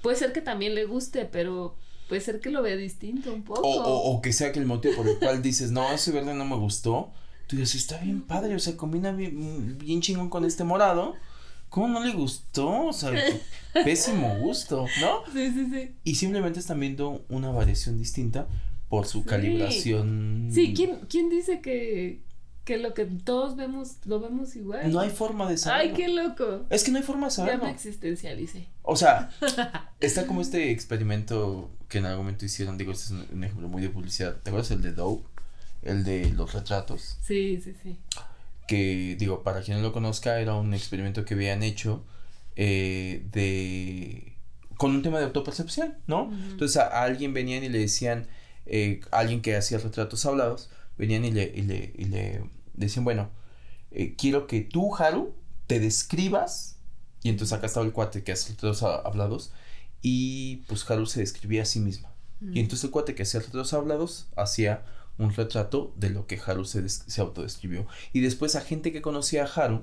puede 0.00 0.16
ser 0.16 0.32
que 0.32 0.40
también 0.40 0.74
le 0.74 0.86
guste, 0.86 1.26
pero 1.26 1.76
puede 2.08 2.22
ser 2.22 2.40
que 2.40 2.50
lo 2.50 2.62
vea 2.62 2.76
distinto 2.76 3.32
un 3.32 3.42
poco. 3.42 3.60
O, 3.60 3.82
o, 3.82 4.12
o 4.12 4.22
que 4.22 4.32
sea 4.32 4.52
que 4.52 4.58
el 4.58 4.66
motivo 4.66 4.96
por 4.96 5.08
el 5.08 5.18
cual 5.18 5.42
dices, 5.42 5.72
no, 5.72 5.92
ese 5.92 6.10
verde 6.10 6.32
no 6.32 6.44
me 6.46 6.56
gustó. 6.56 7.10
Tú 7.46 7.56
dices, 7.56 7.82
está 7.82 7.98
bien 7.98 8.22
padre, 8.22 8.54
o 8.54 8.58
sea, 8.58 8.76
combina 8.76 9.12
bien, 9.12 9.78
bien 9.78 10.00
chingón 10.00 10.30
con 10.30 10.44
este 10.44 10.64
morado. 10.64 11.14
¿Cómo 11.76 11.88
no 11.88 12.02
le 12.02 12.14
gustó? 12.14 12.86
O 12.86 12.92
sea, 12.94 13.10
pésimo 13.84 14.38
gusto, 14.38 14.86
¿no? 15.02 15.30
Sí, 15.30 15.50
sí, 15.52 15.66
sí. 15.70 15.94
Y 16.04 16.14
simplemente 16.14 16.58
están 16.58 16.80
viendo 16.80 17.26
una 17.28 17.50
variación 17.50 17.98
distinta 17.98 18.46
por 18.88 19.06
su 19.06 19.18
Sí. 19.20 19.28
calibración. 19.28 20.48
Sí, 20.54 20.72
¿quién, 20.74 21.00
quién 21.10 21.28
dice 21.28 21.60
que, 21.60 22.22
que 22.64 22.78
lo 22.78 22.94
que 22.94 23.04
todos 23.04 23.56
vemos, 23.56 23.96
lo 24.06 24.20
vemos 24.20 24.56
igual? 24.56 24.90
No 24.90 25.00
hay 25.00 25.10
forma 25.10 25.46
de 25.50 25.58
saberlo. 25.58 25.90
Ay, 25.90 25.94
qué 25.94 26.08
loco. 26.08 26.64
Es 26.70 26.82
que 26.82 26.90
no 26.92 26.96
hay 26.96 27.02
forma 27.04 27.28
de 27.28 27.34
Ya 27.36 27.42
me 27.42 27.50
saberlo. 27.50 27.68
existencialicé. 27.68 28.68
O 28.82 28.96
sea, 28.96 29.28
está 30.00 30.26
como 30.26 30.40
este 30.40 30.70
experimento 30.70 31.70
que 31.88 31.98
en 31.98 32.06
algún 32.06 32.24
momento 32.24 32.46
hicieron, 32.46 32.78
digo, 32.78 32.92
este 32.92 33.04
es 33.04 33.10
un, 33.10 33.26
un 33.36 33.44
ejemplo 33.44 33.68
muy 33.68 33.82
de 33.82 33.90
publicidad. 33.90 34.36
¿Te 34.42 34.48
acuerdas 34.48 34.70
el 34.70 34.80
de 34.80 34.92
Doe? 34.94 35.20
El 35.82 36.04
de 36.04 36.30
los 36.32 36.54
retratos. 36.54 37.18
Sí, 37.22 37.60
sí, 37.62 37.74
sí. 37.82 37.98
Que, 38.66 39.16
digo, 39.18 39.42
para 39.42 39.62
quien 39.62 39.76
no 39.78 39.82
lo 39.82 39.92
conozca, 39.92 40.40
era 40.40 40.54
un 40.56 40.74
experimento 40.74 41.24
que 41.24 41.34
habían 41.34 41.62
hecho 41.62 42.04
eh, 42.56 43.26
de. 43.32 44.36
con 44.76 44.90
un 44.92 45.02
tema 45.02 45.18
de 45.18 45.24
autopercepción, 45.26 45.94
¿no? 46.06 46.30
Entonces 46.50 46.76
a, 46.76 46.86
a 46.88 47.02
alguien 47.04 47.32
venían 47.32 47.62
y 47.64 47.68
le 47.68 47.78
decían, 47.78 48.26
eh, 48.66 49.00
alguien 49.12 49.40
que 49.42 49.56
hacía 49.56 49.78
retratos 49.78 50.24
hablados, 50.26 50.70
venían 50.98 51.24
y 51.24 51.30
le, 51.30 51.52
y 51.54 51.62
le, 51.62 51.92
y 51.96 52.04
le 52.06 52.42
decían, 52.74 53.04
bueno, 53.04 53.30
eh, 53.92 54.14
quiero 54.16 54.46
que 54.46 54.60
tú, 54.62 54.94
Haru, 54.96 55.34
te 55.66 55.78
describas. 55.80 56.76
Y 57.22 57.28
entonces 57.28 57.56
acá 57.56 57.66
estaba 57.66 57.86
el 57.86 57.92
cuate 57.92 58.22
que 58.22 58.32
hace 58.32 58.50
retratos 58.50 58.82
ha- 58.82 58.96
hablados. 59.00 59.52
Y 60.02 60.56
pues 60.68 60.88
Haru 60.90 61.06
se 61.06 61.20
describía 61.20 61.62
a 61.62 61.66
sí 61.66 61.80
misma. 61.80 62.12
Y 62.40 62.60
entonces 62.60 62.84
el 62.84 62.90
cuate 62.90 63.14
que 63.14 63.22
hacía 63.22 63.40
retratos 63.40 63.72
hablados 63.72 64.28
hacía 64.36 64.84
un 65.18 65.32
retrato 65.34 65.92
de 65.96 66.10
lo 66.10 66.26
que 66.26 66.38
Haru 66.44 66.64
se, 66.64 66.88
se 66.88 67.20
autodescribió. 67.20 67.86
Y 68.12 68.20
después 68.20 68.56
a 68.56 68.60
gente 68.60 68.92
que 68.92 69.02
conocía 69.02 69.44
a 69.44 69.46
Haru, 69.46 69.82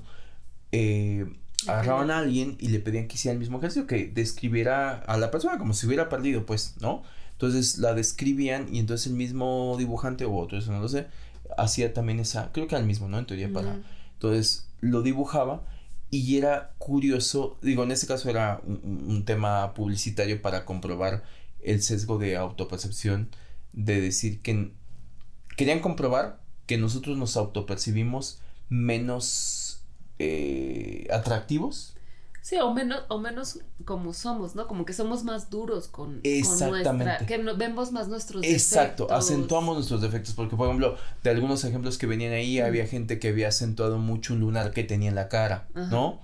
eh, 0.72 1.26
agarraban 1.68 2.12
a 2.12 2.20
alguien 2.20 2.58
y 2.60 2.70
le 2.70 2.80
pedían 2.80 3.08
que 3.08 3.16
hiciera 3.16 3.34
el 3.34 3.40
mismo 3.40 3.58
ejercicio, 3.58 3.88
que 3.88 4.08
describiera 4.08 4.96
a 4.96 5.18
la 5.18 5.32
persona 5.32 5.58
como 5.58 5.74
si 5.74 5.88
hubiera 5.88 6.10
perdido, 6.10 6.46
pues, 6.46 6.76
¿no? 6.82 7.04
Entonces 7.32 7.78
la 7.78 7.94
describían 7.94 8.74
y 8.74 8.80
entonces 8.80 9.08
el 9.08 9.14
mismo 9.14 9.76
dibujante 9.78 10.26
o 10.26 10.36
otro, 10.36 10.58
eso 10.58 10.72
no 10.72 10.80
lo 10.80 10.88
sé, 10.88 11.08
hacía 11.58 11.94
también 11.94 12.20
esa, 12.20 12.52
creo 12.52 12.68
que 12.68 12.76
era 12.76 12.82
el 12.82 12.88
mismo, 12.88 13.08
¿no? 13.10 13.18
En 13.20 13.26
teoría 13.26 13.52
para... 13.52 13.80
Entonces 14.14 14.68
lo 14.82 15.02
dibujaba 15.02 15.66
y 16.10 16.38
era 16.38 16.74
curioso, 16.78 17.58
digo, 17.62 17.84
en 17.84 17.92
este 17.92 18.08
caso 18.08 18.30
era 18.30 18.62
un, 18.66 19.06
un- 19.08 19.26
tema 19.26 19.74
publicitario 19.74 20.42
para 20.42 20.64
comprobar 20.66 21.24
el 21.62 21.82
sesgo 21.82 22.18
de 22.20 22.36
autopercepción, 22.38 23.30
de 23.74 24.00
decir 24.00 24.42
que 24.42 24.72
querían 25.56 25.80
comprobar 25.80 26.40
que 26.66 26.78
nosotros 26.78 27.18
nos 27.18 27.36
autopercibimos 27.38 28.40
menos 28.70 29.82
eh, 30.20 31.08
atractivos. 31.12 31.96
Sí, 32.42 32.58
o 32.58 32.74
menos, 32.74 33.04
o 33.08 33.20
menos 33.20 33.60
como 33.86 34.14
somos, 34.14 34.54
¿no? 34.54 34.68
Como 34.68 34.84
que 34.84 34.92
somos 34.92 35.24
más 35.24 35.50
duros 35.50 35.88
con, 35.88 36.16
con 36.16 36.20
Exactamente. 36.24 37.06
nuestra, 37.06 37.26
que 37.26 37.38
no- 37.38 37.56
vemos 37.56 37.94
más 37.94 38.10
nuestros 38.10 38.44
Exacto, 38.44 39.04
defectos. 39.06 39.12
acentuamos 39.32 39.76
nuestros 39.78 40.02
defectos, 40.02 40.34
porque 40.34 40.58
por 40.58 40.68
ejemplo, 40.68 40.98
de 41.24 41.30
algunos 41.30 41.64
ejemplos 41.64 41.98
que 41.98 42.06
venían 42.06 42.34
ahí, 42.34 42.60
Mm. 42.60 42.66
había 42.66 42.86
gente 42.86 43.18
que 43.18 43.30
había 43.30 43.48
acentuado 43.48 43.98
mucho 43.98 44.34
un 44.34 44.42
lunar 44.42 44.72
que 44.72 44.84
tenía 44.84 45.08
en 45.08 45.16
la 45.16 45.30
cara, 45.30 45.68
Ajá. 45.74 45.88
¿no? 45.90 46.20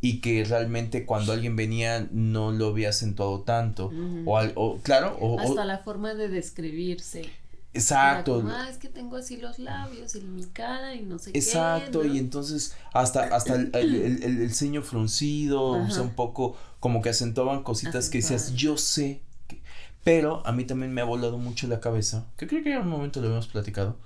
Y 0.00 0.20
que 0.20 0.44
realmente 0.44 1.06
cuando 1.06 1.32
alguien 1.32 1.56
venía 1.56 2.06
no 2.12 2.52
lo 2.52 2.68
había 2.68 2.90
acentuado 2.90 3.40
tanto. 3.40 3.90
O, 4.26 4.36
al- 4.38 4.52
o 4.54 4.78
claro, 4.78 5.16
o, 5.20 5.34
o- 5.34 5.40
Hasta 5.40 5.64
la 5.64 5.78
forma 5.78 6.14
de 6.14 6.28
describirse. 6.28 7.28
Exacto. 7.74 8.36
Como, 8.36 8.50
ah, 8.50 8.68
es 8.70 8.78
que 8.78 8.88
tengo 8.88 9.16
así 9.16 9.36
los 9.36 9.58
labios 9.58 10.14
y 10.14 10.20
mi 10.22 10.44
cara 10.44 10.94
y 10.94 11.02
no 11.02 11.18
sé 11.18 11.30
Exacto, 11.34 12.02
qué. 12.02 12.08
¿no? 12.08 12.14
y 12.14 12.18
entonces 12.18 12.74
hasta, 12.92 13.24
hasta 13.34 13.54
el, 13.56 13.70
el, 13.74 13.94
el- 14.22 14.40
el- 14.42 14.54
ceño 14.54 14.82
fruncido, 14.82 15.62
o 15.82 15.90
sea, 15.90 16.02
un 16.02 16.14
poco 16.14 16.56
como 16.80 17.02
que 17.02 17.10
acentuaban 17.10 17.62
cositas 17.62 18.08
que 18.10 18.18
decías, 18.18 18.54
yo 18.54 18.76
sé. 18.76 19.22
que-". 19.48 19.62
Pero 20.04 20.46
a 20.46 20.52
mí 20.52 20.64
también 20.64 20.92
me 20.92 21.00
ha 21.00 21.04
volado 21.04 21.38
mucho 21.38 21.66
la 21.66 21.80
cabeza, 21.80 22.26
que 22.36 22.46
creo 22.46 22.62
que 22.62 22.72
en 22.74 22.80
un 22.82 22.88
momento 22.88 23.20
lo 23.20 23.26
habíamos 23.26 23.48
platicado, 23.48 23.98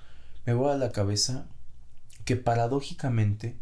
me 0.46 0.54
vola 0.54 0.76
la 0.76 0.92
cabeza 0.92 1.46
que 2.24 2.36
paradójicamente 2.36 3.56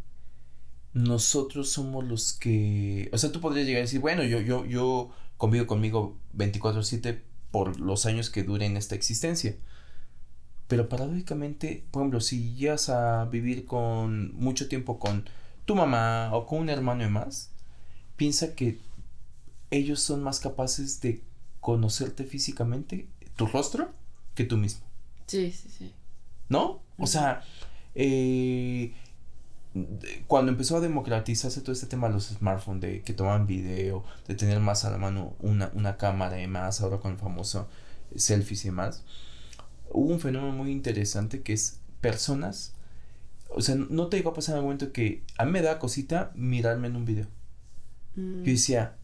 nosotros 0.95 1.69
somos 1.71 2.05
los 2.05 2.33
que, 2.33 3.11
o 3.13 3.19
sea, 3.19 3.31
tú 3.33 3.41
podrías 3.41 3.67
llegar 3.67 3.81
a 3.81 3.83
decir, 3.85 4.01
bueno, 4.01 4.23
yo, 4.25 4.41
yo, 4.41 4.65
yo 4.65 5.11
convivo 5.37 5.67
conmigo 5.67 6.17
24/7 6.33 7.23
por 7.51 7.79
los 7.81 8.07
años 8.07 8.31
que 8.31 8.43
dure 8.43 8.67
en 8.67 8.77
esta 8.77 8.95
existencia. 8.95 9.57
Pero 10.69 10.89
paradójicamente, 10.89 11.85
por 11.91 12.03
ejemplo, 12.03 12.21
si 12.21 12.55
llegas 12.55 12.89
a 12.89 13.25
vivir 13.27 13.65
con 13.67 14.35
mucho 14.35 14.69
tiempo 14.69 14.99
con 14.99 15.29
tu 15.65 15.75
mamá 15.75 16.31
o 16.33 16.47
con 16.47 16.61
un 16.61 16.71
hermano 16.71 17.05
y 17.05 17.09
más, 17.09 17.51
piensa 18.17 18.55
que 18.55 18.81
ellos 19.71 20.01
son 20.01 20.23
más 20.23 20.41
capaces 20.41 21.01
de 21.01 21.23
conocerte 21.61 22.25
físicamente, 22.25 23.09
tu 23.37 23.47
rostro, 23.47 23.91
que 24.35 24.45
tú 24.45 24.57
mismo, 24.57 24.83
Sí, 25.27 25.51
sí, 25.51 25.69
sí. 25.77 25.93
¿no? 26.49 26.81
O 26.99 27.07
sea, 27.07 27.43
eh, 27.95 28.95
cuando 30.27 30.53
empezó 30.53 30.77
a 30.77 30.81
democratizarse 30.81 31.61
todo 31.61 31.73
este 31.73 31.87
tema 31.87 32.09
de 32.09 32.15
los 32.15 32.29
smartphones, 32.29 32.81
de 32.81 33.03
que 33.03 33.13
tomaban 33.13 33.47
video, 33.47 34.05
de 34.27 34.35
tener 34.35 34.61
más 34.61 34.85
a 34.85 34.91
la 34.91 34.99
mano 34.99 35.35
una, 35.41 35.71
una 35.75 35.97
cámara 35.97 36.41
y 36.41 36.47
más, 36.47 36.81
ahora 36.81 36.99
con 36.99 37.13
el 37.13 37.19
famoso 37.19 37.69
selfies 38.15 38.65
y 38.65 38.69
demás, 38.69 39.03
hubo 39.97 40.13
un 40.13 40.21
fenómeno 40.21 40.53
muy 40.53 40.71
interesante 40.71 41.43
que 41.43 41.53
es 41.55 41.81
personas, 42.01 42.75
o 43.51 43.61
sea, 43.63 43.75
no 43.75 44.09
te 44.09 44.17
llegó 44.19 44.31
a 44.31 44.35
pasar 44.35 44.53
en 44.53 44.57
algún 44.59 44.69
momento 44.75 44.93
que 44.93 45.23
a 45.39 45.45
mí 45.45 45.53
me 45.53 45.63
da 45.63 45.79
cosita 45.79 46.33
mirarme 46.35 46.89
en 46.89 46.97
un 46.97 47.05
video. 47.05 47.27
Mm. 48.15 48.43
Yo 48.45 48.53
decía, 48.53 48.97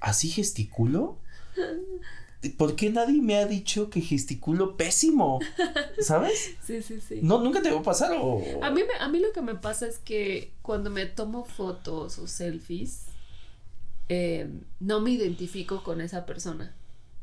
¿así 0.00 0.28
gesticulo? 0.28 1.18
¿Por 2.56 2.76
qué 2.76 2.90
nadie 2.90 3.20
me 3.20 3.36
ha 3.36 3.46
dicho 3.46 3.90
que 3.90 4.00
gesticulo 4.00 4.76
pésimo? 4.76 5.40
¿Sabes? 6.00 6.50
Sí, 6.64 6.82
sí, 6.82 7.00
sí. 7.00 7.20
No, 7.22 7.40
nunca 7.42 7.62
te 7.62 7.70
va 7.70 7.80
a 7.80 7.82
pasar 7.82 8.12
o... 8.20 8.62
A 8.62 8.70
mí, 8.70 8.82
me- 8.86 9.02
a 9.02 9.08
mí 9.08 9.18
lo 9.20 9.32
que 9.32 9.40
me 9.40 9.54
pasa 9.54 9.86
es 9.86 9.98
que 9.98 10.52
cuando 10.62 10.90
me 10.90 11.06
tomo 11.06 11.44
fotos 11.44 12.18
o 12.18 12.26
selfies, 12.26 13.06
eh, 14.10 14.50
no 14.80 15.00
me 15.00 15.10
identifico 15.12 15.82
con 15.82 16.00
esa 16.02 16.26
persona. 16.26 16.74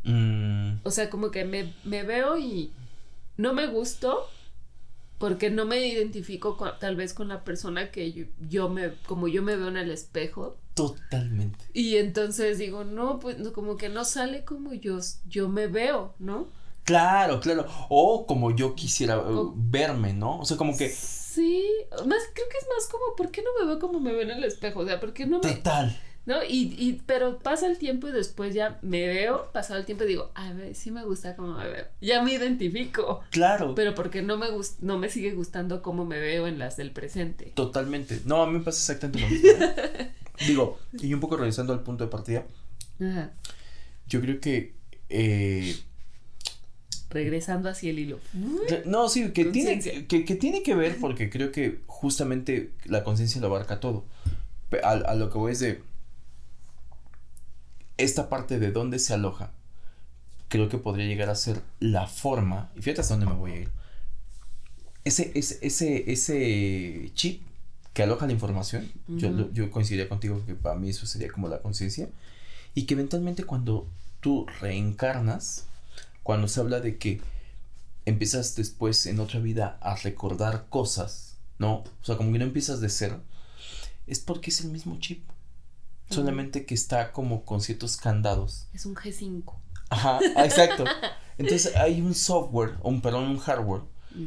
Mm, 0.05 0.79
O 0.83 0.91
sea, 0.91 1.09
como 1.09 1.31
que 1.31 1.45
me, 1.45 1.73
me 1.83 2.03
veo 2.03 2.37
y 2.37 2.71
no 3.37 3.53
me 3.53 3.67
gusto 3.67 4.27
porque 5.17 5.49
no 5.49 5.65
me 5.65 5.85
identifico 5.87 6.57
con- 6.57 6.77
tal 6.79 6.95
vez 6.95 7.13
con 7.13 7.29
la 7.29 7.43
persona 7.43 7.91
que 7.91 8.11
yo, 8.11 8.25
yo 8.49 8.69
me, 8.69 8.93
como 9.07 9.27
yo 9.27 9.41
me 9.43 9.55
veo 9.55 9.69
en 9.69 9.77
el 9.77 9.91
espejo. 9.91 10.57
totalmente. 10.73 11.63
Y 11.73 11.97
entonces 11.97 12.57
digo, 12.57 12.83
no, 12.83 13.19
pues 13.19 13.37
no, 13.39 13.53
como 13.53 13.77
que 13.77 13.89
no 13.89 14.03
sale 14.05 14.43
como 14.43 14.73
yo, 14.73 14.99
yo 15.27 15.47
me 15.49 15.67
veo, 15.67 16.13
¿no? 16.19 16.47
Claro, 16.83 17.39
claro. 17.39 17.65
O 17.89 18.27
como 18.27 18.51
yo 18.55 18.75
quisiera 18.75 19.17
O- 19.19 19.53
verme, 19.55 20.13
¿no? 20.13 20.39
O 20.39 20.45
sea, 20.45 20.57
como 20.57 20.77
que... 20.77 20.89
Sí, 20.89 21.65
más, 22.05 22.21
creo 22.33 22.47
que 22.49 22.57
es 22.57 22.67
más 22.73 22.87
como, 22.89 23.15
¿por 23.17 23.31
qué 23.31 23.41
no 23.41 23.49
me 23.59 23.65
veo 23.67 23.79
como 23.79 23.99
me 23.99 24.11
veo 24.13 24.21
en 24.21 24.31
el 24.31 24.43
espejo? 24.43 24.81
O 24.81 24.85
sea, 24.85 24.99
¿por 24.99 25.13
qué 25.13 25.25
no 25.25 25.39
me, 25.39 25.53
Total. 25.55 25.97
¿No? 26.25 26.43
Y, 26.43 26.75
y, 26.77 27.01
pero 27.05 27.37
pasa 27.39 27.67
el 27.67 27.77
tiempo 27.77 28.07
y 28.07 28.11
después 28.11 28.53
ya 28.53 28.79
me 28.81 29.05
veo, 29.05 29.51
pasado 29.51 29.79
el 29.79 29.85
tiempo 29.85 30.05
y 30.05 30.07
digo, 30.07 30.31
a 30.33 30.51
ver, 30.53 30.73
sí 30.73 30.89
me 30.89 31.03
gusta 31.05 31.35
cómo 31.35 31.55
me 31.55 31.67
veo. 31.67 31.85
Ya 32.01 32.23
me 32.23 32.33
identifico. 32.33 33.21
Claro. 33.29 33.75
Pero 33.75 33.93
porque 33.93 34.23
no 34.23 34.37
me 34.37 34.49
gust 34.49 34.79
no 34.81 34.97
me 34.97 35.09
sigue 35.09 35.33
gustando 35.33 35.83
cómo 35.83 36.03
me 36.03 36.19
veo 36.19 36.47
en 36.47 36.57
las 36.57 36.77
del 36.77 36.91
presente. 36.91 37.51
Totalmente. 37.53 38.21
No, 38.25 38.41
a 38.41 38.47
mí 38.47 38.57
me 38.57 38.63
pasa 38.63 38.93
exactamente 38.93 39.19
lo 39.19 39.27
mismo. 39.29 39.49
¿eh? 39.49 40.11
Digo, 40.47 40.79
y 40.93 41.13
un 41.13 41.19
poco 41.19 41.37
regresando 41.37 41.73
al 41.73 41.81
punto 41.81 42.03
de 42.03 42.09
partida, 42.09 42.45
Ajá. 42.99 43.31
yo 44.07 44.19
creo 44.19 44.41
que 44.41 44.73
eh, 45.09 45.75
Regresando 47.09 47.69
hacia 47.69 47.91
el 47.91 47.99
hilo. 47.99 48.19
No, 48.85 49.07
sí, 49.07 49.31
que 49.31 49.45
tiene, 49.45 49.79
que, 49.79 50.25
que 50.25 50.35
tiene 50.35 50.63
que 50.63 50.75
ver 50.75 50.97
porque 50.99 51.29
creo 51.29 51.51
que 51.51 51.79
justamente 51.85 52.71
la 52.83 53.03
conciencia 53.03 53.39
lo 53.39 53.47
abarca 53.47 53.79
todo. 53.79 54.05
A, 54.83 54.91
a 54.91 55.15
lo 55.15 55.29
que 55.29 55.37
voy 55.37 55.53
es 55.53 55.59
de 55.59 55.81
esta 57.97 58.29
parte 58.29 58.59
de 58.59 58.71
dónde 58.71 58.99
se 58.99 59.13
aloja, 59.13 59.51
creo 60.47 60.69
que 60.69 60.77
podría 60.77 61.07
llegar 61.07 61.29
a 61.29 61.35
ser 61.35 61.61
la 61.79 62.07
forma, 62.07 62.71
y 62.75 62.81
fíjate 62.81 63.01
hasta 63.01 63.15
dónde 63.15 63.31
me 63.31 63.37
voy 63.37 63.51
a 63.51 63.59
ir. 63.61 63.69
Ese, 65.03 65.31
ese, 65.35 65.59
ese, 65.61 66.11
ese 66.11 67.11
chip 67.13 67.41
que 67.93 68.03
aloja 68.03 68.25
la 68.25 68.33
información, 68.33 68.91
yo, 69.07 69.51
yo 69.53 69.71
coincidiría 69.71 70.09
contigo 70.09 70.43
que 70.45 70.55
para 70.55 70.75
mí 70.75 70.89
eso 70.89 71.05
sería 71.05 71.31
como 71.31 71.47
la 71.47 71.61
conciencia, 71.61 72.09
y 72.73 72.83
que 72.83 72.93
eventualmente 72.93 73.43
cuando 73.43 73.87
tú 74.19 74.45
reencarnas, 74.59 75.65
cuando 76.23 76.47
se 76.47 76.59
habla 76.59 76.79
de 76.79 76.97
que 76.97 77.21
empiezas 78.05 78.55
después 78.55 79.05
en 79.05 79.19
otra 79.19 79.39
vida 79.39 79.77
a 79.81 79.95
recordar 79.95 80.65
cosas, 80.69 81.37
¿no? 81.57 81.75
O 81.77 82.03
sea, 82.03 82.17
como 82.17 82.31
que 82.31 82.39
no 82.39 82.45
empiezas 82.45 82.81
de 82.81 82.89
cero, 82.89 83.21
es 84.07 84.19
porque 84.19 84.49
es 84.49 84.61
el 84.61 84.71
mismo 84.71 84.97
chip. 84.99 85.23
Solamente 86.09 86.65
que 86.65 86.73
está 86.75 87.11
como 87.11 87.43
con 87.45 87.61
ciertos 87.61 87.97
candados. 87.97 88.67
Es 88.73 88.85
un 88.85 88.95
G5. 88.95 89.43
Ajá, 89.89 90.19
exacto. 90.45 90.83
Entonces 91.37 91.75
hay 91.75 92.01
un 92.01 92.13
software, 92.13 92.75
o 92.81 92.89
un, 92.89 93.01
perdón, 93.01 93.25
un 93.29 93.39
hardware, 93.39 93.81
Mm. 94.15 94.25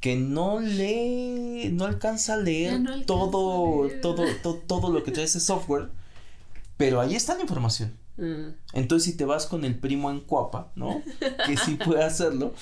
que 0.00 0.16
no 0.16 0.60
lee, 0.60 1.70
no 1.72 1.84
alcanza 1.86 2.34
a 2.34 2.36
leer 2.36 2.72
Ya 2.72 2.78
no 2.78 2.90
alcanza 2.92 3.06
todo, 3.06 3.84
a 3.84 3.86
leer. 3.88 4.00
todo, 4.00 4.24
to- 4.42 4.62
todo 4.66 4.90
lo 4.90 5.02
que 5.02 5.10
trae 5.12 5.24
ese 5.24 5.40
software, 5.40 5.88
pero 6.76 7.00
ahí 7.00 7.14
está 7.16 7.34
la 7.34 7.40
información. 7.42 7.96
Ah, 8.18 8.50
Entonces, 8.74 9.10
si 9.10 9.16
te 9.16 9.24
vas 9.24 9.46
con 9.46 9.64
el 9.64 9.76
primo 9.78 10.10
en 10.10 10.20
Cuapa, 10.20 10.70
¿no? 10.76 11.02
Que 11.46 11.56
sí 11.56 11.74
puede 11.74 12.04
hacerlo, 12.04 12.54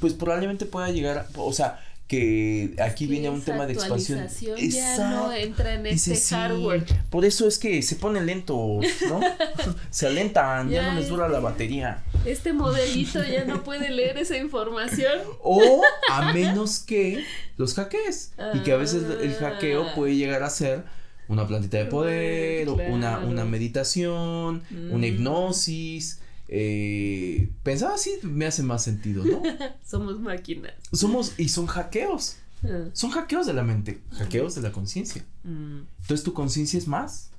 pues 0.00 0.12
probablemente 0.14 0.64
pueda 0.66 0.90
llegar, 0.90 1.18
a- 1.18 1.40
o 1.40 1.52
sea, 1.52 1.80
que 2.08 2.74
aquí 2.78 3.06
viene 3.06 3.30
un 3.30 3.40
tema 3.40 3.66
de 3.66 3.72
expansión. 3.72 4.28
Ya 4.70 4.98
no 5.10 5.32
entra 5.32 5.74
en 5.74 5.82
Dice, 5.84 6.12
este 6.12 6.16
sí, 6.26 6.34
hardware. 6.34 6.84
por 7.08 7.24
eso 7.24 7.48
es 7.48 7.58
que 7.58 7.80
se 7.82 7.96
ponen 7.96 8.26
lentos, 8.26 8.84
¿no? 9.08 9.20
se 9.90 10.06
alentan, 10.08 10.68
ya, 10.68 10.82
Ya 10.82 10.92
no 10.92 11.00
les 11.00 11.08
dura 11.08 11.28
la 11.28 11.38
este- 11.38 11.44
batería. 11.44 12.02
Este 12.26 12.52
modelito 12.52 13.22
ya 13.24 13.44
no 13.44 13.64
puede 13.64 13.90
leer 13.90 14.18
esa 14.18 14.36
información. 14.36 15.18
O 15.42 15.82
a 16.10 16.32
menos 16.32 16.80
que 16.80 17.24
los 17.56 17.74
hackees. 17.74 18.32
Y 18.54 18.58
que 18.60 18.72
a 18.72 18.76
veces 18.76 19.04
el 19.20 19.34
hackeo 19.34 19.84
Ah. 19.88 19.92
puede 19.94 20.14
llegar 20.16 20.42
a 20.42 20.50
ser 20.50 20.84
una 21.28 21.46
plantita 21.46 21.78
de 21.78 21.86
poder, 21.86 22.68
una, 22.68 23.18
una 23.20 23.44
meditación, 23.44 24.62
una 24.90 24.98
Mm. 24.98 25.04
hipnosis. 25.04 26.18
Eh, 26.54 27.50
pensaba 27.62 27.94
así, 27.94 28.10
me 28.24 28.44
hace 28.44 28.62
más 28.62 28.84
sentido, 28.84 29.24
¿no? 29.24 29.40
Somos 29.82 30.20
máquinas. 30.20 30.74
Somos, 30.92 31.32
y 31.38 31.48
son 31.48 31.66
hackeos. 31.66 32.36
Ah, 32.62 32.90
Son 32.92 33.10
hackeos 33.10 33.46
de 33.46 33.54
la 33.54 33.62
mente, 33.62 34.02
hackeos 34.12 34.54
de 34.54 34.60
la 34.60 34.70
conciencia. 34.70 35.24
mm, 35.44 35.78
Entonces 36.02 36.22
tu 36.22 36.34
conciencia 36.34 36.78
es 36.78 36.86
más. 36.86 37.30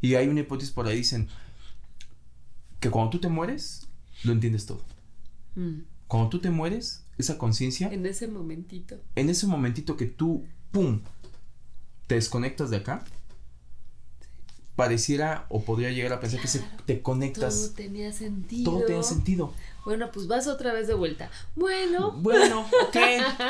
Y 0.00 0.14
hay 0.14 0.26
una 0.28 0.40
hipótesis 0.40 0.72
por 0.72 0.86
ahí, 0.86 0.96
dicen 0.96 1.28
que 2.80 2.88
cuando 2.90 3.10
tú 3.10 3.18
te 3.18 3.28
mueres, 3.28 3.86
lo 4.24 4.32
entiendes 4.32 4.64
todo. 4.64 4.82
mm. 5.56 5.80
Cuando 6.08 6.30
tú 6.30 6.40
te 6.40 6.48
mueres, 6.50 7.04
esa 7.18 7.36
conciencia, 7.38 7.88
En 7.92 8.06
ese 8.06 8.26
momentito. 8.26 8.96
en 9.16 9.28
ese 9.28 9.46
momentito 9.46 9.96
que 9.98 10.06
tú, 10.06 10.46
¡pum!, 10.72 11.02
te 12.06 12.14
desconectas 12.16 12.70
de 12.70 12.78
acá, 12.78 13.04
pareciera 14.80 15.44
o 15.50 15.62
podría 15.62 15.90
llegar 15.90 16.14
a 16.14 16.20
pensar 16.20 16.40
que 16.40 16.48
se, 16.48 16.60
te 16.86 16.94
Todo 16.94 17.02
conectas, 17.02 17.72
tenía 17.76 18.12
sentido. 18.14 18.72
todo 18.72 18.84
tiene 18.86 19.02
sentido. 19.02 19.52
Bueno, 19.84 20.10
pues 20.10 20.26
vas 20.26 20.46
otra 20.46 20.72
vez 20.72 20.86
de 20.86 20.94
vuelta. 20.94 21.30
Bueno, 21.54 22.12
Bueno, 22.12 22.60
ok, 22.88 22.96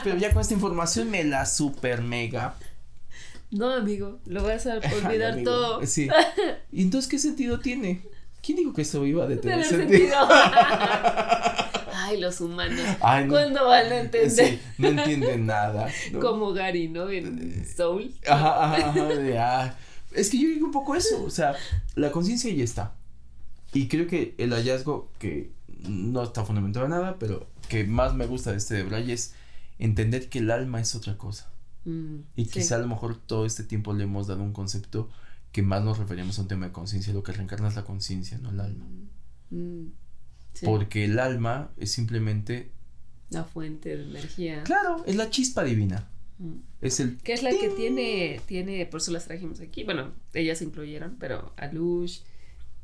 pero 0.03 0.17
ya 0.19 0.33
con 0.33 0.41
esta 0.41 0.55
información 0.55 1.09
me 1.09 1.23
la 1.23 1.47
super 1.47 2.03
mega 2.03 2.57
no, 3.53 3.71
amigo, 3.73 4.19
lo 4.27 4.43
vas 4.45 4.67
a 4.67 4.75
olvidar 5.05 5.43
todo. 5.45 5.85
Sí. 5.87 6.09
¿Y 6.73 6.83
entonces 6.83 7.09
qué 7.11 7.19
sentido 7.19 7.59
tiene? 7.61 8.03
¿Quién 8.43 8.59
dijo 8.59 8.73
que 8.73 8.83
esto 8.83 9.05
iba 9.07 9.25
a 9.25 9.29
Tener 9.29 9.41
tener 9.43 9.65
sentido? 9.65 9.89
sentido. 9.89 10.29
Ay, 11.93 12.21
los 12.21 12.41
humanos. 12.41 12.81
Ay, 13.01 13.25
no. 13.25 13.31
¿Cuándo 13.31 13.67
van 13.67 13.87
a 13.93 14.01
entender? 14.01 14.31
Sí, 14.31 14.61
no 14.79 14.89
entienden 14.89 15.47
nada. 15.47 15.89
¿no? 16.13 16.21
Como 16.21 16.53
Gary, 16.53 16.89
¿no? 16.89 17.11
En 17.11 17.67
Soul. 17.77 18.15
Ajá, 18.27 18.65
ajá, 18.65 18.89
ajá, 18.91 19.05
de, 19.07 19.39
ah. 19.39 19.77
Es 20.13 20.31
que 20.31 20.39
yo 20.41 20.49
digo 20.49 20.67
un 20.67 20.73
poco 20.73 20.95
eso, 20.97 21.23
o 21.25 21.31
sea, 21.31 21.55
la 21.95 22.11
conciencia 22.11 22.53
ya 22.53 22.65
está. 22.65 22.95
Y 23.73 23.87
creo 23.89 24.07
que 24.07 24.35
el 24.39 24.53
hallazgo 24.53 25.11
que 25.19 25.53
no 25.89 26.23
está 26.25 26.45
fundamentado 26.45 26.87
en 26.87 26.91
nada, 26.91 27.19
pero 27.19 27.47
que 27.69 27.85
más 27.85 28.15
me 28.15 28.27
gusta 28.27 28.51
de 28.51 28.59
este 28.59 28.75
de 28.75 28.83
Braille 28.83 29.13
es 29.13 29.35
entender 29.79 30.29
que 30.29 30.41
el 30.41 30.51
alma 30.51 30.81
es 30.81 30.95
otra 30.95 31.17
cosa. 31.17 31.51
Mm, 31.85 32.17
Y 32.37 32.45
sí. 32.47 32.51
quizá 32.51 32.77
a 32.77 32.79
lo 32.81 32.89
mejor 32.89 33.17
todo 33.17 33.47
este 33.47 33.63
tiempo 33.65 33.93
le 33.95 34.05
hemos 34.05 34.27
dado 34.27 34.43
un 34.43 34.53
concepto 34.53 35.09
que 35.53 35.63
más 35.63 35.83
nos 35.83 35.99
referimos 35.99 36.39
a 36.39 36.43
un 36.43 36.49
tema 36.49 36.67
de 36.67 36.73
conciencia. 36.73 37.13
Lo 37.13 37.23
que 37.23 37.33
reencarna 37.33 37.69
es 37.69 37.77
la 37.77 37.85
conciencia, 37.85 38.39
no 38.39 38.51
el 38.51 38.61
alma. 38.61 38.85
Mm, 39.51 39.87
sí. 40.55 40.67
Porque 40.67 41.05
el 41.05 41.19
alma 41.19 41.71
es 41.77 41.93
simplemente, 41.93 42.71
La 43.31 43.45
fuente 43.45 43.97
de 43.97 44.03
energía. 44.05 44.65
claro, 44.65 45.05
es 45.07 45.15
la 45.17 45.31
chispa 45.31 45.63
divina. 45.65 46.09
Mm. 46.41 46.61
Es 46.81 46.99
el... 47.01 47.19
Que 47.19 47.35
es 47.35 47.43
la 47.43 47.51
que 47.51 47.69
tiene, 47.69 48.41
tiene, 48.47 48.87
por 48.87 49.01
eso 49.01 49.13
las 49.13 49.27
trajimos 49.27 49.61
aquí. 49.61 49.85
Bueno, 49.85 50.13
ellas 50.35 50.59
se 50.59 50.65
incluyeron, 50.65 51.17
pero 51.21 51.53
Alush 51.57 52.21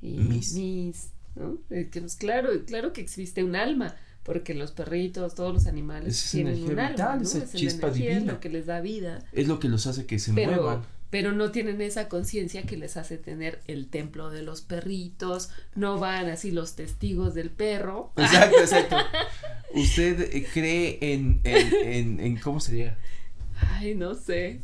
y 0.02 0.18
Miss. 0.18 0.52
Miss, 0.54 1.08
¿no? 1.34 1.58
Eh, 1.70 1.88
Que 1.90 2.00
pues 2.00 2.16
claro, 2.16 2.50
claro 2.66 2.92
que 2.92 3.00
existe 3.00 3.42
un 3.42 3.56
alma, 3.56 3.96
porque 4.22 4.52
los 4.54 4.72
perritos, 4.72 5.34
todos 5.34 5.54
los 5.54 5.66
animales 5.66 6.22
Es 6.24 6.30
tienen 6.30 6.62
un 6.64 6.78
alma, 6.78 7.16
¿no? 7.16 7.22
esa 7.22 7.38
Es 7.44 7.52
chispa 7.54 7.86
energía, 7.88 8.18
es 8.18 8.24
lo 8.26 8.40
que 8.40 8.50
les 8.50 8.66
da 8.66 8.80
vida. 8.82 9.24
Es 9.32 9.48
lo 9.48 9.58
que 9.58 9.68
los 9.68 9.86
hace 9.86 10.04
que 10.04 10.18
se 10.18 10.34
Pero, 10.34 10.52
muevan. 10.56 10.82
pero 11.08 11.32
no 11.32 11.50
tienen 11.50 11.80
esa 11.80 12.08
conciencia 12.10 12.64
que 12.64 12.76
les 12.76 12.98
hace 12.98 13.16
tener 13.16 13.62
el 13.68 13.86
templo 13.88 14.28
de 14.28 14.42
los 14.42 14.60
perritos, 14.60 15.48
no 15.74 15.98
van 15.98 16.28
así 16.28 16.50
los 16.50 16.74
testigos 16.76 17.32
del 17.34 17.48
perro. 17.50 18.12
Exacto, 18.16 18.58
exacto. 18.60 18.96
¿Usted 19.74 20.20
eh, 20.34 20.46
cree 20.52 20.98
en, 21.00 21.40
en, 21.44 21.74
en, 21.84 22.20
en- 22.20 22.36
¿cómo 22.38 22.60
sería? 22.60 22.98
Ay, 23.60 23.94
no 23.94 24.14
sé. 24.14 24.60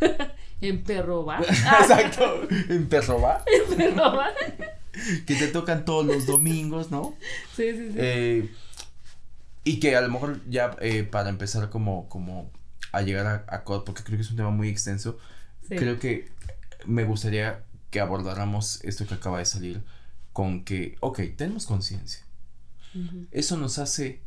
en 0.60 0.82
perro 0.82 1.24
va. 1.24 1.40
Exacto, 1.80 2.42
en 2.50 2.88
perro 2.88 3.20
va, 3.20 3.44
perro 3.76 4.16
va. 4.16 4.28
que 5.26 5.34
te 5.34 5.48
tocan 5.48 5.84
todos 5.84 6.06
los 6.06 6.26
domingos, 6.26 6.90
¿no? 6.90 7.14
Sí, 7.56 7.70
sí, 7.72 7.88
sí. 7.92 7.94
Eh, 7.96 8.50
y 9.64 9.80
que 9.80 9.96
a 9.96 10.00
lo 10.00 10.08
mejor 10.10 10.40
ya 10.48 10.76
eh, 10.80 11.04
para 11.04 11.28
empezar 11.30 11.70
como, 11.70 12.08
como 12.08 12.50
a 12.92 13.02
llegar 13.02 13.26
a, 13.26 13.44
a 13.54 13.64
co- 13.64 13.84
porque 13.84 14.02
creo 14.02 14.16
que 14.18 14.22
es 14.22 14.30
un 14.30 14.36
tema 14.36 14.50
muy 14.50 14.68
extenso, 14.68 15.18
Sí. 15.68 15.76
creo 15.76 15.98
que 15.98 16.28
me 16.84 17.04
gustaría 17.04 17.62
que 17.90 17.98
abordáramos 18.00 18.84
esto 18.84 19.06
que 19.06 19.14
acaba 19.14 19.38
de 19.38 19.46
salir 19.46 19.82
con 20.34 20.62
que, 20.64 20.96
ok, 21.00 21.20
tenemos 21.36 21.64
conciencia. 21.64 22.22
¿Eso 23.30 23.56
nos 23.56 23.78
hace 23.78 24.20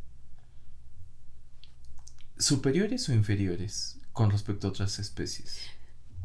superiores 2.39 3.07
o 3.09 3.13
inferiores 3.13 3.97
con 4.13 4.31
respecto 4.31 4.67
a 4.67 4.69
otras 4.71 4.99
especies? 4.99 5.59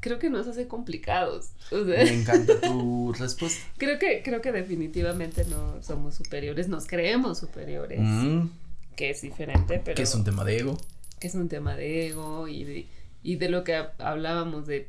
Creo 0.01 0.19
que 0.19 0.31
nos 0.31 0.49
hace 0.49 0.67
complicados. 0.67 1.51
O 1.71 1.85
sea, 1.85 2.03
Me 2.05 2.15
encanta 2.15 2.61
tu 2.61 3.13
respuesta. 3.19 3.63
creo 3.79 3.99
que, 3.99 4.23
creo 4.25 4.41
que 4.43 4.51
definitivamente 4.51 5.45
no 5.45 5.81
somos 5.83 6.15
superiores, 6.17 6.69
nos 6.69 6.87
creemos 6.87 7.39
superiores, 7.39 8.01
Mm, 8.01 8.49
que 8.97 9.11
es 9.11 9.23
diferente, 9.23 9.81
pero 9.85 9.95
que 9.95 10.03
es 10.03 10.15
un 10.15 10.25
tema 10.25 10.45
de 10.45 10.59
ego. 10.59 10.77
que 11.21 11.29
es 11.29 11.35
un 11.37 11.49
tema 11.49 11.77
de 11.77 12.09
ego 12.09 12.49
y 12.49 12.65
de, 12.65 12.87
y 13.23 13.37
de 13.37 13.49
lo 13.49 13.63
que 13.63 13.77
ha- 13.77 13.93
hablábamos 13.99 14.67
de, 14.67 14.89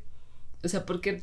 o 0.64 0.68
sea, 0.68 0.84
¿por 0.86 1.00
qué, 1.00 1.22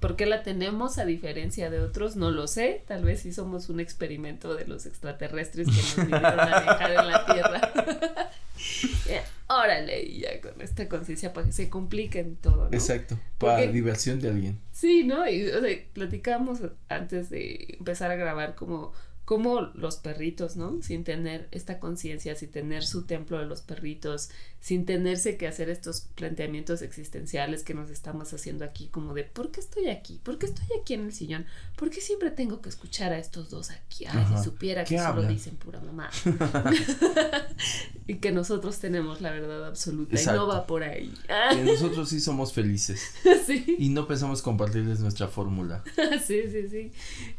por 0.00 0.16
qué 0.16 0.26
la 0.26 0.42
tenemos 0.42 0.98
a 0.98 1.04
diferencia 1.04 1.70
de 1.70 1.78
otros? 1.78 2.16
No 2.16 2.32
lo 2.32 2.48
sé, 2.48 2.82
tal 2.88 3.04
vez 3.04 3.20
sí 3.20 3.32
somos 3.32 3.68
un 3.68 3.78
experimento 3.78 4.56
de 4.56 4.64
los 4.66 4.86
extraterrestres 4.86 5.68
que 5.68 5.72
nos 5.76 5.96
vinieron 5.96 6.40
a 6.40 6.60
dejar 6.60 6.90
en 6.90 7.06
la 7.06 7.26
Tierra. 7.26 8.30
Eh, 9.08 9.22
Órale, 9.48 10.02
y 10.04 10.20
ya 10.20 10.40
con 10.40 10.60
esta 10.60 10.88
conciencia 10.88 11.32
para 11.32 11.44
que 11.46 11.52
se 11.52 11.68
compliquen 11.68 12.36
todo, 12.36 12.68
¿no? 12.70 12.72
Exacto. 12.76 13.18
Para 13.38 13.56
Porque- 13.56 13.72
diversión 13.72 14.20
de 14.20 14.28
alguien. 14.28 14.60
Sí, 14.70 15.02
¿no? 15.02 15.28
Y 15.28 15.44
o 15.48 15.60
sea, 15.60 15.76
platicamos 15.92 16.60
antes 16.88 17.30
de 17.30 17.74
empezar 17.78 18.12
a 18.12 18.16
grabar 18.16 18.54
como 18.54 18.92
como 19.30 19.60
los 19.60 19.98
perritos, 19.98 20.56
¿no? 20.56 20.82
Sin 20.82 21.04
tener 21.04 21.46
esta 21.52 21.78
conciencia, 21.78 22.34
sin 22.34 22.50
tener 22.50 22.84
su 22.84 23.04
templo 23.04 23.38
de 23.38 23.46
los 23.46 23.60
perritos, 23.60 24.28
sin 24.58 24.84
tenerse 24.86 25.36
que 25.36 25.46
hacer 25.46 25.70
estos 25.70 26.08
planteamientos 26.16 26.82
existenciales 26.82 27.62
que 27.62 27.72
nos 27.72 27.90
estamos 27.90 28.32
haciendo 28.32 28.64
aquí, 28.64 28.88
como 28.88 29.14
de 29.14 29.22
¿por 29.22 29.52
qué 29.52 29.60
estoy 29.60 29.88
aquí? 29.88 30.20
¿Por 30.24 30.36
qué 30.38 30.46
estoy 30.46 30.66
aquí 30.80 30.94
en 30.94 31.04
el 31.04 31.12
sillón? 31.12 31.46
¿Por 31.76 31.90
qué 31.90 32.00
siempre 32.00 32.32
tengo 32.32 32.60
que 32.60 32.70
escuchar 32.70 33.12
a 33.12 33.20
estos 33.20 33.50
dos 33.50 33.70
aquí? 33.70 34.04
Ay, 34.04 34.26
si 34.36 34.42
supiera 34.42 34.82
que 34.82 34.98
solo 34.98 35.22
dicen 35.22 35.54
pura 35.54 35.78
mamá. 35.78 36.10
y 38.08 38.16
que 38.16 38.32
nosotros 38.32 38.80
tenemos 38.80 39.20
la 39.20 39.30
verdad 39.30 39.64
absoluta 39.64 40.20
y 40.20 40.26
no 40.26 40.48
va 40.48 40.66
por 40.66 40.82
ahí. 40.82 41.14
y 41.52 41.56
nosotros 41.64 42.08
sí 42.08 42.18
somos 42.18 42.52
felices. 42.52 43.14
sí. 43.46 43.76
Y 43.78 43.90
no 43.90 44.08
pensamos 44.08 44.42
compartirles 44.42 44.98
nuestra 44.98 45.28
fórmula. 45.28 45.84
sí, 46.26 46.50
sí, 46.50 46.68
sí. 46.68 46.90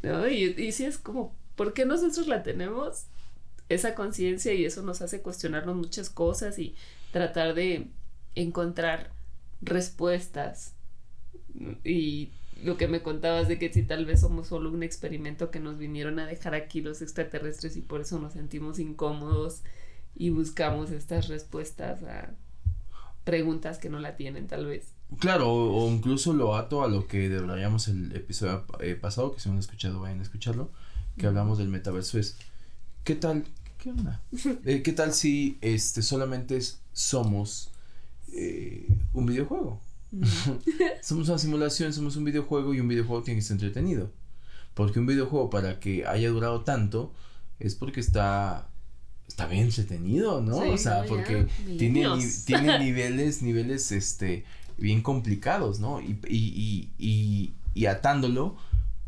No, 0.03 0.25
y, 0.29 0.55
y 0.57 0.71
sí 0.71 0.85
es 0.85 0.97
como 0.97 1.40
¿Por 1.61 1.73
qué 1.73 1.85
nosotros 1.85 2.25
la 2.25 2.41
tenemos? 2.41 3.05
Esa 3.69 3.93
conciencia 3.93 4.51
y 4.51 4.65
eso 4.65 4.81
nos 4.81 5.03
hace 5.03 5.21
cuestionarnos 5.21 5.75
muchas 5.75 6.09
cosas 6.09 6.57
y 6.57 6.73
tratar 7.11 7.53
de 7.53 7.85
encontrar 8.33 9.11
respuestas. 9.61 10.73
Y 11.83 12.31
lo 12.63 12.77
que 12.77 12.87
me 12.87 13.03
contabas 13.03 13.47
de 13.47 13.59
que 13.59 13.71
si 13.71 13.83
tal 13.83 14.07
vez 14.07 14.21
somos 14.21 14.47
solo 14.47 14.71
un 14.71 14.81
experimento 14.81 15.51
que 15.51 15.59
nos 15.59 15.77
vinieron 15.77 16.17
a 16.17 16.25
dejar 16.25 16.55
aquí 16.55 16.81
los 16.81 17.03
extraterrestres 17.03 17.77
y 17.77 17.81
por 17.81 18.01
eso 18.01 18.17
nos 18.17 18.33
sentimos 18.33 18.79
incómodos 18.79 19.61
y 20.15 20.31
buscamos 20.31 20.89
estas 20.89 21.27
respuestas 21.27 22.01
a 22.01 22.33
preguntas 23.23 23.77
que 23.77 23.91
no 23.91 23.99
la 23.99 24.15
tienen 24.15 24.47
tal 24.47 24.65
vez. 24.65 24.95
Claro, 25.19 25.53
o, 25.53 25.91
incluso 25.91 26.33
lo 26.33 26.55
ato 26.55 26.83
a 26.83 26.87
lo 26.87 27.05
que 27.05 27.29
deberíamos 27.29 27.87
el 27.87 28.15
episodio 28.15 28.65
eh, 28.79 28.95
pasado, 28.95 29.31
que 29.31 29.39
si 29.39 29.47
no 29.47 29.53
han 29.53 29.59
escuchado 29.59 29.99
vayan 29.99 30.21
a 30.21 30.23
escucharlo, 30.23 30.71
que 31.17 31.27
hablamos 31.27 31.57
del 31.57 31.69
metaverso 31.69 32.19
es, 32.19 32.37
¿qué 33.03 33.15
tal? 33.15 33.45
¿Qué 33.77 33.91
onda? 33.91 34.21
Eh, 34.65 34.81
¿Qué 34.83 34.93
tal 34.93 35.13
si 35.13 35.57
este 35.61 36.01
solamente 36.01 36.59
somos 36.93 37.71
eh, 38.33 38.87
un 39.13 39.25
videojuego? 39.25 39.79
somos 41.01 41.29
una 41.29 41.37
simulación, 41.37 41.93
somos 41.93 42.15
un 42.15 42.25
videojuego 42.25 42.73
y 42.73 42.79
un 42.79 42.87
videojuego 42.87 43.23
tiene 43.23 43.39
que 43.39 43.45
ser 43.45 43.55
entretenido. 43.55 44.11
Porque 44.73 44.99
un 44.99 45.05
videojuego 45.05 45.49
para 45.49 45.79
que 45.79 46.05
haya 46.05 46.29
durado 46.29 46.61
tanto 46.61 47.13
es 47.59 47.75
porque 47.75 47.99
está 47.99 48.67
está 49.31 49.47
bien 49.47 49.63
entretenido, 49.63 50.41
¿no? 50.41 50.57
o 50.57 50.77
sea, 50.77 51.05
porque 51.07 51.47
tiene, 51.77 52.05
tiene 52.45 52.79
niveles, 52.79 53.41
niveles, 53.41 53.91
este, 53.93 54.43
bien 54.77 55.01
complicados, 55.01 55.79
¿no? 55.79 56.01
Y, 56.01 56.19
y, 56.27 56.91
y, 56.99 57.53
y 57.73 57.85
atándolo, 57.85 58.57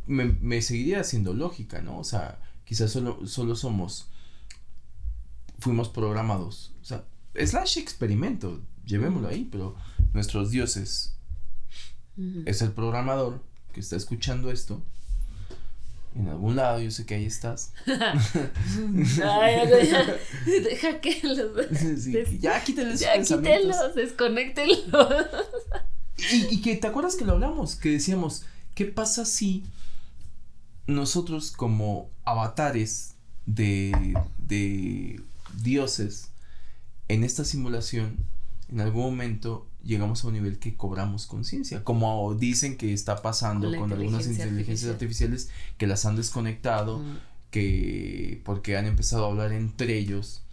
me, 0.05 0.61
seguiría 0.61 1.01
haciendo 1.01 1.33
lógica, 1.33 1.81
¿no? 1.81 1.97
O 1.97 2.03
sea, 2.03 2.39
quizás 2.65 2.91
solo, 2.91 3.25
solo 3.27 3.55
somos, 3.55 4.07
fuimos 5.59 5.89
programados, 5.89 6.73
o 6.81 6.85
sea, 6.85 7.05
slash 7.35 7.77
experimento, 7.77 8.61
llevémoslo 8.85 9.29
ahí, 9.29 9.47
pero 9.51 9.75
nuestros 10.13 10.51
dioses 10.51 11.15
es 12.45 12.61
el 12.61 12.71
programador 12.71 13.41
que 13.73 13.79
está 13.79 13.95
escuchando 13.95 14.51
esto. 14.51 14.83
En 16.15 16.27
algún 16.27 16.55
lado, 16.55 16.79
yo 16.79 16.91
sé 16.91 17.07
que 17.07 17.15
ahí 17.15 17.25
estás. 17.25 17.73
Ay, 17.87 19.67
deja 20.63 21.01
que 21.01 21.19
los. 21.23 22.39
ya 22.39 22.63
quítenlos. 22.63 22.99
Ya 22.99 23.19
quítenlos, 23.19 23.95
desconectenlos. 23.95 25.25
y, 26.31 26.53
y 26.53 26.61
que 26.61 26.75
te 26.75 26.85
acuerdas 26.85 27.15
que 27.15 27.25
lo 27.25 27.33
hablamos, 27.33 27.75
que 27.75 27.89
decíamos, 27.89 28.45
¿qué 28.75 28.85
pasa 28.85 29.25
si 29.25 29.63
nosotros 30.87 31.51
como 31.51 32.09
avatares 32.25 33.15
de, 33.45 34.13
de 34.37 35.21
dioses 35.61 36.29
en 37.07 37.23
esta 37.23 37.45
simulación, 37.45 38.17
en 38.71 38.81
algún 38.81 39.03
momento 39.03 39.67
llegamos 39.83 40.23
a 40.23 40.27
un 40.27 40.33
nivel 40.33 40.59
que 40.59 40.75
cobramos 40.75 41.25
conciencia, 41.27 41.83
como 41.83 42.33
dicen 42.35 42.77
que 42.77 42.93
está 42.93 43.21
pasando 43.21 43.67
con 43.77 43.91
algunas 43.91 44.27
inteligencias 44.27 44.91
artificiales 44.91 45.49
que 45.77 45.87
las 45.87 46.05
han 46.05 46.15
desconectado, 46.15 47.01
que 47.51 48.41
porque 48.45 48.77
han 48.77 48.85
empezado 48.85 49.25
a 49.25 49.29
hablar 49.29 49.51
entre 49.51 49.97
ellos, 49.97 50.43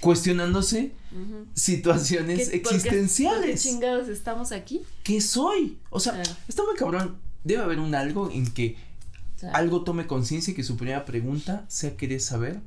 cuestionándose 0.00 0.92
situaciones 1.54 2.50
existenciales. 2.50 3.62
¿Qué 3.62 3.70
chingados 3.70 4.08
estamos 4.08 4.52
aquí? 4.52 4.82
¿Qué 5.02 5.20
soy? 5.20 5.78
O 5.90 5.98
sea, 5.98 6.22
está 6.46 6.62
muy 6.62 6.76
cabrón. 6.76 7.16
Debe 7.42 7.62
haber 7.62 7.78
un 7.78 7.94
algo 7.94 8.30
en 8.30 8.46
que 8.46 8.76
algo 9.52 9.82
tome 9.84 10.06
conciencia 10.06 10.52
y 10.52 10.54
que 10.54 10.62
su 10.62 10.76
primera 10.76 11.04
pregunta 11.04 11.64
sea 11.68 11.96
querer 11.96 12.20
saber 12.20 12.60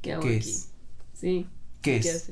qué, 0.00 0.18
es. 0.36 0.68
Sí. 1.14 1.46
¿Qué 1.80 1.96
es? 1.96 2.30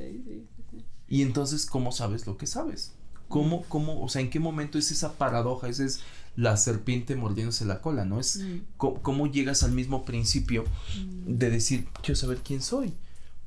Y 1.08 1.22
entonces, 1.22 1.66
¿cómo 1.66 1.92
sabes 1.92 2.26
lo 2.26 2.36
que 2.36 2.46
sabes? 2.46 2.92
¿Cómo, 3.28 3.64
cómo, 3.68 4.02
o 4.02 4.08
sea, 4.08 4.22
en 4.22 4.30
qué 4.30 4.40
momento 4.40 4.78
es 4.78 4.90
esa 4.90 5.14
paradoja? 5.14 5.68
Esa 5.68 5.84
es 5.84 6.00
la 6.36 6.56
serpiente 6.56 7.16
mordiéndose 7.16 7.64
la 7.64 7.80
cola, 7.80 8.04
¿no? 8.04 8.18
Es 8.18 8.38
mm. 8.38 8.58
cómo, 8.76 9.26
llegas 9.26 9.62
al 9.62 9.72
mismo 9.72 10.04
principio 10.04 10.64
mm. 10.64 11.36
de 11.36 11.50
decir, 11.50 11.88
quiero 12.02 12.16
saber 12.16 12.38
quién 12.38 12.62
soy. 12.62 12.92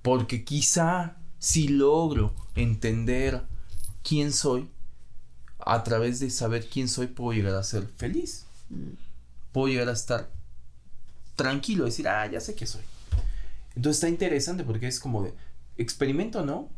Porque 0.01 0.43
quizá 0.43 1.17
si 1.39 1.67
logro 1.67 2.33
entender 2.55 3.43
quién 4.03 4.31
soy, 4.31 4.69
a 5.65 5.83
través 5.83 6.19
de 6.19 6.29
saber 6.29 6.67
quién 6.69 6.89
soy 6.89 7.07
puedo 7.07 7.31
llegar 7.31 7.55
a 7.55 7.63
ser 7.63 7.87
feliz. 7.97 8.45
Mm 8.69 9.02
puedo 9.53 9.69
llegar 9.69 9.87
a 9.87 9.93
estar 9.93 10.29
tranquilo, 11.37 11.85
decir, 11.85 12.07
ah, 12.09 12.27
ya 12.27 12.41
sé 12.41 12.55
qué 12.55 12.65
soy. 12.65 12.81
Entonces 13.75 13.97
está 13.97 14.09
interesante 14.09 14.63
porque 14.63 14.87
es 14.87 14.99
como 14.99 15.23
de 15.23 15.33
experimento, 15.77 16.45
¿no? 16.45 16.69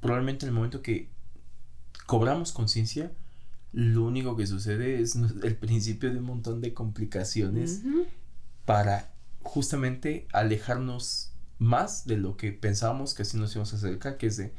Probablemente 0.00 0.44
en 0.44 0.50
el 0.50 0.54
momento 0.54 0.82
que 0.82 1.08
cobramos 2.06 2.52
conciencia, 2.52 3.12
lo 3.72 4.04
único 4.04 4.36
que 4.36 4.46
sucede 4.46 5.00
es 5.00 5.16
el 5.16 5.56
principio 5.56 6.12
de 6.12 6.18
un 6.18 6.24
montón 6.24 6.60
de 6.60 6.74
complicaciones 6.74 7.82
para 8.64 9.12
justamente 9.42 10.26
alejarnos 10.32 11.32
más 11.58 12.04
de 12.06 12.16
lo 12.16 12.36
que 12.36 12.52
pensábamos 12.52 13.14
que 13.14 13.22
así 13.22 13.36
nos 13.36 13.52
íbamos 13.52 13.72
a 13.72 13.76
acercar, 13.76 14.16
que 14.16 14.26
es 14.26 14.36
de 14.36 14.52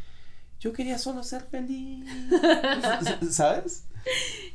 yo 0.61 0.71
quería 0.73 0.97
solo 0.99 1.23
ser 1.23 1.41
feliz. 1.41 2.05
¿Sabes? 3.31 3.83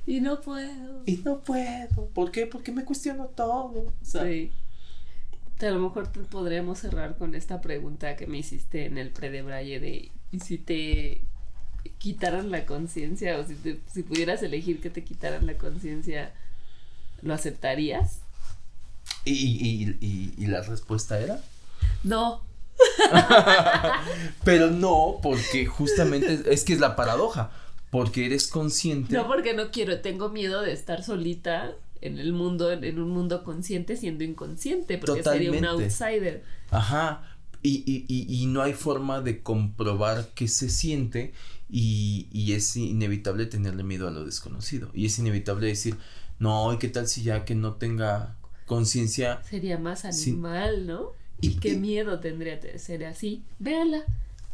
Y 0.07 0.21
no 0.21 0.41
puedo. 0.41 1.03
Y 1.05 1.17
no 1.19 1.41
puedo. 1.41 2.07
¿Por 2.15 2.31
qué? 2.31 2.47
Porque 2.47 2.71
me 2.71 2.85
cuestiono 2.85 3.27
todo. 3.27 3.93
Sí. 4.03 4.53
A 5.61 5.67
lo 5.67 5.81
mejor 5.81 6.11
podríamos 6.29 6.79
cerrar 6.79 7.17
con 7.17 7.35
esta 7.35 7.61
pregunta 7.61 8.15
que 8.15 8.27
me 8.27 8.39
hiciste 8.39 8.87
en 8.87 8.99
el 8.99 9.11
pre 9.11 9.31
de 9.31 10.13
¿y 10.31 10.41
si 10.41 10.59
te 10.59 11.23
quitaran 11.99 12.51
la 12.51 12.67
conciencia 12.67 13.39
o 13.39 13.45
si, 13.45 13.57
si 13.93 14.03
pudieras 14.03 14.43
elegir 14.43 14.81
que 14.81 14.91
te 14.91 15.03
quitaran 15.03 15.47
la 15.47 15.57
conciencia, 15.57 16.33
¿lo 17.23 17.35
aceptarías? 17.35 18.21
¿Y, 19.25 19.33
y, 19.33 19.99
y, 20.01 20.35
y 20.37 20.47
la 20.47 20.63
respuesta 20.63 21.19
era? 21.19 21.41
No. 22.05 22.43
Pero 24.45 24.70
no, 24.70 25.18
porque 25.22 25.66
justamente 25.66 26.43
es 26.47 26.64
que 26.64 26.72
es 26.72 26.81
la 26.81 26.97
paradoja 26.97 27.51
porque 27.91 28.27
eres 28.27 28.49
consciente. 28.49 29.14
No, 29.14 29.27
porque 29.27 29.55
no 29.55 29.70
quiero, 29.70 30.01
tengo 30.01 30.29
miedo 30.29 30.62
de 30.62 30.72
estar 30.72 31.03
solita 31.03 31.74
en 32.01 32.18
el 32.18 32.33
mundo, 32.33 32.70
en 32.72 32.99
un 32.99 33.11
mundo 33.11 33.43
consciente 33.43 33.97
siendo 33.97 34.24
inconsciente, 34.24 34.99
porque 34.99 35.22
sería 35.22 35.53
un 35.53 35.64
outsider. 35.64 36.43
Ajá. 36.70 37.22
Y, 37.62 37.83
y, 37.87 38.05
y, 38.07 38.43
y, 38.43 38.47
no 38.47 38.62
hay 38.62 38.74
forma 38.74 39.22
de 39.22 39.43
comprobar 39.43 40.29
qué 40.35 40.47
se 40.47 40.68
siente 40.68 41.33
y, 41.68 42.29
y 42.31 42.53
es 42.53 42.77
inevitable 42.77 43.47
tenerle 43.47 43.83
miedo 43.83 44.07
a 44.07 44.11
lo 44.11 44.24
desconocido. 44.24 44.91
Y 44.95 45.07
es 45.07 45.18
inevitable 45.18 45.66
decir, 45.66 45.97
no, 46.39 46.72
¿y 46.72 46.79
qué 46.79 46.89
tal 46.89 47.09
si 47.09 47.22
ya 47.22 47.45
que 47.45 47.55
no 47.55 47.74
tenga 47.74 48.37
conciencia? 48.66 49.43
Sería 49.49 49.79
más 49.79 50.05
animal, 50.05 50.87
¿no? 50.87 51.12
Y, 51.41 51.57
qué 51.57 51.74
miedo 51.74 52.20
tendría 52.20 52.59
ser 52.78 53.05
así. 53.05 53.45
Véala 53.59 54.05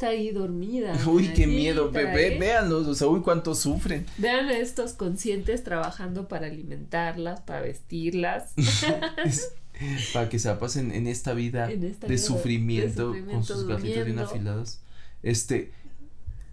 ahí 0.07 0.31
dormida. 0.31 0.97
Uy, 1.07 1.29
qué 1.29 1.47
miedo, 1.47 1.91
ve, 1.91 2.37
véanlos, 2.39 2.87
o 2.87 2.95
sea, 2.95 3.09
uy, 3.09 3.21
cuánto 3.21 3.55
sufren. 3.55 4.07
Vean 4.19 4.47
a 4.49 4.59
estos 4.59 4.93
conscientes 4.93 5.65
trabajando 5.65 6.29
para 6.29 6.47
alimentarlas, 6.47 7.41
para 7.41 7.63
vestirlas. 7.63 8.53
para 10.13 10.29
que 10.29 10.39
se 10.39 10.53
pasen 10.55 10.93
en 10.93 11.07
esta 11.07 11.35
vida, 11.35 11.67
de, 11.67 12.19
sufrimiento, 12.19 13.15
con 13.31 13.45
sus 13.45 13.67
gatitos 13.67 14.05
bien 14.05 14.19
afilados. 14.19 14.81
Este, 15.23 15.73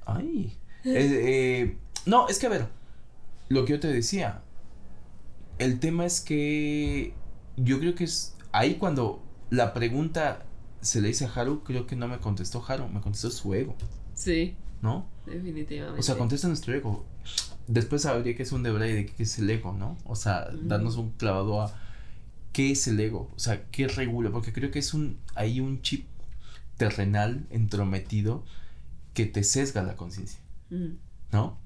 ay, 0.05 0.57
eh, 0.85 0.93
eh, 0.93 1.77
no, 2.05 2.29
es 2.29 2.39
que 2.39 2.47
a 2.47 2.49
ver, 2.49 2.67
lo 3.49 3.65
que 3.65 3.73
yo 3.73 3.79
te 3.79 3.87
decía, 3.87 4.41
el 5.57 5.79
tema 5.79 6.05
es 6.05 6.21
que 6.21 7.13
yo 7.57 7.79
creo 7.79 7.95
que 7.95 8.05
es 8.05 8.35
ahí 8.51 8.75
cuando 8.75 9.21
la 9.49 9.73
pregunta 9.73 10.45
se 10.81 11.01
le 11.01 11.09
dice 11.09 11.25
a 11.25 11.31
Haru, 11.33 11.63
creo 11.63 11.87
que 11.87 11.95
no 11.95 12.07
me 12.07 12.19
contestó 12.19 12.63
Haru, 12.65 12.87
me 12.87 13.01
contestó 13.01 13.31
su 13.31 13.53
ego. 13.53 13.75
Sí. 14.13 14.55
¿No? 14.81 15.07
Definitivamente. 15.25 15.99
O 15.99 16.03
sea, 16.03 16.17
contesta 16.17 16.47
nuestro 16.47 16.73
ego. 16.73 17.05
Después 17.67 18.03
sabría 18.03 18.35
que 18.35 18.43
es 18.43 18.51
un 18.51 18.63
deber 18.63 18.81
de 18.81 19.05
que 19.05 19.23
es 19.23 19.37
el 19.39 19.49
ego, 19.49 19.73
¿no? 19.73 19.97
O 20.05 20.15
sea, 20.15 20.49
darnos 20.63 20.95
un 20.95 21.11
clavado 21.11 21.61
a 21.61 21.73
¿qué 22.53 22.71
es 22.71 22.87
el 22.87 22.99
ego? 22.99 23.29
O 23.35 23.39
sea, 23.39 23.65
¿qué 23.71 23.87
regula? 23.87 24.31
Porque 24.31 24.53
creo 24.53 24.71
que 24.71 24.79
es 24.79 24.93
un, 24.93 25.19
hay 25.35 25.59
un 25.59 25.81
chip 25.81 26.05
terrenal 26.77 27.45
entrometido 27.49 28.43
que 29.13 29.25
te 29.25 29.43
sesga 29.43 29.83
la 29.83 29.95
conciencia. 29.95 30.39
Mm. 30.69 30.93
¿No? 31.31 31.59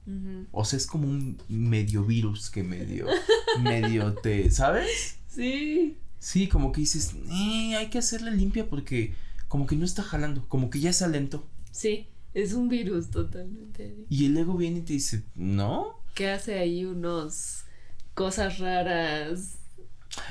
O 0.51 0.65
sea, 0.65 0.75
es 0.75 0.87
como 0.87 1.07
un 1.07 1.41
medio 1.47 2.03
virus 2.03 2.49
que 2.49 2.63
medio, 2.63 3.07
medio 3.61 4.13
te, 4.13 4.51
¿sabes? 4.51 5.19
Sí. 5.27 5.97
Sí, 6.23 6.47
como 6.47 6.71
que 6.71 6.79
dices, 6.79 7.13
eh, 7.29 7.75
hay 7.75 7.89
que 7.89 7.97
hacerle 7.97 8.31
limpia 8.31 8.69
porque 8.69 9.13
como 9.49 9.67
que 9.67 9.75
no 9.75 9.83
está 9.83 10.03
jalando, 10.03 10.47
como 10.47 10.69
que 10.69 10.79
ya 10.79 10.93
se 10.93 11.03
alentó. 11.03 11.45
Sí. 11.71 12.07
Es 12.33 12.53
un 12.53 12.67
virus 12.69 13.11
totalmente. 13.11 13.93
Y 14.09 14.25
el 14.25 14.37
ego 14.37 14.55
viene 14.55 14.79
y 14.79 14.81
te 14.83 14.93
dice, 14.93 15.23
no, 15.35 15.99
Que 16.15 16.29
hace 16.29 16.57
ahí 16.57 16.85
unos 16.85 17.65
cosas 18.15 18.57
raras 18.59 19.57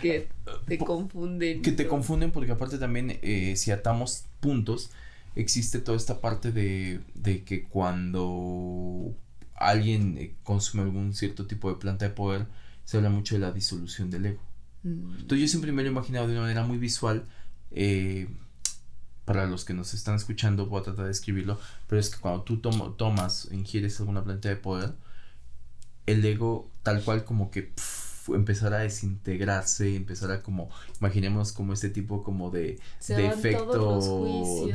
que 0.00 0.28
te 0.66 0.78
Po- 0.78 0.84
confunden. 0.86 1.60
que 1.62 1.72
te 1.72 1.86
con- 1.86 1.98
confunden 1.98 2.32
porque 2.32 2.52
aparte 2.52 2.78
también 2.78 3.18
eh, 3.22 3.54
si 3.56 3.70
atamos 3.70 4.24
puntos, 4.40 4.90
existe 5.36 5.78
toda 5.78 5.96
esta 5.96 6.20
parte 6.20 6.50
de, 6.52 7.00
de 7.14 7.44
que 7.44 7.64
cuando 7.68 9.14
alguien 9.54 10.16
eh, 10.18 10.34
consume 10.42 10.82
algún 10.84 11.14
cierto 11.14 11.46
tipo 11.46 11.68
de 11.68 11.76
planta 11.76 12.06
de 12.06 12.10
poder, 12.14 12.46
se 12.84 12.96
habla 12.96 13.10
mucho 13.10 13.34
de 13.36 13.40
la 13.42 13.52
disolución 13.52 14.10
del 14.10 14.26
ego. 14.26 14.40
Mm. 14.82 15.12
Entonces 15.20 15.40
yo 15.40 15.48
siempre 15.48 15.72
me 15.72 15.82
lo 15.82 15.88
he 15.88 15.92
imaginado 15.92 16.26
de 16.26 16.32
una 16.34 16.42
manera 16.42 16.64
muy 16.64 16.78
visual. 16.78 17.26
eh, 17.70 18.28
para 19.24 19.46
los 19.46 19.64
que 19.64 19.72
nos 19.72 19.94
están 19.94 20.16
escuchando, 20.16 20.66
voy 20.66 20.80
a 20.80 20.84
tratar 20.84 21.04
de 21.06 21.12
escribirlo, 21.12 21.58
pero 21.86 22.00
es 22.00 22.10
que 22.10 22.20
cuando 22.20 22.42
tú 22.42 22.60
tomo- 22.60 22.94
tomas, 22.94 23.48
ingieres 23.52 23.98
alguna 24.00 24.24
planta 24.24 24.48
de 24.48 24.56
poder, 24.56 24.94
el 26.06 26.24
ego 26.24 26.70
tal 26.82 27.02
cual 27.04 27.24
como 27.24 27.50
que 27.50 27.62
pf, 27.62 28.34
empezar 28.34 28.72
a 28.74 28.78
desintegrarse, 28.78 29.94
empezar 29.96 30.30
a 30.32 30.42
como, 30.42 30.70
imaginemos 31.00 31.52
como 31.52 31.72
este 31.72 31.88
tipo 31.90 32.22
como 32.22 32.50
de, 32.50 32.78
de 33.16 33.26
efecto 33.28 34.24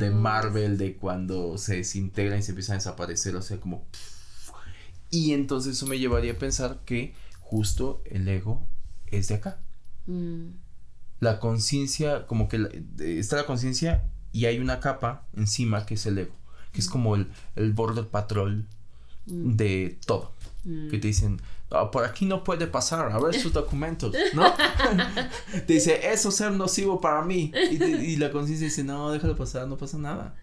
de 0.00 0.10
Marvel, 0.10 0.78
de 0.78 0.96
cuando 0.96 1.58
se 1.58 1.76
desintegran 1.76 2.38
y 2.38 2.42
se 2.42 2.52
empiezan 2.52 2.74
a 2.74 2.78
desaparecer, 2.78 3.36
o 3.36 3.42
sea, 3.42 3.58
como... 3.60 3.86
y 5.10 5.32
entonces 5.32 5.76
eso 5.76 5.86
me 5.86 5.98
llevaría 5.98 6.32
a 6.32 6.38
pensar 6.38 6.80
que 6.84 7.14
justo 7.40 8.02
el 8.06 8.28
ego 8.28 8.66
es 9.06 9.28
de 9.28 9.36
acá 9.36 9.60
Mm. 10.08 10.50
la 11.20 11.38
conciencia, 11.38 12.26
como 12.26 12.48
que 12.48 12.58
la- 12.58 12.70
está 12.98 13.36
la 13.36 13.46
conciencia 13.46 14.04
y 14.32 14.46
hay 14.46 14.58
una 14.58 14.80
capa 14.80 15.24
encima 15.36 15.84
que 15.86 15.94
es 15.94 16.06
el 16.06 16.18
ego, 16.18 16.34
que 16.72 16.80
es 16.80 16.88
como 16.88 17.14
el, 17.16 17.28
el 17.56 17.72
border 17.72 18.06
patrol 18.08 18.66
Mm. 19.26 19.56
de 19.56 19.98
todo. 20.06 20.32
Mm. 20.64 20.88
Que 20.88 20.98
te 20.98 21.08
dicen, 21.08 21.40
"Ah, 21.70 21.90
por 21.90 22.04
aquí 22.04 22.24
no 22.24 22.42
puede 22.44 22.66
pasar, 22.66 23.12
a 23.12 23.18
ver 23.18 23.34
sus 23.38 23.52
documentos, 23.60 24.14
¿no? 24.34 24.44
te 25.66 25.72
dice, 25.74 26.10
eso 26.12 26.30
ser 26.30 26.52
nocivo 26.52 27.00
para 27.00 27.22
mí. 27.22 27.52
Y, 27.70 27.76
te- 27.78 27.88
y 28.06 28.16
la 28.16 28.30
conciencia 28.32 28.66
dice, 28.66 28.84
no, 28.84 29.10
déjalo 29.10 29.36
pasar, 29.36 29.68
no 29.68 29.76
pasa 29.76 29.98
nada. 29.98 30.34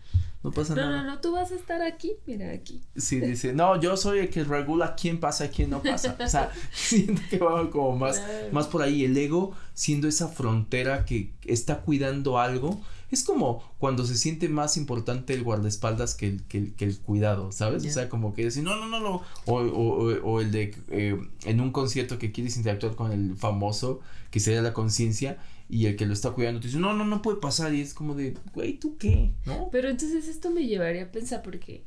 No 0.46 0.52
pasa 0.52 0.76
No, 0.76 0.82
nada. 0.82 1.02
no, 1.04 1.10
no, 1.16 1.20
tú 1.20 1.32
vas 1.34 1.52
a 1.52 1.56
estar 1.56 1.82
aquí, 1.82 2.14
mira 2.28 2.52
aquí. 2.52 2.82
Sí, 2.96 3.20
dice, 3.20 3.52
no, 3.54 3.80
yo 3.82 3.98
soy 3.98 4.20
el 4.20 4.30
que 4.30 4.44
regula 4.44 4.96
quién 4.96 5.20
pasa 5.20 5.46
y 5.46 5.50
quién 5.50 5.72
no 5.72 5.82
pasa. 5.82 6.16
O 6.24 6.28
sea, 6.28 6.52
siento 6.74 7.22
que 7.30 7.40
va 7.40 7.70
como 7.72 7.98
más, 7.98 8.20
Claro. 8.20 8.48
más 8.52 8.68
por 8.68 8.82
ahí. 8.84 9.04
El 9.06 9.18
ego 9.18 9.54
siendo 9.74 10.08
esa 10.08 10.28
frontera 10.28 11.04
que 11.06 11.32
está 11.46 11.82
cuidando 11.82 12.40
algo. 12.40 12.80
Es 13.12 13.24
como 13.24 13.64
cuando 13.78 14.06
se 14.06 14.18
siente 14.18 14.50
más 14.50 14.78
importante 14.78 15.34
el 15.34 15.44
guardaespaldas 15.44 16.16
que 16.16 16.28
el, 16.28 16.44
que 16.44 16.58
el, 16.58 16.74
que 16.74 16.86
el 16.86 16.98
cuidado, 17.00 17.52
¿sabes? 17.52 17.86
O 17.86 17.90
sea, 17.90 18.10
como 18.10 18.34
que 18.34 18.44
decir, 18.46 18.64
no, 18.64 18.76
no, 18.76 18.88
no, 18.88 19.00
no. 19.00 19.22
O, 19.46 19.54
o, 19.60 19.62
o, 19.62 20.32
o 20.32 20.42
el 20.42 20.52
de 20.52 20.76
eh, 20.90 21.18
en 21.46 21.62
un 21.62 21.72
concierto 21.72 22.18
que 22.18 22.32
quieres 22.32 22.58
interactuar 22.58 22.96
con 22.96 23.12
el 23.12 23.36
famoso, 23.38 24.02
que 24.32 24.40
sería 24.40 24.62
la 24.62 24.74
conciencia, 24.74 25.38
y 25.68 25.88
el 25.88 25.96
que 25.96 26.06
lo 26.06 26.14
está 26.14 26.32
cuidando 26.32 26.60
te 26.60 26.68
dice, 26.68 26.80
no, 26.80 26.94
no, 26.94 27.06
no 27.06 27.22
puede 27.22 27.40
pasar. 27.40 27.74
Y 27.74 27.82
es 27.82 27.94
como 27.94 28.14
de, 28.14 28.38
güey, 28.54 28.74
¿tú 28.78 28.98
qué? 28.98 29.34
¿No? 29.46 29.70
Pero 29.72 29.90
entonces 29.90 30.28
esto 30.28 30.52
me 30.52 30.66
llevaría 30.66 31.04
a 31.04 31.12
pensar 31.12 31.42
porque, 31.42 31.84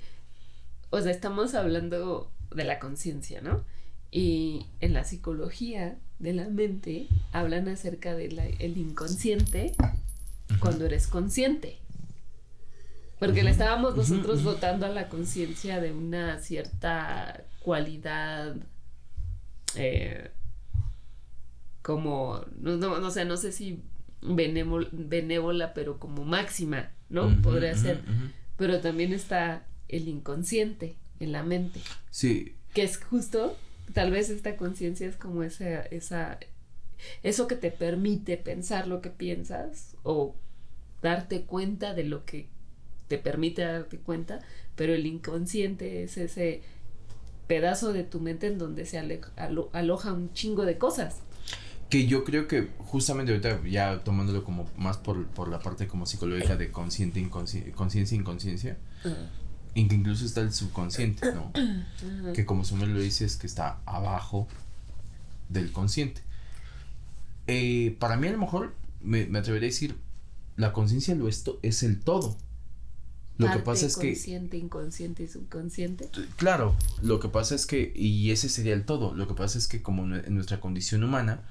o 0.91 1.01
sea, 1.01 1.13
estamos 1.13 1.55
hablando 1.55 2.33
de 2.55 2.65
la 2.65 2.79
conciencia, 2.79 3.41
¿no? 3.41 3.65
Y 4.11 4.67
en 4.81 4.95
la 4.95 5.05
psicología 5.05 5.99
de 6.19 6.33
la 6.33 6.49
mente 6.49 7.07
hablan 7.33 7.69
acerca 7.69 8.15
del 8.15 8.77
inconsciente 8.77 9.75
cuando 10.61 10.87
eres 10.87 11.07
consciente. 11.07 11.79
Porque 13.19 13.43
le 13.43 13.51
estábamos 13.51 13.97
nosotros 13.97 14.41
ujú. 14.41 14.51
dotando 14.51 14.87
a 14.87 14.91
la 14.91 15.09
conciencia 15.09 15.81
de 15.81 15.93
una 15.93 16.39
cierta 16.39 17.45
cualidad 17.61 18.57
eh, 19.75 20.31
como, 21.89 22.45
no, 22.61 22.77
no, 22.77 22.99
no 23.01 23.11
sé, 23.11 23.25
no 23.25 23.39
sé 23.39 23.51
si 23.51 23.81
benévol- 24.21 24.91
benévola, 24.93 25.73
pero 25.73 25.99
como 25.99 26.23
máxima, 26.23 26.91
¿no? 27.09 27.41
Podría 27.41 27.75
ser. 27.75 28.03
Pero 28.59 28.81
también 28.83 29.15
está 29.15 29.67
el 29.89 30.07
inconsciente 30.07 30.97
en 31.19 31.33
la 31.33 31.43
mente, 31.43 31.81
Sí, 32.11 32.57
que 32.75 32.83
es 32.83 32.99
justo, 33.03 33.57
tal 33.95 34.11
vez 34.11 34.29
esta 34.29 34.59
conciencia 34.59 35.09
es 35.09 35.17
como 35.17 35.43
esa, 35.43 35.81
esa, 35.81 36.39
eso 37.23 37.49
que 37.49 37.57
te 37.57 37.71
permite 37.71 38.37
pensar 38.37 38.87
lo 38.87 39.01
que 39.01 39.09
piensas 39.09 39.97
o 40.03 40.35
darte 41.01 41.47
cuenta 41.47 41.95
de 41.95 42.05
lo 42.05 42.27
que 42.27 42.49
te 43.09 43.17
permite 43.17 43.63
darte 43.63 43.97
cuenta, 43.97 44.41
pero 44.77 44.93
el 44.93 45.07
inconsciente 45.07 46.03
es 46.03 46.19
ese 46.19 46.61
pedazo 47.47 47.95
de 47.95 48.05
tu 48.05 48.21
mente 48.21 48.47
en 48.49 48.59
donde 48.59 48.85
se 48.85 48.99
alo- 48.99 49.71
aloja 49.73 50.13
un 50.13 50.35
chingo 50.35 50.67
de 50.67 50.77
cosas. 50.77 51.23
Que 51.89 52.07
yo 52.07 52.23
creo 52.25 52.47
que 52.49 52.69
justamente 52.79 53.33
ahorita 53.33 53.63
ya 53.67 54.01
tomándolo 54.05 54.45
como 54.45 54.69
más 54.77 54.99
por, 54.99 55.27
por 55.29 55.49
la 55.49 55.61
parte 55.61 55.87
como 55.89 56.05
psicológica 56.07 56.57
de 56.57 56.71
consciente, 56.71 57.19
inconsci- 57.21 57.73
conciencia, 57.73 58.17
inconsciencia, 58.17 58.77
en 59.75 59.89
que 59.89 59.95
incluso 59.95 60.25
está 60.27 60.43
el 60.43 60.53
subconsciente, 60.53 61.33
¿no? 61.33 61.53
Que 62.35 62.45
como 62.45 62.65
su 62.65 62.77
lo 62.77 63.01
dice 63.01 63.25
es 63.25 63.37
que 63.37 63.47
está 63.47 63.79
abajo 63.87 64.49
del 65.49 65.73
consciente. 65.73 66.21
Eh, 67.47 67.97
para 67.99 68.17
mí 68.17 68.29
a 68.29 68.33
lo 68.33 68.39
mejor 68.39 68.75
me, 69.01 69.27
me 69.27 69.39
atrevería 69.39 69.69
a 69.69 69.71
decir, 69.71 69.97
la 70.57 70.73
conciencia 70.75 71.15
lo 71.15 71.29
es, 71.29 71.43
to- 71.45 71.59
es 71.63 71.83
el 71.83 72.01
todo. 72.01 72.37
Lo 73.39 73.47
que 73.47 73.51
Parte 73.53 73.63
pasa 73.65 73.87
es 73.87 73.97
que 73.97 74.09
consciente, 74.09 74.57
inconsciente 74.57 75.23
y 75.23 75.29
subconsciente. 75.29 76.09
Claro, 76.37 76.75
lo 77.03 77.21
que 77.21 77.29
pasa 77.29 77.55
es 77.55 77.67
que, 77.67 77.93
y 77.95 78.31
ese 78.33 78.49
sería 78.49 78.75
el 78.75 78.85
todo, 78.85 79.15
lo 79.15 79.29
que 79.29 79.35
pasa 79.35 79.57
es 79.59 79.69
que 79.69 79.81
como 79.81 80.03
en 80.15 80.35
nuestra 80.35 80.61
condición 80.61 81.05
humana, 81.05 81.43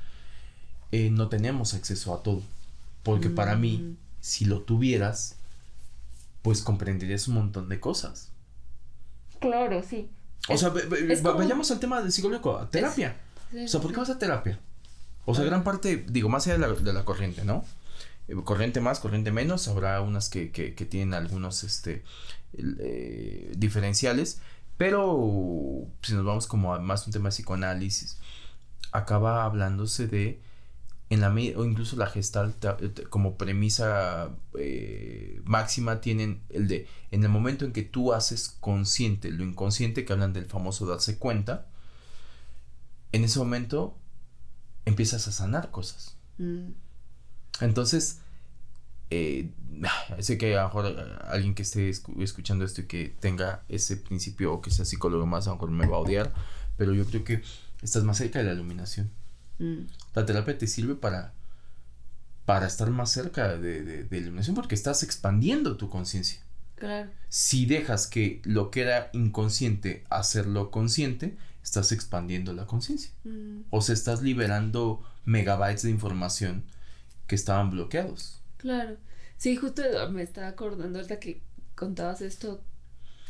eh, 0.92 1.10
no 1.10 1.30
tenemos 1.30 1.74
acceso 1.74 2.14
a 2.14 2.24
todo. 2.24 2.42
Porque 3.04 3.30
para 3.30 3.56
mí, 3.56 3.78
Mm. 3.78 3.98
si 4.22 4.46
lo 4.46 4.62
tuvieras, 4.62 5.36
pues 6.42 6.62
comprenderías 6.62 7.28
un 7.28 7.36
montón 7.36 7.70
de 7.70 7.80
cosas. 7.80 8.30
Claro, 9.40 9.84
sí. 9.88 10.10
O 10.50 10.54
Es- 10.54 10.60
sea, 10.62 10.74
es 11.10 11.22
como- 11.22 11.36
vayamos 11.38 11.70
al 11.72 11.80
tema 11.80 12.02
del 12.02 12.12
psicólogo, 12.12 12.58
a 12.58 12.70
terapia. 12.70 13.16
O 13.64 13.68
sea, 13.68 13.80
¿por 13.82 13.92
qué 13.92 14.00
vas 14.00 14.10
a 14.10 14.18
terapia? 14.20 14.60
O 15.26 15.36
sea, 15.36 15.44
Ah. 15.44 15.48
gran 15.48 15.64
parte, 15.64 16.06
digo, 16.10 16.30
más 16.30 16.48
allá 16.48 16.58
de 16.58 16.68
la, 16.68 16.74
de 16.74 16.94
la 16.94 17.06
corriente, 17.06 17.44
¿no? 17.46 17.64
Eh, 18.28 18.36
Corriente 18.44 18.82
más, 18.82 19.00
corriente 19.00 19.32
menos, 19.32 19.68
habrá 19.70 20.02
unas 20.02 20.30
que, 20.30 20.52
que, 20.52 20.74
que 20.76 20.86
tienen 20.86 21.14
algunos 21.14 21.64
este, 21.64 22.04
eh, 22.58 23.54
diferenciales, 23.58 24.40
pero 24.78 25.86
si 26.02 26.14
nos 26.14 26.26
vamos 26.26 26.48
como 26.48 26.74
a 26.74 26.80
más 26.80 27.06
un 27.08 27.14
tema 27.14 27.30
de 27.30 27.36
psicoanálisis, 27.36 28.18
acaba 28.92 29.44
hablándose 29.46 30.08
de, 30.08 30.42
en 31.10 31.22
la 31.22 31.30
o 31.30 31.64
incluso 31.66 31.96
la 31.96 32.08
gestalt 32.08 32.58
te- 32.60 33.04
como 33.06 33.38
premisa 33.38 34.30
eh, 34.60 35.42
máxima 35.46 36.02
tienen 36.02 36.42
el 36.50 36.68
de, 36.68 36.88
en 37.12 37.24
el 37.24 37.30
momento 37.30 37.64
en 37.66 37.72
que 37.72 37.84
tú 37.84 38.14
haces 38.14 38.50
consciente 38.60 39.32
lo 39.32 39.44
inconsciente, 39.46 40.04
que 40.04 40.12
hablan 40.14 40.34
del 40.34 40.46
famoso 40.46 40.86
darse 40.86 41.18
cuenta, 41.18 41.68
en 43.14 43.24
ese 43.24 43.40
momento 43.40 43.98
empiezas 44.86 45.28
a 45.28 45.32
sanar 45.32 45.72
cosas. 45.72 46.18
Mm, 46.38 46.72
Entonces, 47.62 48.20
eh, 49.10 49.50
sé 50.20 50.38
que 50.38 50.58
a 50.58 50.64
lo 50.64 50.68
mejor 50.68 50.86
eh, 50.88 51.16
alguien 51.30 51.56
que 51.56 51.62
esté 51.64 51.90
escu- 51.90 52.22
escuchando 52.22 52.66
esto 52.66 52.82
y 52.82 52.86
que 52.86 53.16
tenga 53.20 53.64
ese 53.70 53.96
principio 53.98 54.54
o 54.54 54.62
que 54.62 54.72
sea 54.72 54.86
psicólogo 54.86 55.26
más, 55.26 55.48
a 55.48 55.52
lo 55.52 55.56
mejor 55.56 55.72
me 55.72 55.88
va 55.88 55.96
a 55.98 56.00
odiar, 56.00 56.34
pero 56.78 56.94
yo 56.94 57.06
creo 57.06 57.24
que 57.24 57.42
estás 57.82 58.04
más 58.04 58.18
cerca 58.18 58.40
de 58.40 58.46
la 58.46 58.54
iluminación. 58.54 59.10
Mm, 59.60 59.88
La 60.16 60.26
terapia 60.26 60.58
te 60.58 60.68
sirve 60.68 60.96
para, 60.96 61.34
para 62.46 62.68
estar 62.68 62.90
más 62.90 63.12
cerca 63.12 63.58
de, 63.58 63.84
de, 63.84 64.04
de 64.04 64.08
la 64.10 64.18
iluminación 64.18 64.56
porque 64.56 64.76
estás 64.76 65.04
expandiendo 65.04 65.78
tu 65.78 65.90
conciencia. 65.90 66.42
claro. 66.76 67.12
Si 67.30 67.66
dejas 67.66 68.08
que 68.08 68.42
lo 68.46 68.72
que 68.72 68.82
era 68.82 69.10
inconsciente 69.14 70.06
hacerlo 70.10 70.72
consciente, 70.72 71.38
estás 71.64 71.92
expandiendo 71.92 72.54
la 72.54 72.68
conciencia. 72.68 73.12
Mm, 73.26 73.64
O 73.70 73.82
sea, 73.82 73.94
estás 73.96 74.22
liberando 74.24 75.04
megabytes 75.26 75.84
de 75.84 75.92
información 75.92 76.66
que 77.28 77.36
estaban 77.36 77.72
bloqueados. 77.72 78.42
claro. 78.58 78.98
Sí, 79.38 79.56
justo 79.56 79.84
me 80.12 80.24
estaba 80.24 80.48
acordando 80.48 81.00
ahorita 81.00 81.20
que 81.20 81.42
contabas 81.76 82.22
esto, 82.22 82.64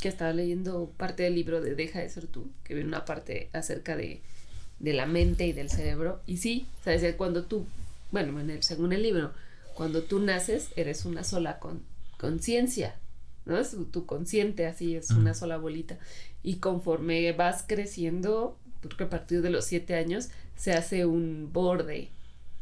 que 0.00 0.08
estaba 0.08 0.32
leyendo 0.32 0.92
parte 0.96 1.24
del 1.24 1.34
libro 1.36 1.60
de 1.60 1.74
Deja 1.74 2.00
de 2.00 2.10
ser 2.10 2.26
tú, 2.28 2.52
que 2.64 2.74
viene 2.74 2.88
una 2.88 3.04
parte 3.04 3.50
acerca 3.52 3.96
de, 3.96 4.22
de 4.78 4.92
la 4.92 5.06
mente 5.06 5.46
y 5.46 5.52
del 5.52 5.70
cerebro. 5.70 6.20
Y 6.26 6.38
sí, 6.38 6.66
o 6.80 6.84
sea, 6.84 6.94
es 6.94 7.02
decir, 7.02 7.16
cuando 7.16 7.44
tú 7.44 7.66
bueno, 8.10 8.40
en 8.40 8.50
el, 8.50 8.62
según 8.62 8.92
el 8.92 9.02
libro, 9.02 9.32
cuando 9.74 10.02
tú 10.02 10.20
naces 10.20 10.68
eres 10.76 11.04
una 11.04 11.24
sola 11.24 11.58
con, 11.58 11.82
conciencia, 12.16 12.96
¿no? 13.44 13.58
Es 13.58 13.76
tu 13.92 14.06
consciente, 14.06 14.66
así 14.66 14.96
es 14.96 15.10
una 15.10 15.34
sola 15.34 15.56
bolita. 15.56 15.98
Y 16.42 16.56
conforme 16.56 17.32
vas 17.32 17.64
creciendo, 17.66 18.58
porque 18.82 19.04
a 19.04 19.10
partir 19.10 19.42
de 19.42 19.50
los 19.50 19.64
siete 19.64 19.94
años 19.94 20.28
se 20.56 20.72
hace 20.72 21.06
un 21.06 21.50
borde 21.52 22.08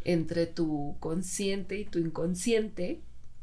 entre 0.04 0.46
tu 0.46 0.96
consciente 1.00 1.78
y 1.78 1.84
tu 1.84 1.98
inconsciente, 1.98 3.00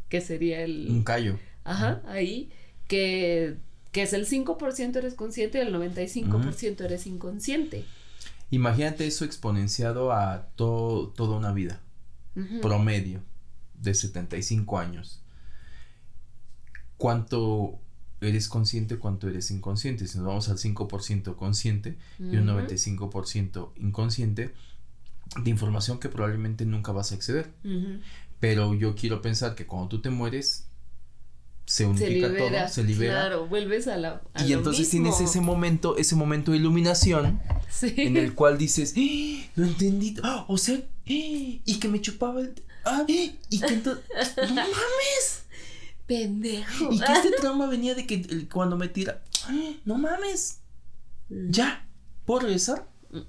que 0.09 0.21
sería 0.21 0.61
el... 0.61 0.87
Un 0.89 1.03
callo. 1.03 1.39
Ajá, 1.63 2.01
ahí, 2.07 2.49
que, 2.87 3.55
que 3.91 4.03
es 4.03 4.13
el 4.13 4.27
5% 4.27 4.95
eres 4.97 5.13
consciente 5.15 5.57
y 5.57 5.61
el 5.61 5.73
95% 5.73 6.81
eres 6.81 7.07
inconsciente. 7.07 7.85
Imagínate 8.53 9.07
eso 9.07 9.25
exponenciado 9.25 10.11
a 10.11 10.49
toda 10.55 11.35
una 11.35 11.51
vida 11.51 11.81
promedio 12.61 13.23
de 13.73 13.95
75 13.95 14.77
años. 14.77 15.23
¿Cuánto 16.97 17.79
eres 18.21 18.47
consciente, 18.49 18.99
cuánto 18.99 19.27
eres 19.27 19.49
inconsciente? 19.49 20.05
Si 20.05 20.19
nos 20.19 20.27
vamos 20.27 20.49
al 20.49 20.59
5% 20.59 21.35
consciente 21.35 21.97
y 22.19 22.37
un 22.37 22.45
95% 22.45 23.71
inconsciente, 23.77 24.53
de 25.41 25.49
información 25.49 25.99
que 25.99 26.09
probablemente 26.09 26.63
nunca 26.63 26.91
vas 26.91 27.11
a 27.11 27.15
acceder. 27.15 27.51
Pero 28.39 28.75
yo 28.75 28.93
quiero 28.93 29.23
pensar 29.23 29.55
que 29.55 29.65
cuando 29.65 29.89
tú 29.89 29.99
te 29.99 30.11
mueres, 30.11 30.67
se 31.65 31.85
unifica 31.85 32.27
todo, 32.27 32.67
se 32.69 32.83
libera. 32.83 33.13
Claro, 33.13 33.47
vuelves 33.47 33.87
a 33.87 33.97
la. 33.97 34.21
y 34.45 34.53
entonces 34.53 34.89
tienes 34.89 35.19
ese 35.21 35.41
momento, 35.41 35.97
ese 35.97 36.15
momento 36.15 36.51
de 36.51 36.57
iluminación 36.57 37.41
en 37.81 38.17
el 38.17 38.35
cual 38.35 38.57
dices, 38.57 38.93
¡Ah! 38.97 39.49
lo 39.55 39.65
entendí, 39.65 40.15
¡Ah! 40.23 40.45
o 40.47 40.57
sea, 40.57 40.77
¡Ah! 40.77 40.83
y 41.05 41.79
que 41.79 41.87
me 41.87 42.01
chupaba 42.01 42.41
el. 42.41 42.55
y 43.49 43.59
que 43.59 43.73
entonces. 43.73 44.03
¡No 44.37 44.55
mames! 44.55 45.43
Pendejo. 46.05 46.91
Y 46.91 46.99
que 46.99 47.13
este 47.13 47.31
trauma 47.39 47.67
venía 47.67 47.95
de 47.95 48.05
que 48.05 48.47
cuando 48.49 48.77
me 48.77 48.89
tira, 48.89 49.21
¡no 49.85 49.97
mames! 49.97 50.59
Mm. 51.29 51.49
Ya, 51.51 51.87
¿puedo 52.25 52.41
regresar? 52.41 52.87
Mm. 53.11 53.19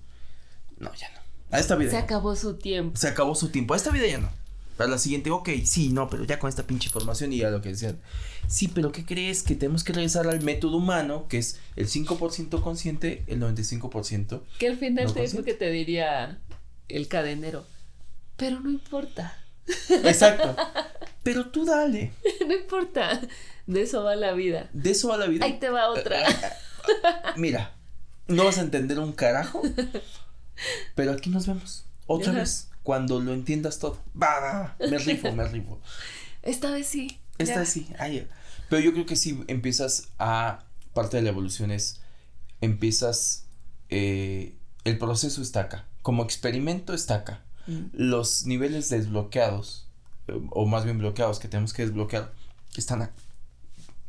No, 0.79 0.95
ya 0.95 1.09
no. 1.11 1.21
A 1.57 1.61
esta 1.61 1.77
vida. 1.77 1.93
Se 1.93 1.99
acabó 1.99 2.35
su 2.35 2.57
tiempo. 2.57 2.97
Se 2.97 3.07
acabó 3.07 3.37
su 3.37 3.49
tiempo. 3.51 3.75
A 3.75 3.77
esta 3.77 3.91
vida 3.91 4.09
ya 4.09 4.19
no. 4.19 4.29
Para 4.77 4.91
la 4.91 4.99
siguiente, 4.99 5.31
ok, 5.31 5.49
sí, 5.65 5.91
no, 5.91 6.09
pero 6.11 6.25
ya 6.25 6.39
con 6.39 6.49
esta 6.49 6.67
pinche 6.67 6.89
información 6.89 7.33
y 7.33 7.39
ya 7.39 7.51
lo 7.51 7.63
que 7.63 7.71
decían. 7.71 8.01
Sí, 8.49 8.69
pero 8.69 8.93
¿qué 8.93 9.05
crees? 9.05 9.43
Que 9.43 9.55
tenemos 9.55 9.85
que 9.85 9.93
regresar 9.93 10.27
al 10.27 10.43
método 10.43 10.77
humano, 10.77 11.27
que 11.29 11.39
es 11.39 11.61
el 11.77 11.89
5% 11.89 12.61
consciente, 12.61 13.23
el 13.27 13.41
95%. 13.41 14.43
Que 14.59 14.69
al 14.69 14.77
final 14.77 15.13
te 15.13 15.25
es 15.25 15.35
lo 15.35 15.45
que 15.45 15.55
te 15.55 15.71
diría 15.71 16.39
el 16.89 17.09
cadenero. 17.09 17.65
Pero 18.37 18.61
no 18.61 18.71
importa. 18.71 19.39
Exacto. 19.89 20.57
Pero 21.23 21.47
tú 21.51 21.65
dale. 21.65 22.13
no 22.47 22.55
importa. 22.55 23.21
De 23.67 23.83
eso 23.83 24.03
va 24.03 24.15
la 24.17 24.33
vida. 24.33 24.69
De 24.73 24.91
eso 24.91 25.09
va 25.09 25.17
la 25.17 25.27
vida. 25.27 25.47
Ahí 25.47 25.59
te 25.59 25.71
va 25.71 25.89
otra. 25.89 26.23
Mira, 27.37 27.75
no 28.29 28.45
vas 28.45 28.59
a 28.59 28.63
entender 28.63 28.99
un 28.99 29.13
carajo. 29.13 29.63
Pero 30.95 31.13
aquí 31.13 31.31
nos 31.31 31.47
vemos. 31.47 31.87
Otra 32.07 32.33
vez. 32.33 32.69
Cuando 32.85 33.19
lo 33.19 33.33
entiendas 33.33 33.79
todo. 33.79 33.99
Va, 34.15 34.77
me 34.79 34.99
rifo, 34.99 35.33
me 35.33 35.49
rifo. 35.49 35.81
Esta 36.43 36.71
vez 36.71 36.87
sí. 36.87 37.19
Esta 37.39 37.61
vez 37.61 37.71
sí. 37.71 37.89
pero 38.69 38.81
yo 38.83 38.93
creo 38.93 39.07
que 39.07 39.17
sí 39.17 39.43
empiezas 39.49 40.09
a. 40.19 40.65
Parte 40.93 41.17
de 41.17 41.25
la 41.25 41.31
evolución 41.31 41.73
es. 41.73 42.03
Empiezas. 42.61 43.47
Eh, 43.89 44.55
el 44.85 44.99
proceso 44.99 45.41
está 45.41 45.63
acá. 45.63 45.89
Como 46.03 46.23
experimento 46.23 46.93
está 46.93 47.17
acá. 47.17 47.43
Mm. 47.67 47.87
Los 47.95 48.45
niveles 48.45 48.91
desbloqueados. 48.91 49.89
O 50.51 50.67
más 50.67 50.85
bien 50.85 50.99
bloqueados 50.99 51.39
que 51.39 51.49
tenemos 51.49 51.73
que 51.73 51.87
desbloquear. 51.87 52.33
Están 52.77 53.01
acá. 53.01 53.15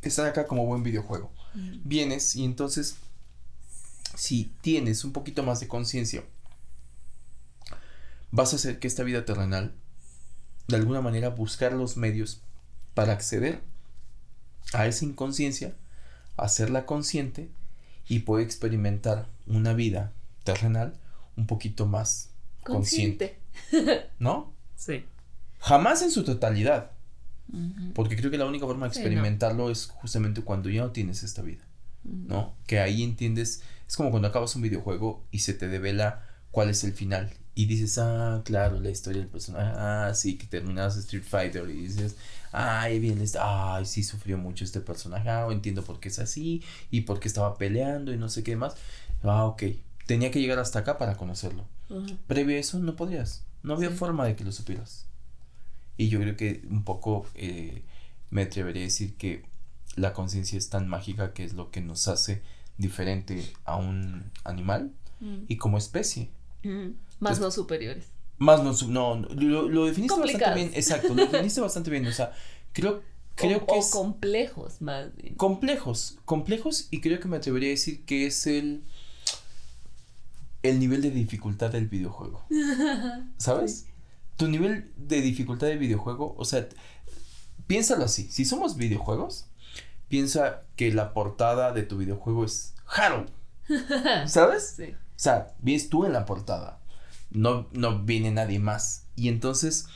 Están 0.02 0.26
acá 0.26 0.46
como 0.46 0.66
buen 0.66 0.82
videojuego. 0.82 1.32
Mm. 1.54 1.78
Vienes 1.84 2.36
y 2.36 2.44
entonces. 2.44 2.96
Si 4.14 4.52
tienes 4.60 5.02
un 5.02 5.12
poquito 5.12 5.42
más 5.42 5.60
de 5.60 5.68
conciencia 5.68 6.22
vas 8.36 8.52
a 8.52 8.56
hacer 8.56 8.78
que 8.78 8.86
esta 8.86 9.02
vida 9.02 9.24
terrenal, 9.24 9.72
de 10.68 10.76
alguna 10.76 11.00
manera, 11.00 11.30
buscar 11.30 11.72
los 11.72 11.96
medios 11.96 12.42
para 12.94 13.12
acceder 13.12 13.62
a 14.72 14.86
esa 14.86 15.04
inconsciencia, 15.04 15.74
hacerla 16.36 16.86
consciente 16.86 17.48
y 18.06 18.20
poder 18.20 18.44
experimentar 18.44 19.26
una 19.46 19.72
vida 19.72 20.12
terrenal 20.44 20.94
un 21.36 21.46
poquito 21.46 21.86
más 21.86 22.30
consciente. 22.62 23.38
¿No? 24.18 24.52
Sí. 24.76 25.04
Jamás 25.58 26.02
en 26.02 26.10
su 26.10 26.22
totalidad. 26.22 26.90
Porque 27.94 28.16
creo 28.16 28.30
que 28.30 28.38
la 28.38 28.44
única 28.44 28.66
forma 28.66 28.86
de 28.86 28.92
experimentarlo 28.92 29.70
es 29.70 29.86
justamente 29.86 30.42
cuando 30.42 30.68
ya 30.68 30.82
no 30.82 30.90
tienes 30.90 31.22
esta 31.22 31.42
vida. 31.42 31.64
¿No? 32.04 32.54
Que 32.66 32.80
ahí 32.80 33.02
entiendes. 33.02 33.62
Es 33.88 33.96
como 33.96 34.10
cuando 34.10 34.28
acabas 34.28 34.54
un 34.56 34.62
videojuego 34.62 35.24
y 35.30 35.38
se 35.38 35.54
te 35.54 35.68
devela 35.68 36.26
cuál 36.50 36.68
es 36.68 36.84
el 36.84 36.92
final 36.92 37.32
y 37.58 37.64
dices, 37.64 37.96
ah, 37.96 38.42
claro, 38.44 38.78
la 38.80 38.90
historia 38.90 39.22
del 39.22 39.30
personaje, 39.30 39.72
ah, 39.76 40.12
sí, 40.14 40.36
que 40.36 40.46
terminas 40.46 40.94
Street 40.98 41.24
Fighter 41.24 41.66
y 41.70 41.86
dices, 41.86 42.14
ay, 42.52 42.98
bien, 42.98 43.24
ay, 43.40 43.86
sí 43.86 44.02
sufrió 44.02 44.36
mucho 44.36 44.62
este 44.62 44.80
personaje, 44.80 45.30
ah, 45.30 45.48
entiendo 45.50 45.82
por 45.82 45.98
qué 45.98 46.08
es 46.08 46.18
así 46.18 46.62
y 46.90 47.00
por 47.00 47.18
qué 47.18 47.28
estaba 47.28 47.56
peleando 47.56 48.12
y 48.12 48.18
no 48.18 48.28
sé 48.28 48.44
qué 48.44 48.56
más. 48.56 48.76
Ah, 49.22 49.46
ok, 49.46 49.62
tenía 50.04 50.30
que 50.30 50.38
llegar 50.38 50.58
hasta 50.58 50.80
acá 50.80 50.98
para 50.98 51.16
conocerlo. 51.16 51.64
Previo 52.26 52.56
a 52.56 52.60
eso 52.60 52.78
no 52.78 52.94
podías, 52.94 53.42
no 53.62 53.72
había 53.72 53.90
forma 53.90 54.26
de 54.26 54.36
que 54.36 54.44
lo 54.44 54.52
supieras. 54.52 55.06
Y 55.96 56.10
yo 56.10 56.20
creo 56.20 56.36
que 56.36 56.62
un 56.68 56.84
poco 56.84 57.26
eh, 57.34 57.84
me 58.28 58.42
atrevería 58.42 58.82
a 58.82 58.84
decir 58.84 59.16
que 59.16 59.46
la 59.94 60.12
conciencia 60.12 60.58
es 60.58 60.68
tan 60.68 60.88
mágica 60.88 61.32
que 61.32 61.44
es 61.44 61.54
lo 61.54 61.70
que 61.70 61.80
nos 61.80 62.06
hace 62.06 62.42
diferente 62.76 63.50
a 63.64 63.76
un 63.76 64.30
animal 64.44 64.92
mm. 65.20 65.44
y 65.48 65.56
como 65.56 65.78
especie. 65.78 66.28
Más 67.20 67.40
no 67.40 67.50
superiores. 67.50 68.06
Más 68.38 68.62
no, 68.62 68.72
no, 68.88 69.28
lo, 69.34 69.68
lo 69.68 69.86
definiste 69.86 70.20
bastante 70.20 70.54
bien, 70.54 70.70
exacto, 70.74 71.14
lo 71.14 71.26
definiste 71.26 71.60
bastante 71.60 71.90
bien, 71.90 72.06
o 72.06 72.12
sea, 72.12 72.32
creo, 72.74 73.02
creo 73.34 73.66
que 73.66 73.78
es... 73.78 73.90
complejos, 73.90 74.82
más 74.82 75.14
bien. 75.16 75.34
Complejos, 75.36 76.18
complejos 76.26 76.88
y 76.90 77.00
creo 77.00 77.18
que 77.18 77.28
me 77.28 77.38
atrevería 77.38 77.70
a 77.70 77.70
decir 77.70 78.04
que 78.04 78.26
es 78.26 78.46
el, 78.46 78.82
el 80.62 80.78
nivel 80.78 81.00
de 81.00 81.10
dificultad 81.10 81.70
del 81.70 81.88
videojuego, 81.88 82.44
¿sabes? 83.38 83.86
Tu 84.36 84.48
nivel 84.48 84.92
de 84.98 85.22
dificultad 85.22 85.68
del 85.68 85.78
videojuego, 85.78 86.34
o 86.36 86.44
sea, 86.44 86.68
piénsalo 87.66 88.04
así, 88.04 88.28
si 88.30 88.44
somos 88.44 88.76
videojuegos, 88.76 89.46
piensa 90.08 90.60
que 90.76 90.92
la 90.92 91.14
portada 91.14 91.72
de 91.72 91.84
tu 91.84 91.96
videojuego 91.96 92.44
es 92.44 92.74
Harold, 92.86 93.30
¿sabes? 94.26 94.74
Sí. 94.76 94.94
O 94.94 95.18
sea, 95.18 95.54
vienes 95.60 95.88
tú 95.88 96.04
en 96.04 96.12
la 96.12 96.26
portada. 96.26 96.80
No, 97.30 97.68
no 97.72 98.02
viene 98.04 98.30
nadie 98.30 98.58
más. 98.58 99.06
Y 99.16 99.28
entonces 99.28 99.86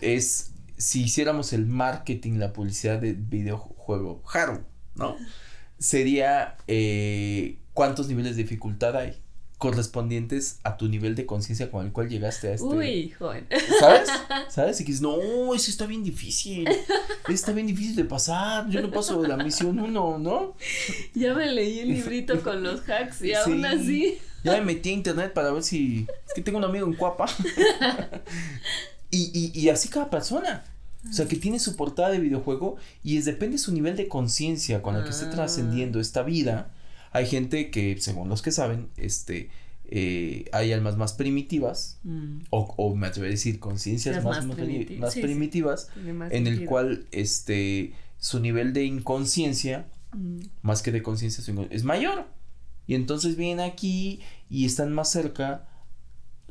es 0.00 0.52
si 0.82 1.04
hiciéramos 1.04 1.52
el 1.52 1.66
marketing, 1.66 2.38
la 2.38 2.52
publicidad 2.52 3.00
de 3.00 3.12
videojuego 3.12 4.22
Haru, 4.32 4.64
¿no? 4.96 5.16
Sería 5.78 6.56
eh, 6.66 7.58
cuántos 7.72 8.08
niveles 8.08 8.36
de 8.36 8.42
dificultad 8.42 8.96
hay 8.96 9.16
correspondientes 9.58 10.58
a 10.64 10.76
tu 10.76 10.88
nivel 10.88 11.14
de 11.14 11.24
conciencia 11.24 11.70
con 11.70 11.86
el 11.86 11.92
cual 11.92 12.08
llegaste 12.08 12.48
a 12.48 12.54
este. 12.54 12.66
Uy, 12.66 13.10
joven. 13.10 13.46
¿Sabes? 13.78 14.08
¿Sabes? 14.48 14.80
Y 14.80 14.84
que 14.84 14.90
dices, 14.90 15.02
no, 15.02 15.54
eso 15.54 15.70
está 15.70 15.86
bien 15.86 16.02
difícil. 16.02 16.68
Está 17.28 17.52
bien 17.52 17.68
difícil 17.68 17.94
de 17.94 18.04
pasar. 18.04 18.68
Yo 18.68 18.82
no 18.82 18.90
paso 18.90 19.22
de 19.22 19.28
la 19.28 19.36
misión 19.36 19.78
uno, 19.78 20.18
¿no? 20.18 20.56
Ya 21.14 21.32
me 21.34 21.46
leí 21.46 21.78
el 21.78 21.90
librito 21.90 22.42
con 22.42 22.64
los 22.64 22.80
hacks 22.88 23.22
y 23.22 23.34
aún 23.34 23.64
así. 23.64 24.18
Ya 24.44 24.52
me 24.52 24.62
metí 24.62 24.90
a 24.90 24.92
internet 24.92 25.32
para 25.32 25.52
ver 25.52 25.62
si. 25.62 26.06
Es 26.26 26.34
que 26.34 26.42
tengo 26.42 26.58
un 26.58 26.64
amigo 26.64 26.86
en 26.86 26.94
Cuapa. 26.94 27.26
y, 29.10 29.30
y, 29.32 29.58
y 29.58 29.68
así 29.68 29.88
cada 29.88 30.10
persona. 30.10 30.64
O 31.08 31.12
sea, 31.12 31.26
que 31.26 31.36
tiene 31.36 31.58
su 31.58 31.74
portada 31.74 32.10
de 32.10 32.20
videojuego 32.20 32.76
y 33.02 33.16
es 33.16 33.24
depende 33.24 33.56
de 33.56 33.58
su 33.58 33.72
nivel 33.72 33.96
de 33.96 34.06
conciencia 34.06 34.82
con 34.82 34.94
el 34.94 35.02
que 35.02 35.10
esté 35.10 35.26
ah. 35.26 35.30
trascendiendo 35.30 35.98
esta 35.98 36.22
vida 36.22 36.70
hay 37.12 37.26
gente 37.26 37.70
que, 37.70 37.98
según 38.00 38.28
los 38.28 38.42
que 38.42 38.50
saben, 38.50 38.88
este, 38.96 39.50
eh, 39.84 40.46
hay 40.52 40.72
almas 40.72 40.96
más 40.96 41.12
primitivas, 41.12 41.98
mm. 42.04 42.38
o, 42.50 42.74
o, 42.76 42.96
me 42.96 43.06
atrevo 43.06 43.26
a 43.26 43.30
decir 43.30 43.60
conciencias 43.60 44.24
más, 44.24 44.46
más, 44.46 44.56
primitivas, 45.14 45.90
en 46.30 46.46
el 46.46 46.64
cual 46.64 47.06
este, 47.12 47.92
su 48.18 48.40
nivel 48.40 48.72
de 48.72 48.84
inconsciencia, 48.84 49.86
mm. 50.12 50.38
más 50.62 50.82
que 50.82 50.90
de 50.90 51.02
conciencia, 51.02 51.44
es 51.70 51.84
mayor. 51.84 52.26
Y 52.86 52.94
entonces 52.94 53.36
vienen 53.36 53.60
aquí 53.60 54.20
y 54.50 54.66
están 54.66 54.92
más 54.92 55.10
cerca, 55.10 55.68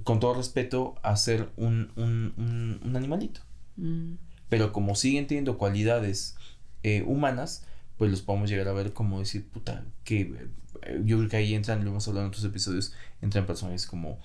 con 0.03 0.19
todo 0.19 0.33
respeto, 0.33 0.95
a 1.03 1.15
ser 1.15 1.49
un, 1.57 1.91
un, 1.95 2.79
un, 2.83 2.95
animalito. 2.95 3.41
Mm. 3.77 4.13
Pero 4.49 4.73
como 4.73 4.95
siguen 4.95 5.27
teniendo 5.27 5.57
cualidades 5.57 6.35
eh, 6.83 7.03
humanas, 7.05 7.65
pues 7.97 8.09
los 8.09 8.21
podemos 8.21 8.49
llegar 8.49 8.67
a 8.67 8.73
ver 8.73 8.93
como 8.93 9.19
decir, 9.19 9.47
puta, 9.47 9.85
que 10.03 10.21
eh, 10.83 11.01
yo 11.05 11.17
creo 11.17 11.29
que 11.29 11.37
ahí 11.37 11.53
entran, 11.53 11.83
lo 11.83 11.91
hemos 11.91 12.07
hablado 12.07 12.25
en 12.25 12.29
otros 12.29 12.45
episodios, 12.45 12.93
entran 13.21 13.45
personajes 13.45 13.85
como 13.85 14.19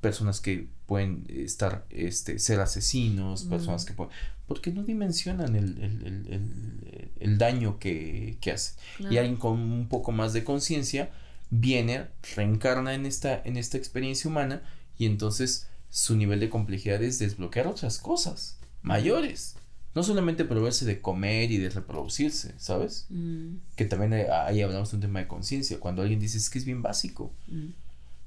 personas 0.00 0.40
que 0.40 0.68
pueden 0.86 1.26
estar, 1.28 1.86
este, 1.90 2.38
ser 2.38 2.60
asesinos, 2.60 3.44
personas 3.44 3.84
que 3.84 3.92
pueden, 3.92 4.12
porque 4.46 4.70
no 4.72 4.82
dimensionan 4.82 5.54
el, 5.56 5.82
el, 5.82 6.26
el, 6.28 7.10
el 7.18 7.38
daño 7.38 7.78
que, 7.78 8.38
que 8.40 8.52
hace. 8.52 8.74
Y 8.98 9.16
alguien 9.16 9.36
con 9.36 9.58
un 9.58 9.88
poco 9.88 10.12
más 10.12 10.32
de 10.32 10.44
conciencia 10.44 11.10
viene, 11.50 12.08
reencarna 12.34 12.94
en 12.94 13.06
esta, 13.06 13.40
en 13.44 13.56
esta 13.56 13.76
experiencia 13.76 14.30
humana 14.30 14.62
y 14.98 15.06
entonces 15.06 15.68
su 15.90 16.16
nivel 16.16 16.40
de 16.40 16.50
complejidad 16.50 17.02
es 17.02 17.18
desbloquear 17.18 17.66
otras 17.66 17.98
cosas 17.98 18.58
mayores. 18.82 19.56
No 19.94 20.02
solamente 20.02 20.44
proveerse 20.44 20.84
de 20.84 21.00
comer 21.00 21.52
y 21.52 21.58
de 21.58 21.70
reproducirse, 21.70 22.54
¿sabes? 22.58 23.06
Mm. 23.10 23.58
Que 23.76 23.84
también 23.84 24.26
ahí 24.32 24.60
hablamos 24.60 24.90
de 24.90 24.96
un 24.96 25.02
tema 25.02 25.20
de 25.20 25.28
conciencia. 25.28 25.78
Cuando 25.78 26.02
alguien 26.02 26.18
dice 26.18 26.36
es 26.36 26.50
que 26.50 26.58
es 26.58 26.64
bien 26.64 26.82
básico. 26.82 27.32
Mm. 27.46 27.68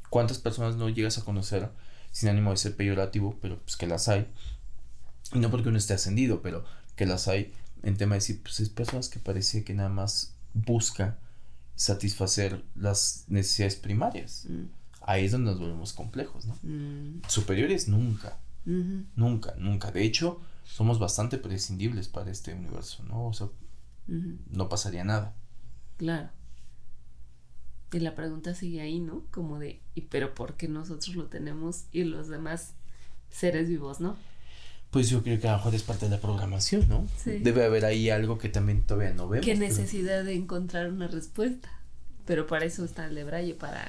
¿Cuántas 0.09 0.37
personas 0.37 0.77
no 0.77 0.87
llegas 0.87 1.17
a 1.17 1.25
conocer 1.25 1.69
sin 2.13 2.29
ánimo 2.29 2.51
de 2.51 2.57
ser 2.57 2.77
peyorativo, 2.77 3.37
pero 3.41 3.59
pues 3.59 3.75
que 3.75 3.85
las 3.85 4.07
hay? 4.07 4.27
Y 5.33 5.39
no 5.39 5.51
porque 5.51 5.67
uno 5.67 5.77
esté 5.77 5.93
ascendido, 5.93 6.41
pero 6.41 6.63
que 6.95 7.05
las 7.05 7.27
hay 7.27 7.53
en 7.83 7.97
tema 7.97 8.15
de 8.15 8.19
decir, 8.19 8.41
pues 8.41 8.61
es 8.61 8.69
personas 8.69 9.09
que 9.09 9.19
parece 9.19 9.65
que 9.65 9.73
nada 9.73 9.89
más 9.89 10.33
busca 10.53 11.17
satisfacer 11.77 12.65
las 12.75 13.23
necesidades 13.27 13.75
primarias. 13.77 14.45
Mm. 14.49 14.63
Ahí 15.01 15.25
es 15.25 15.31
donde 15.31 15.51
nos 15.51 15.59
volvemos 15.59 15.93
complejos, 15.93 16.45
¿no? 16.45 16.57
Mm. 16.63 17.21
Superiores 17.29 17.87
nunca, 17.87 18.37
nunca, 18.65 19.55
nunca. 19.57 19.91
De 19.91 20.03
hecho, 20.03 20.41
somos 20.65 20.99
bastante 20.99 21.37
prescindibles 21.37 22.09
para 22.09 22.31
este 22.31 22.53
universo, 22.53 23.03
¿no? 23.03 23.27
O 23.27 23.33
sea, 23.33 23.47
no 24.07 24.67
pasaría 24.67 25.05
nada. 25.05 25.33
Claro. 25.97 26.29
Y 27.93 27.99
la 27.99 28.15
pregunta 28.15 28.53
sigue 28.53 28.81
ahí, 28.81 28.99
¿no? 28.99 29.23
Como 29.31 29.59
de, 29.59 29.81
¿y 29.95 30.01
pero 30.01 30.33
por 30.33 30.57
qué 30.57 30.67
nosotros 30.67 31.15
lo 31.15 31.27
tenemos 31.27 31.85
y 31.93 32.03
los 32.03 32.27
demás 32.27 32.73
seres 33.29 33.69
vivos, 33.69 34.01
no? 34.01 34.17
Pues 34.97 35.11
yo 35.11 35.21
creo 35.21 35.39
que 35.39 35.47
a 35.47 35.51
lo 35.51 35.57
mejor 35.57 35.75
es 35.75 35.83
parte 35.83 36.05
de 36.05 36.11
la 36.11 36.19
programación, 36.19 36.89
¿no? 36.89 37.07
Sí. 37.23 37.37
Debe 37.37 37.63
haber 37.63 37.85
ahí 37.85 38.09
algo 38.09 38.39
que 38.39 38.49
también 38.49 38.81
todavía 38.81 39.13
no 39.13 39.29
vemos. 39.29 39.45
¿Qué 39.45 39.51
pero- 39.53 39.67
necesidad 39.67 40.23
de 40.23 40.33
encontrar 40.33 40.89
una 40.89 41.07
respuesta? 41.07 41.69
Pero 42.25 42.47
para 42.47 42.65
eso 42.65 42.83
está 42.83 43.05
el 43.05 43.13
de 43.13 43.23
Braille, 43.23 43.53
para 43.53 43.85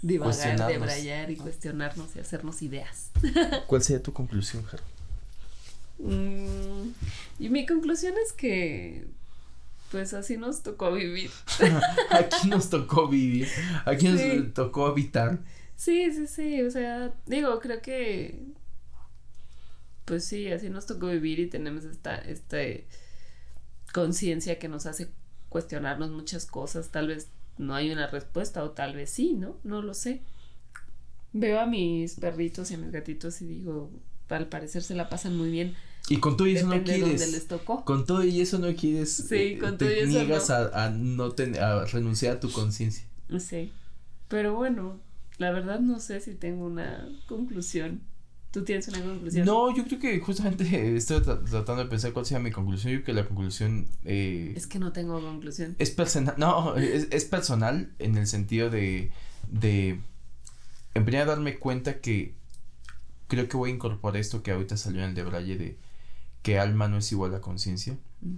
divagar, 0.00 0.66
debrayar 0.66 1.30
y 1.30 1.36
cuestionarnos 1.36 2.16
y 2.16 2.20
hacernos 2.20 2.62
ideas. 2.62 3.10
¿Cuál 3.66 3.82
sería 3.82 4.02
tu 4.02 4.14
conclusión, 4.14 4.64
Jaro? 4.64 4.82
Mm, 5.98 6.88
y 7.38 7.48
mi 7.50 7.66
conclusión 7.66 8.14
es 8.24 8.32
que, 8.32 9.04
pues 9.90 10.14
así 10.14 10.38
nos 10.38 10.62
tocó 10.62 10.90
vivir. 10.90 11.30
Aquí 12.10 12.48
nos 12.48 12.70
tocó 12.70 13.08
vivir, 13.08 13.46
aquí 13.84 14.06
Sí. 14.06 14.36
nos 14.38 14.54
tocó 14.54 14.86
habitar. 14.86 15.38
Sí, 15.76 16.10
sí, 16.12 16.26
sí, 16.26 16.62
o 16.62 16.70
sea, 16.70 17.12
digo, 17.26 17.60
creo 17.60 17.82
que, 17.82 18.40
pues 20.06 20.24
sí, 20.24 20.50
así 20.50 20.70
nos 20.70 20.86
tocó 20.86 21.08
vivir 21.08 21.38
y 21.40 21.48
tenemos 21.48 21.84
esta, 21.84 22.16
esta 22.16 22.58
conciencia 23.92 24.58
que 24.58 24.68
nos 24.68 24.86
hace 24.86 25.10
cuestionarnos 25.48 26.10
muchas 26.10 26.46
cosas, 26.46 26.90
tal 26.90 27.08
vez 27.08 27.28
no 27.58 27.74
hay 27.74 27.90
una 27.90 28.06
respuesta 28.06 28.62
o 28.64 28.70
tal 28.70 28.94
vez 28.94 29.10
sí, 29.10 29.34
¿no? 29.34 29.56
No 29.64 29.82
lo 29.82 29.94
sé. 29.94 30.22
Veo 31.32 31.60
a 31.60 31.66
mis 31.66 32.14
perritos 32.14 32.70
y 32.70 32.74
a 32.74 32.78
mis 32.78 32.90
gatitos 32.92 33.40
y 33.42 33.46
digo, 33.46 33.90
al 34.28 34.48
parecer 34.48 34.82
se 34.82 34.94
la 34.94 35.08
pasan 35.08 35.36
muy 35.36 35.50
bien. 35.50 35.74
Y 36.08 36.18
con 36.18 36.36
todo 36.36 36.46
y 36.46 36.56
eso 36.56 36.66
no 36.66 36.74
Depende 36.74 37.16
quieres. 37.16 37.32
les 37.32 37.48
tocó. 37.48 37.84
Con 37.84 38.06
todo 38.06 38.22
y 38.24 38.40
eso 38.40 38.58
no 38.58 38.74
quieres. 38.74 39.12
Sí, 39.12 39.34
eh, 39.34 39.58
con 39.58 39.76
te 39.76 39.86
todo 39.86 39.94
y 39.94 39.98
eso 40.00 40.08
niegas 40.10 40.48
no. 40.50 40.54
a, 40.54 40.84
a 40.84 40.90
no 40.90 41.30
ten- 41.32 41.58
a 41.58 41.84
renunciar 41.84 42.36
a 42.36 42.40
tu 42.40 42.50
conciencia. 42.52 43.04
Sí. 43.40 43.72
Pero 44.28 44.54
bueno, 44.54 45.00
la 45.38 45.50
verdad 45.50 45.80
no 45.80 45.98
sé 46.00 46.20
si 46.20 46.34
tengo 46.34 46.64
una 46.66 47.08
conclusión. 47.26 48.00
¿Tú 48.56 48.64
tienes 48.64 48.88
una 48.88 49.02
conclusión? 49.02 49.44
No, 49.44 49.76
yo 49.76 49.84
creo 49.84 49.98
que 50.00 50.18
justamente 50.18 50.64
estoy 50.96 51.18
tra- 51.20 51.44
tratando 51.44 51.84
de 51.84 51.90
pensar 51.90 52.14
cuál 52.14 52.24
sea 52.24 52.38
mi 52.38 52.50
conclusión. 52.50 52.90
Yo 52.94 53.02
creo 53.02 53.04
que 53.14 53.20
la 53.22 53.28
conclusión 53.28 53.86
eh, 54.04 54.54
Es 54.56 54.66
que 54.66 54.78
no 54.78 54.92
tengo 54.92 55.20
conclusión. 55.20 55.76
es 55.78 55.90
personal. 55.90 56.34
No, 56.38 56.74
es, 56.76 57.06
es 57.10 57.26
personal 57.26 57.92
en 57.98 58.16
el 58.16 58.26
sentido 58.26 58.70
de. 58.70 59.12
de 59.50 60.00
en 60.94 61.04
darme 61.04 61.58
cuenta 61.58 62.00
que 62.00 62.34
creo 63.28 63.46
que 63.46 63.58
voy 63.58 63.70
a 63.72 63.74
incorporar 63.74 64.16
esto 64.18 64.42
que 64.42 64.52
ahorita 64.52 64.78
salió 64.78 65.02
en 65.02 65.10
el 65.10 65.14
de 65.14 65.24
Braille 65.24 65.58
de 65.58 65.78
que 66.40 66.58
alma 66.58 66.88
no 66.88 66.96
es 66.96 67.12
igual 67.12 67.34
a 67.34 67.42
conciencia 67.42 67.98
Mm. 68.22 68.36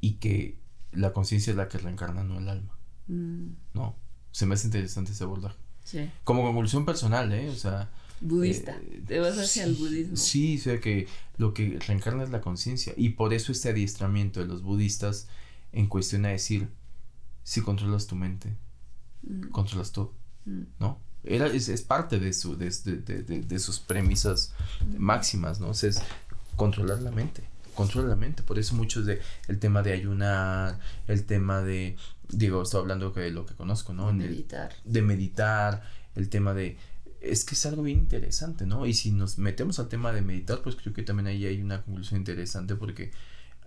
y 0.00 0.12
que 0.14 0.56
la 0.92 1.12
conciencia 1.12 1.50
es 1.50 1.56
la 1.58 1.68
que 1.68 1.76
reencarna, 1.76 2.24
no 2.24 2.38
el 2.38 2.48
alma. 2.48 2.74
Mm, 3.08 3.48
No, 3.74 3.96
se 4.32 4.46
me 4.46 4.54
hace 4.54 4.68
interesante 4.68 5.12
ese 5.12 5.24
abordaje. 5.24 5.58
sí. 5.84 6.10
Como 6.24 6.42
conclusión 6.42 6.86
personal, 6.86 7.30
¿eh? 7.34 7.50
O 7.50 7.54
sea, 7.54 7.90
Budista. 8.20 8.72
Eh, 8.82 9.02
Te 9.06 9.18
vas 9.18 9.38
hacia 9.38 9.64
el 9.64 9.74
budismo. 9.74 10.16
Sí, 10.16 10.58
o 10.58 10.62
sea 10.62 10.80
que 10.80 11.08
lo 11.38 11.54
que 11.54 11.78
reencarna 11.86 12.22
es 12.22 12.30
la 12.30 12.40
conciencia. 12.40 12.92
Y 12.96 13.10
por 13.10 13.32
eso 13.34 13.52
este 13.52 13.70
adiestramiento 13.70 14.40
de 14.40 14.46
los 14.46 14.62
budistas 14.62 15.26
en 15.72 15.86
cuestión 15.86 16.24
a 16.26 16.28
decir, 16.28 16.68
si 17.44 17.60
controlas 17.62 18.06
tu 18.06 18.16
mente, 18.16 18.56
Mm, 19.22 19.48
controlas 19.50 19.92
todo, 19.92 20.14
mm, 20.46 20.62
¿no? 20.78 20.98
Era, 21.24 21.46
es, 21.48 21.68
es 21.68 21.82
parte 21.82 22.18
de, 22.18 22.32
su, 22.32 22.56
de, 22.56 22.70
de, 22.70 22.96
de- 22.96 23.22
de- 23.22 23.42
de 23.42 23.58
sus 23.58 23.78
premisas 23.78 24.54
máximas, 24.96 25.60
¿no? 25.60 25.68
O 25.68 25.74
sea, 25.74 25.90
es 25.90 26.00
controlar 26.56 27.02
la 27.02 27.10
mente, 27.10 27.42
controla 27.74 28.08
la 28.08 28.16
mente. 28.16 28.42
Por 28.42 28.58
eso 28.58 28.74
muchos 28.74 29.04
de 29.04 29.20
el 29.48 29.58
tema 29.58 29.82
de 29.82 29.92
ayunar, 29.92 30.78
el 31.06 31.24
tema 31.26 31.60
de, 31.60 31.96
digo, 32.30 32.62
estoy 32.62 32.80
hablando 32.80 33.10
de 33.10 33.30
lo 33.30 33.44
que 33.44 33.54
conozco, 33.54 33.92
¿no? 33.92 34.08
El- 34.08 34.16
Meditar. 34.16 34.72
de 34.84 35.02
meditar, 35.02 35.82
el 36.16 36.28
tema 36.30 36.54
de... 36.54 36.78
Es 37.20 37.44
que 37.44 37.54
es 37.54 37.66
algo 37.66 37.82
bien 37.82 37.98
interesante, 37.98 38.66
¿no? 38.66 38.86
Y 38.86 38.94
si 38.94 39.10
nos 39.12 39.38
metemos 39.38 39.78
al 39.78 39.88
tema 39.88 40.12
de 40.12 40.22
meditar, 40.22 40.62
pues 40.62 40.76
creo 40.76 40.94
que 40.94 41.02
también 41.02 41.26
ahí 41.26 41.46
hay 41.46 41.60
una 41.60 41.82
conclusión 41.82 42.18
interesante 42.20 42.76
porque... 42.76 43.12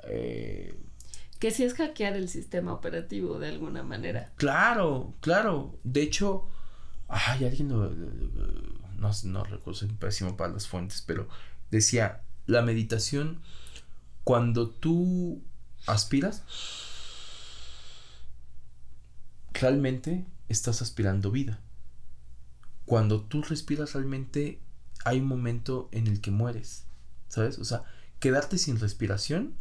eh, 0.04 0.76
Que 1.40 1.52
si 1.52 1.64
es 1.64 1.74
hackear 1.76 2.16
el 2.16 2.30
sistema 2.30 2.74
operativo 2.74 3.40
de 3.40 3.50
alguna 3.50 3.84
manera. 3.84 4.34
claro, 4.36 5.16
claro. 5.22 5.80
De 5.84 6.02
hecho, 6.02 6.50
ay, 7.08 7.46
alguien 7.46 7.70
lo... 7.70 7.90
No, 8.98 9.12
no 9.26 9.44
recuerdo, 9.44 9.74
soy 9.80 9.90
pésimo 9.90 10.38
para 10.38 10.54
las 10.54 10.68
fuentes, 10.68 11.02
pero 11.06 11.28
decía, 11.72 12.24
la 12.46 12.62
meditación, 12.62 13.42
cuando 14.24 14.70
tú 14.70 15.44
aspiras, 15.86 16.44
realmente 19.54 20.26
estás 20.50 20.82
aspirando 20.82 21.32
vida. 21.32 21.60
Cuando 22.86 23.22
tú 23.22 23.42
respiras 23.44 23.94
realmente 23.94 24.62
hay 25.06 25.20
un 25.20 25.28
momento 25.28 25.90
en 25.92 26.08
el 26.08 26.22
que 26.22 26.32
mueres, 26.32 26.86
¿sabes? 27.30 27.60
O 27.60 27.66
sea, 27.66 27.84
quedarte 28.20 28.58
sin 28.58 28.80
respiración, 28.80 29.56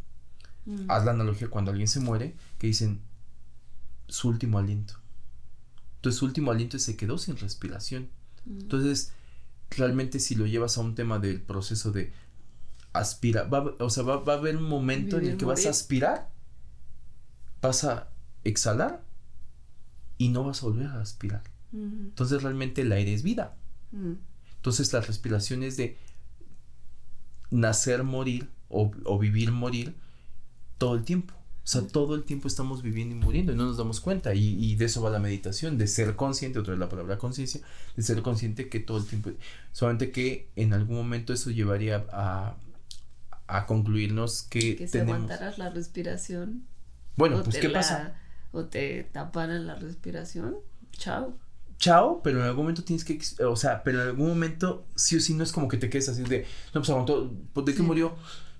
Mm, 0.65 0.89
haz 0.89 1.03
la 1.05 1.11
analogía 1.11 1.49
cuando 1.49 1.71
alguien 1.71 1.87
se 1.87 1.99
muere, 1.99 2.35
que 2.57 2.67
dicen 2.67 3.01
su 4.07 4.29
último 4.29 4.59
aliento. 4.59 4.95
Entonces 5.97 6.19
su 6.19 6.25
último 6.25 6.51
aliento 6.51 6.79
se 6.79 6.95
quedó 6.97 7.17
sin 7.17 7.37
respiración. 7.37 8.09
mm, 8.45 8.59
Entonces, 8.61 9.13
realmente 9.71 10.19
si 10.19 10.35
lo 10.35 10.45
llevas 10.45 10.77
a 10.77 10.81
un 10.81 10.95
tema 10.95 11.19
del 11.19 11.41
proceso 11.41 11.91
de 11.91 12.13
aspira, 12.93 13.43
va, 13.45 13.75
o 13.79 13.89
sea, 13.89 14.03
va, 14.03 14.17
va 14.17 14.33
a 14.33 14.37
haber 14.37 14.57
un 14.57 14.69
momento 14.69 15.17
en 15.19 15.25
el 15.27 15.37
que 15.37 15.45
vas 15.45 15.65
a 15.65 15.69
aspirar, 15.69 16.29
vas 17.61 17.83
a 17.83 18.09
exhalar 18.43 19.03
y 20.17 20.29
no 20.29 20.43
vas 20.43 20.63
a 20.63 20.67
volver 20.67 20.87
a 20.87 21.01
aspirar. 21.01 21.43
Entonces 21.73 22.43
realmente 22.43 22.81
el 22.81 22.91
aire 22.91 23.13
es 23.13 23.23
vida. 23.23 23.55
mm, 23.91 24.13
Entonces 24.57 24.93
la 24.93 25.01
respiración 25.01 25.63
es 25.63 25.75
de 25.77 25.97
nacer, 27.51 28.03
morir 28.03 28.49
o, 28.69 28.91
o 29.05 29.19
vivir, 29.19 29.51
morir 29.51 29.95
todo 30.77 30.95
el 30.95 31.03
tiempo. 31.03 31.33
O 31.35 31.67
sea, 31.67 31.81
todo 31.87 32.15
el 32.15 32.23
tiempo 32.25 32.47
estamos 32.49 32.81
viviendo 32.81 33.15
y 33.15 33.19
muriendo 33.19 33.53
y 33.53 33.55
no 33.55 33.63
nos 33.65 33.77
damos 33.77 34.01
cuenta. 34.01 34.33
Y, 34.35 34.55
y 34.63 34.75
de 34.75 34.85
eso 34.85 35.01
va 35.01 35.09
la 35.09 35.19
meditación, 35.19 35.77
de 35.77 35.87
ser 35.87 36.15
consciente, 36.17 36.59
otra 36.59 36.71
vez 36.71 36.79
la 36.79 36.89
palabra 36.89 37.17
conciencia, 37.17 37.61
de 37.95 38.03
ser 38.03 38.21
consciente 38.21 38.67
que 38.67 38.79
todo 38.81 38.97
el 38.97 39.05
tiempo, 39.05 39.31
solamente 39.71 40.11
que 40.11 40.49
en 40.57 40.73
algún 40.73 40.97
momento 40.97 41.31
eso 41.31 41.51
llevaría 41.51 42.05
a, 42.11 42.55
a 43.47 43.65
concluirnos 43.65 44.43
que, 44.43 44.75
Que 44.75 44.87
si 44.87 44.91
tenemos... 44.93 45.21
aguantaras 45.23 45.57
la 45.57 45.69
respiración. 45.69 46.63
Bueno, 47.15 47.41
pues 47.43 47.57
¿qué 47.57 47.69
la- 47.69 47.79
pasa? 47.79 48.19
O 48.51 48.65
te 48.65 49.03
taparan 49.05 49.65
la 49.65 49.75
respiración. 49.75 50.55
Chao. 50.91 51.37
Chao, 51.83 52.21
pero 52.23 52.39
en 52.39 52.45
algún 52.45 52.63
momento 52.63 52.81
tienes 52.85 53.03
que, 53.03 53.19
o 53.43 53.57
sea, 53.57 53.83
pero 53.83 54.01
en 54.01 54.07
algún 54.07 54.29
momento 54.29 54.85
sí 54.95 55.17
o 55.17 55.19
sí 55.19 55.33
no 55.33 55.43
es 55.43 55.51
como 55.51 55.67
que 55.67 55.75
te 55.75 55.89
quedes 55.89 56.07
así 56.07 56.23
de, 56.23 56.45
no, 56.73 56.79
pues 56.79 56.89
aguantó, 56.89 57.29
pues, 57.51 57.65
¿de 57.65 57.73
qué 57.73 57.79
Sí. 57.79 57.83
murió? 57.83 58.15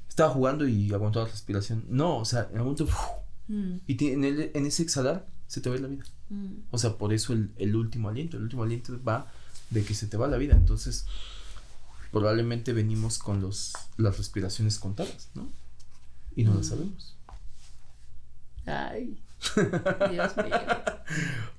Estaba 0.10 0.30
jugando 0.34 0.68
y 0.68 0.92
aguantó 0.92 1.22
la 1.24 1.30
respiración. 1.30 1.86
No, 1.88 2.18
o 2.18 2.26
sea, 2.26 2.50
en 2.52 2.58
algún 2.58 2.74
momento. 2.74 2.88
Mm, 3.48 3.76
y 3.88 4.08
en, 4.10 4.24
el- 4.26 4.52
en 4.54 4.66
ese 4.66 4.84
exhalar 4.84 5.26
se 5.48 5.62
te 5.62 5.70
va 5.70 5.78
la 5.78 5.88
vida. 5.88 6.04
mm, 6.30 6.48
O 6.72 6.78
sea, 6.78 6.98
por 6.98 7.14
eso 7.14 7.32
el, 7.32 7.52
el 7.58 7.76
último 7.78 8.10
aliento, 8.10 8.36
el 8.38 8.44
último 8.44 8.64
aliento 8.64 9.02
va 9.04 9.32
de 9.70 9.84
que 9.86 9.94
se 9.94 10.08
te 10.08 10.18
va 10.18 10.28
la 10.28 10.38
vida. 10.38 10.56
Entonces, 10.56 11.06
probablemente 12.12 12.74
venimos 12.74 13.20
con 13.20 13.42
los, 13.42 13.72
las 13.98 14.18
respiraciones 14.18 14.80
contadas, 14.80 15.30
¿no? 15.34 15.48
Y 16.36 16.44
no 16.44 16.52
Mm. 16.52 16.56
lo 16.58 16.64
sabemos. 16.64 17.16
Ay. 18.66 19.18
Dios 20.12 20.38
mío. 20.38 20.56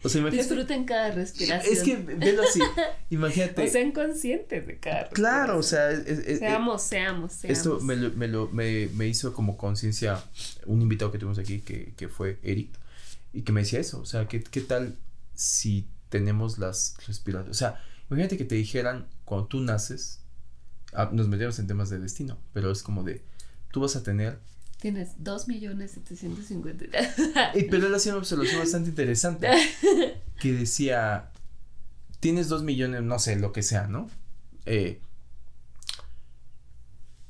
O 0.03 0.09
sea, 0.09 0.21
imagínate. 0.21 0.49
Disfruten 0.49 0.85
cada 0.85 1.11
respiración. 1.13 1.73
Es 1.73 1.83
que, 1.83 1.97
velo 1.97 2.43
así, 2.43 2.61
imagínate. 3.11 3.65
O 3.65 3.71
sean 3.71 3.93
conscientes 3.93 4.67
de 4.67 4.79
cada 4.79 5.09
claro, 5.11 5.59
o 5.59 5.63
sea, 5.63 5.91
es- 5.91 6.07
es- 6.09 6.39
Seamos, 6.41 6.83
seamos, 6.83 7.33
seamos. 7.33 7.59
Esto 7.59 7.81
me, 7.81 7.97
lo- 7.97 8.11
me, 8.13 8.29
lo- 8.29 8.49
me, 8.49 8.89
me 8.95 9.07
hizo 9.09 9.33
como 9.33 9.57
conciencia 9.57 10.23
un 10.67 10.83
invitado 10.83 11.11
que 11.13 11.19
tuvimos 11.19 11.39
aquí, 11.39 11.61
que, 11.61 11.93
que 11.97 12.09
fue 12.09 12.39
Eric, 12.43 12.71
y 13.33 13.43
que 13.43 13.53
me 13.53 13.61
decía 13.63 13.81
eso, 13.81 14.01
o 14.01 14.07
sea, 14.07 14.27
¿qué, 14.29 14.43
qué 14.43 14.61
tal 14.61 14.97
si 15.35 15.89
tenemos 16.09 16.59
las 16.59 16.97
respiraciones? 17.07 17.57
O 17.57 17.59
sea, 17.59 17.81
imagínate 18.11 18.37
que 18.37 18.45
te 18.45 18.55
dijeran 18.55 19.07
cuando 19.25 19.47
tú 19.47 19.61
naces, 19.61 20.21
ah, 20.93 21.11
nos 21.13 21.29
metemos 21.29 21.59
en 21.59 21.67
temas 21.67 21.91
de 21.91 21.99
destino, 21.99 22.39
pero 22.53 22.71
es 22.71 22.83
como 22.83 23.03
de, 23.03 23.23
tú 23.73 23.81
vas 23.81 23.97
a 23.97 24.03
tener, 24.03 24.39
Tienes 24.85 25.15
2 25.25 25.49
millones 25.49 25.93
750. 25.93 26.85
eh, 27.55 27.67
pero 27.71 27.87
él 27.87 27.95
hacía 27.95 28.13
una 28.13 28.19
observación 28.19 28.61
bastante 28.61 28.91
interesante, 28.91 29.49
que 30.39 30.53
decía, 30.53 31.31
tienes 32.21 32.51
dos 32.51 32.63
millones, 32.63 33.03
no 33.03 33.19
sé, 33.19 33.37
lo 33.37 33.51
que 33.51 33.63
sea, 33.63 33.87
¿no? 33.87 34.11
Eh, 34.67 35.01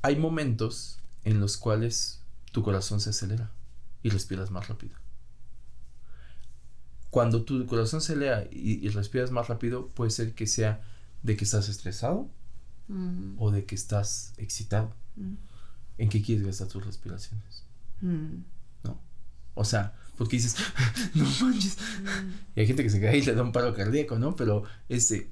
hay 0.01 0.17
momentos 0.17 0.99
en 1.23 1.39
los 1.39 1.55
cuales 1.55 2.19
tu 2.51 2.61
corazón 2.61 2.99
se 2.99 3.11
acelera 3.11 3.53
y 4.03 4.09
respiras 4.09 4.51
más 4.51 4.67
rápido. 4.67 4.97
Cuando 7.09 7.45
tu 7.45 7.65
corazón 7.67 8.01
se 8.01 8.11
acelera 8.11 8.43
y, 8.51 8.85
y 8.85 8.89
respiras 8.89 9.31
más 9.31 9.47
rápido, 9.47 9.87
puede 9.91 10.11
ser 10.11 10.33
que 10.33 10.45
sea 10.45 10.81
de 11.23 11.37
que 11.37 11.45
estás 11.45 11.69
estresado 11.69 12.29
o 13.37 13.49
de 13.49 13.63
que 13.63 13.75
estás 13.75 14.33
excitado. 14.35 14.93
mm, 15.15 15.35
¿En 15.97 16.09
qué 16.09 16.21
quieres 16.21 16.45
gastar 16.45 16.67
tus 16.67 16.85
respiraciones? 16.85 17.63
mm, 18.01 18.35
¿No? 18.83 18.99
O 19.53 19.63
sea, 19.63 19.93
porque 20.17 20.37
dices, 20.37 20.55
no 21.13 21.25
manches, 21.41 21.77
mm. 21.77 22.31
Y 22.55 22.59
hay 22.61 22.67
gente 22.67 22.83
que 22.83 22.89
se 22.89 23.01
cae 23.01 23.17
y 23.17 23.21
le 23.21 23.35
da 23.35 23.43
un 23.43 23.51
paro 23.51 23.73
cardíaco, 23.73 24.17
¿no? 24.17 24.35
Pero 24.35 24.63
este 24.89 25.29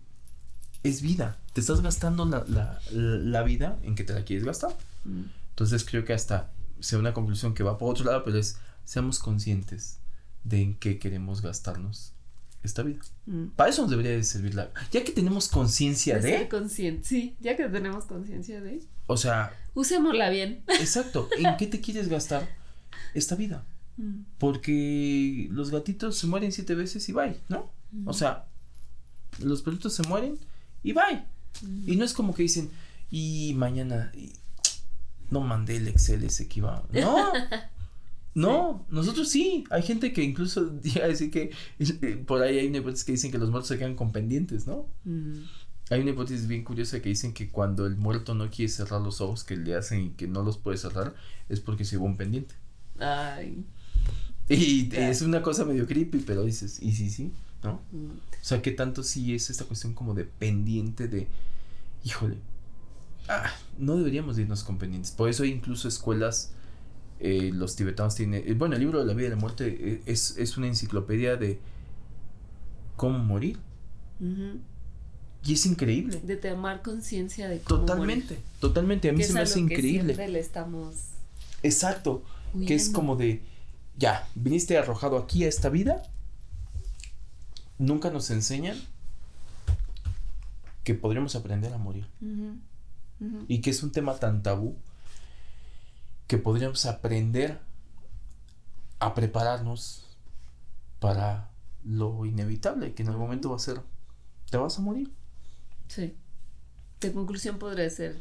es 0.84 1.02
vida. 1.02 1.40
Te 1.54 1.62
estás 1.62 1.82
gastando 1.82 2.26
la, 2.26 2.44
la, 2.48 2.80
la 2.92 3.44
vida 3.44 3.80
en 3.84 3.96
que 3.96 4.04
te 4.04 4.14
la 4.14 4.24
quieres 4.24 4.46
gastar. 4.46 4.76
Mm. 5.06 5.24
Entonces 5.50 5.86
creo 5.86 6.04
que 6.04 6.14
hasta 6.14 6.52
sea 6.80 7.00
una 7.00 7.14
conclusión 7.14 7.54
que 7.54 7.64
va 7.64 7.78
por 7.78 7.92
otro 7.92 8.06
lado, 8.06 8.24
pero 8.24 8.38
es 8.38 8.58
seamos 8.86 9.20
conscientes 9.20 10.00
de 10.44 10.62
en 10.62 10.76
qué 10.76 11.00
queremos 11.00 11.42
gastarnos 11.42 12.13
esta 12.64 12.84
vida. 12.84 13.00
Mm. 13.26 13.48
Para 13.56 13.70
eso 13.70 13.82
nos 13.82 13.92
debería 13.92 14.12
de 14.12 14.24
servir 14.24 14.56
la... 14.56 14.72
Ya 14.92 15.04
que 15.04 15.12
tenemos 15.12 15.48
conciencia 15.50 16.20
De 16.20 16.48
consciente. 16.48 17.08
Sí, 17.08 17.36
ya 17.40 17.56
que 17.56 17.68
tenemos 17.70 18.06
conciencia 18.06 18.62
de. 18.62 18.82
O 19.08 19.18
sea, 19.18 19.54
Usémosla 19.74 20.30
bien. 20.30 20.64
exacto, 20.80 21.28
¿en 21.38 21.58
qué 21.58 21.68
te 21.68 21.82
quieres 21.82 22.08
gastar 22.08 22.48
esta 23.14 23.36
vida? 23.36 23.66
Mm, 23.98 24.22
Porque 24.38 25.48
los 25.52 25.72
gatitos 25.72 26.18
se 26.18 26.28
mueren 26.28 26.52
siete 26.52 26.76
veces 26.76 27.08
y 27.10 27.14
bye, 27.14 27.40
¿no? 27.50 27.72
O 28.06 28.14
sea, 28.14 28.48
los 29.40 29.62
perritos 29.62 29.94
se 29.94 30.04
mueren 30.08 30.40
y 30.84 30.94
bye. 30.94 31.24
mm. 31.62 31.90
Y 31.90 31.96
no 31.96 32.06
es 32.06 32.14
como 32.14 32.34
que 32.34 32.44
dicen, 32.44 32.72
y 33.12 33.54
mañana 33.56 34.12
y 34.16 34.34
no 35.30 35.42
mandé 35.42 35.78
el 35.78 35.88
Excel 35.88 36.24
ese 36.24 36.48
que 36.48 36.60
iba. 36.60 36.84
No, 36.92 37.32
no, 38.36 38.86
nosotros 38.90 39.30
sí. 39.30 39.64
Hay 39.70 39.84
gente 39.84 40.14
que 40.14 40.24
incluso 40.24 40.80
llega 40.82 41.06
a 41.06 41.08
decir 41.10 41.32
que 41.32 41.52
eh, 41.80 42.24
por 42.26 42.42
ahí 42.42 42.60
hay 42.60 42.68
una 42.68 42.80
hipótesis 42.80 43.06
que 43.06 43.12
dicen 43.14 43.32
que 43.32 43.38
los 43.38 43.50
muertos 43.52 43.68
se 43.70 43.78
quedan 43.78 43.96
con 43.96 44.12
pendientes, 44.12 44.68
¿no? 44.68 44.88
Mm, 45.06 45.44
Hay 45.90 46.02
una 46.02 46.12
hipótesis 46.12 46.48
bien 46.48 46.64
curiosa 46.64 47.02
que 47.02 47.10
dicen 47.10 47.34
que 47.34 47.50
cuando 47.52 47.86
el 47.86 47.96
muerto 47.98 48.34
no 48.36 48.50
quiere 48.50 48.70
cerrar 48.70 49.02
los 49.02 49.22
ojos 49.22 49.44
que 49.44 49.56
le 49.58 49.76
hacen 49.76 50.02
y 50.02 50.10
que 50.12 50.28
no 50.28 50.44
los 50.44 50.58
puede 50.58 50.78
cerrar, 50.78 51.16
es 51.50 51.60
porque 51.62 51.86
se 51.86 51.92
llevó 51.96 52.06
un 52.06 52.18
pendiente. 52.18 52.56
Ay. 53.00 53.66
Y 54.50 54.94
es 54.96 55.22
una 55.22 55.42
cosa 55.42 55.66
medio 55.66 55.88
creepy, 55.88 56.20
pero 56.20 56.44
dices, 56.44 56.80
y 56.82 56.94
sí, 56.94 57.10
sí, 57.10 57.34
¿no? 57.64 57.88
mm, 57.92 58.18
O 58.42 58.44
sea, 58.46 58.62
que 58.62 58.72
tanto 58.72 59.04
sí 59.04 59.34
es 59.34 59.50
esta 59.50 59.66
cuestión 59.66 59.94
como 59.94 60.14
de 60.14 60.26
pendiente 60.26 61.08
de, 61.08 61.32
híjole, 62.04 62.44
ah, 63.28 63.52
no 63.78 63.98
deberíamos 63.98 64.36
de 64.36 64.44
irnos 64.44 64.64
con 64.64 64.78
pendientes. 64.78 65.12
Por 65.12 65.30
eso 65.30 65.44
hay 65.44 65.52
incluso 65.52 65.88
escuelas, 65.88 66.56
eh, 67.26 67.52
los 67.54 67.78
tibetanos 67.78 68.16
tienen, 68.16 68.44
eh, 68.46 68.54
bueno, 68.54 68.76
el 68.76 68.82
libro 68.82 69.00
de 69.00 69.06
la 69.06 69.14
vida 69.14 69.28
y 69.28 69.30
la 69.30 69.38
muerte 69.38 69.66
eh, 69.80 70.02
es, 70.06 70.38
es 70.38 70.58
una 70.58 70.68
enciclopedia 70.68 71.38
de 71.38 71.58
cómo 72.98 73.18
morir. 73.18 73.60
Y 75.46 75.54
es 75.54 75.66
increíble. 75.66 76.20
De 76.22 76.36
tomar 76.36 76.82
conciencia 76.82 77.48
de 77.48 77.60
cómo 77.60 77.86
Totalmente, 77.86 78.40
totalmente. 78.60 79.08
A 79.08 79.14
morir. 79.14 79.20
mí 79.20 79.24
Que 79.24 79.28
se 79.28 79.34
me 79.36 79.40
hace 79.40 79.54
que 79.54 79.60
increíble. 79.62 80.16
siempre 80.16 80.28
le 80.28 80.40
estamos 80.40 80.96
Exacto. 81.64 82.26
Que 82.68 82.76
es 82.76 82.90
como 82.90 83.16
de, 83.16 83.42
ya, 83.98 84.28
viniste 84.36 84.78
arrojado 84.78 85.18
aquí 85.18 85.46
a 85.46 85.48
esta 85.48 85.70
vida. 85.70 86.04
Nunca 87.78 88.12
nos 88.12 88.32
enseñan 88.32 88.78
que 90.84 90.94
podríamos 90.94 91.38
aprender 91.38 91.74
a 91.74 91.78
morir. 91.78 92.06
Y 93.48 93.62
que 93.62 93.70
es 93.70 93.82
un 93.82 93.94
tema 93.94 94.16
tan 94.16 94.44
tabú 94.44 94.76
que 96.34 96.40
podríamos 96.40 96.88
aprender 96.88 97.60
a 98.98 99.14
prepararnos 99.14 100.18
para 101.00 101.52
lo 101.86 102.26
inevitable 102.26 102.96
que 102.96 103.04
en 103.04 103.10
algún 103.10 103.26
momento 103.26 103.52
va 103.52 103.58
a 103.58 103.60
ser 103.60 103.82
te 104.50 104.58
vas 104.58 104.80
a 104.80 104.82
morir 104.82 105.12
Sí. 105.88 106.16
De 107.02 107.12
conclusión 107.12 107.60
podría 107.60 107.88
ser, 107.92 108.18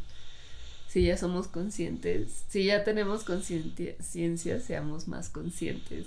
si 0.88 1.04
ya 1.04 1.16
somos 1.16 1.48
conscientes, 1.48 2.44
si 2.50 2.66
ya 2.66 2.84
tenemos 2.84 3.24
conciencia, 3.24 4.60
seamos 4.60 5.08
más 5.08 5.30
conscientes 5.30 6.04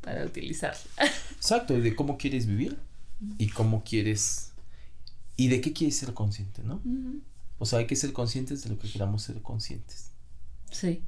para 0.00 0.24
utilizarla. 0.24 0.80
exacto 1.36 1.76
y 1.76 1.82
de 1.82 1.94
cómo 1.94 2.16
quieres 2.16 2.46
vivir 2.46 2.78
y 3.36 3.50
cómo 3.50 3.84
quieres 3.84 4.52
y 5.36 5.48
de 5.48 5.60
qué 5.60 5.74
quieres 5.74 5.98
ser 5.98 6.14
consciente 6.14 6.62
no 6.62 6.80
o 7.58 7.66
sea 7.66 7.80
hay 7.80 7.86
que 7.86 7.96
ser 7.96 8.14
conscientes 8.14 8.64
de 8.64 8.70
lo 8.70 8.78
que 8.78 8.90
queramos 8.90 9.24
ser 9.24 9.42
conscientes 9.42 10.11
Sí. 10.72 11.02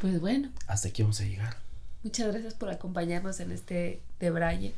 Pues 0.00 0.20
bueno, 0.20 0.50
hasta 0.66 0.88
aquí 0.88 1.02
vamos 1.02 1.20
a 1.20 1.24
llegar 1.24 1.64
muchas 2.04 2.28
gracias 2.28 2.54
por 2.54 2.68
acompañarnos 2.70 3.40
en 3.40 3.50
este 3.50 4.00
de 4.20 4.30
Braille. 4.30 4.72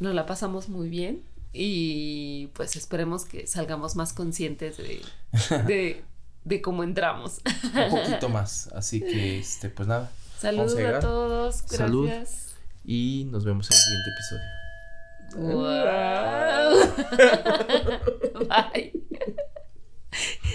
Nos 0.00 0.14
la 0.14 0.26
pasamos 0.26 0.68
muy 0.68 0.90
bien 0.90 1.22
y 1.52 2.48
pues 2.48 2.76
esperemos 2.76 3.24
que 3.24 3.46
salgamos 3.46 3.94
más 3.96 4.12
conscientes 4.12 4.76
de, 4.76 5.00
de, 5.66 6.02
de 6.44 6.60
cómo 6.60 6.82
entramos. 6.82 7.40
un 7.74 7.90
poquito 7.90 8.28
más 8.28 8.66
así 8.74 9.00
que 9.00 9.38
este 9.38 9.70
pues 9.70 9.88
nada 9.88 10.10
Saludos 10.38 10.76
a, 10.76 10.98
todos. 10.98 11.62
Gracias. 11.62 11.78
Salud. 11.78 12.10
y 12.84 13.28
nos 13.30 13.44
vemos 13.44 13.70
en 13.70 13.76
el 13.76 13.82
siguiente 13.82 14.10
episodio 14.10 14.42
Wow. 15.34 15.62
Bye. 18.48 18.92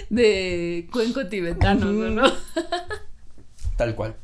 De 0.09 0.87
cuenco 0.91 1.27
tibetano. 1.27 1.91
¿no? 1.91 2.31
tal 3.77 3.95
cual 3.95 4.15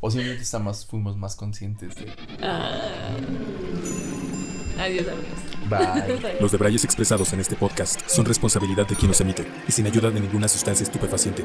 o 0.00 0.10
simplemente 0.10 0.42
está 0.42 0.58
más, 0.58 0.86
fuimos 0.86 1.16
más 1.16 1.36
conscientes 1.36 1.94
de 1.96 2.12
Ah. 2.42 3.16
Adiós, 4.78 5.06
amigos. 5.08 5.38
Bye. 5.68 6.38
Los 6.40 6.52
debrayes 6.52 6.84
expresados 6.84 7.32
en 7.34 7.40
este 7.40 7.54
podcast 7.54 8.00
son 8.08 8.24
responsabilidad 8.24 8.86
de 8.86 8.96
quien 8.96 9.08
los 9.08 9.20
emite 9.20 9.46
y 9.68 9.72
sin 9.72 9.86
ayuda 9.86 10.10
de 10.10 10.20
ninguna 10.20 10.48
sustancia 10.48 10.84
estupefaciente. 10.84 11.44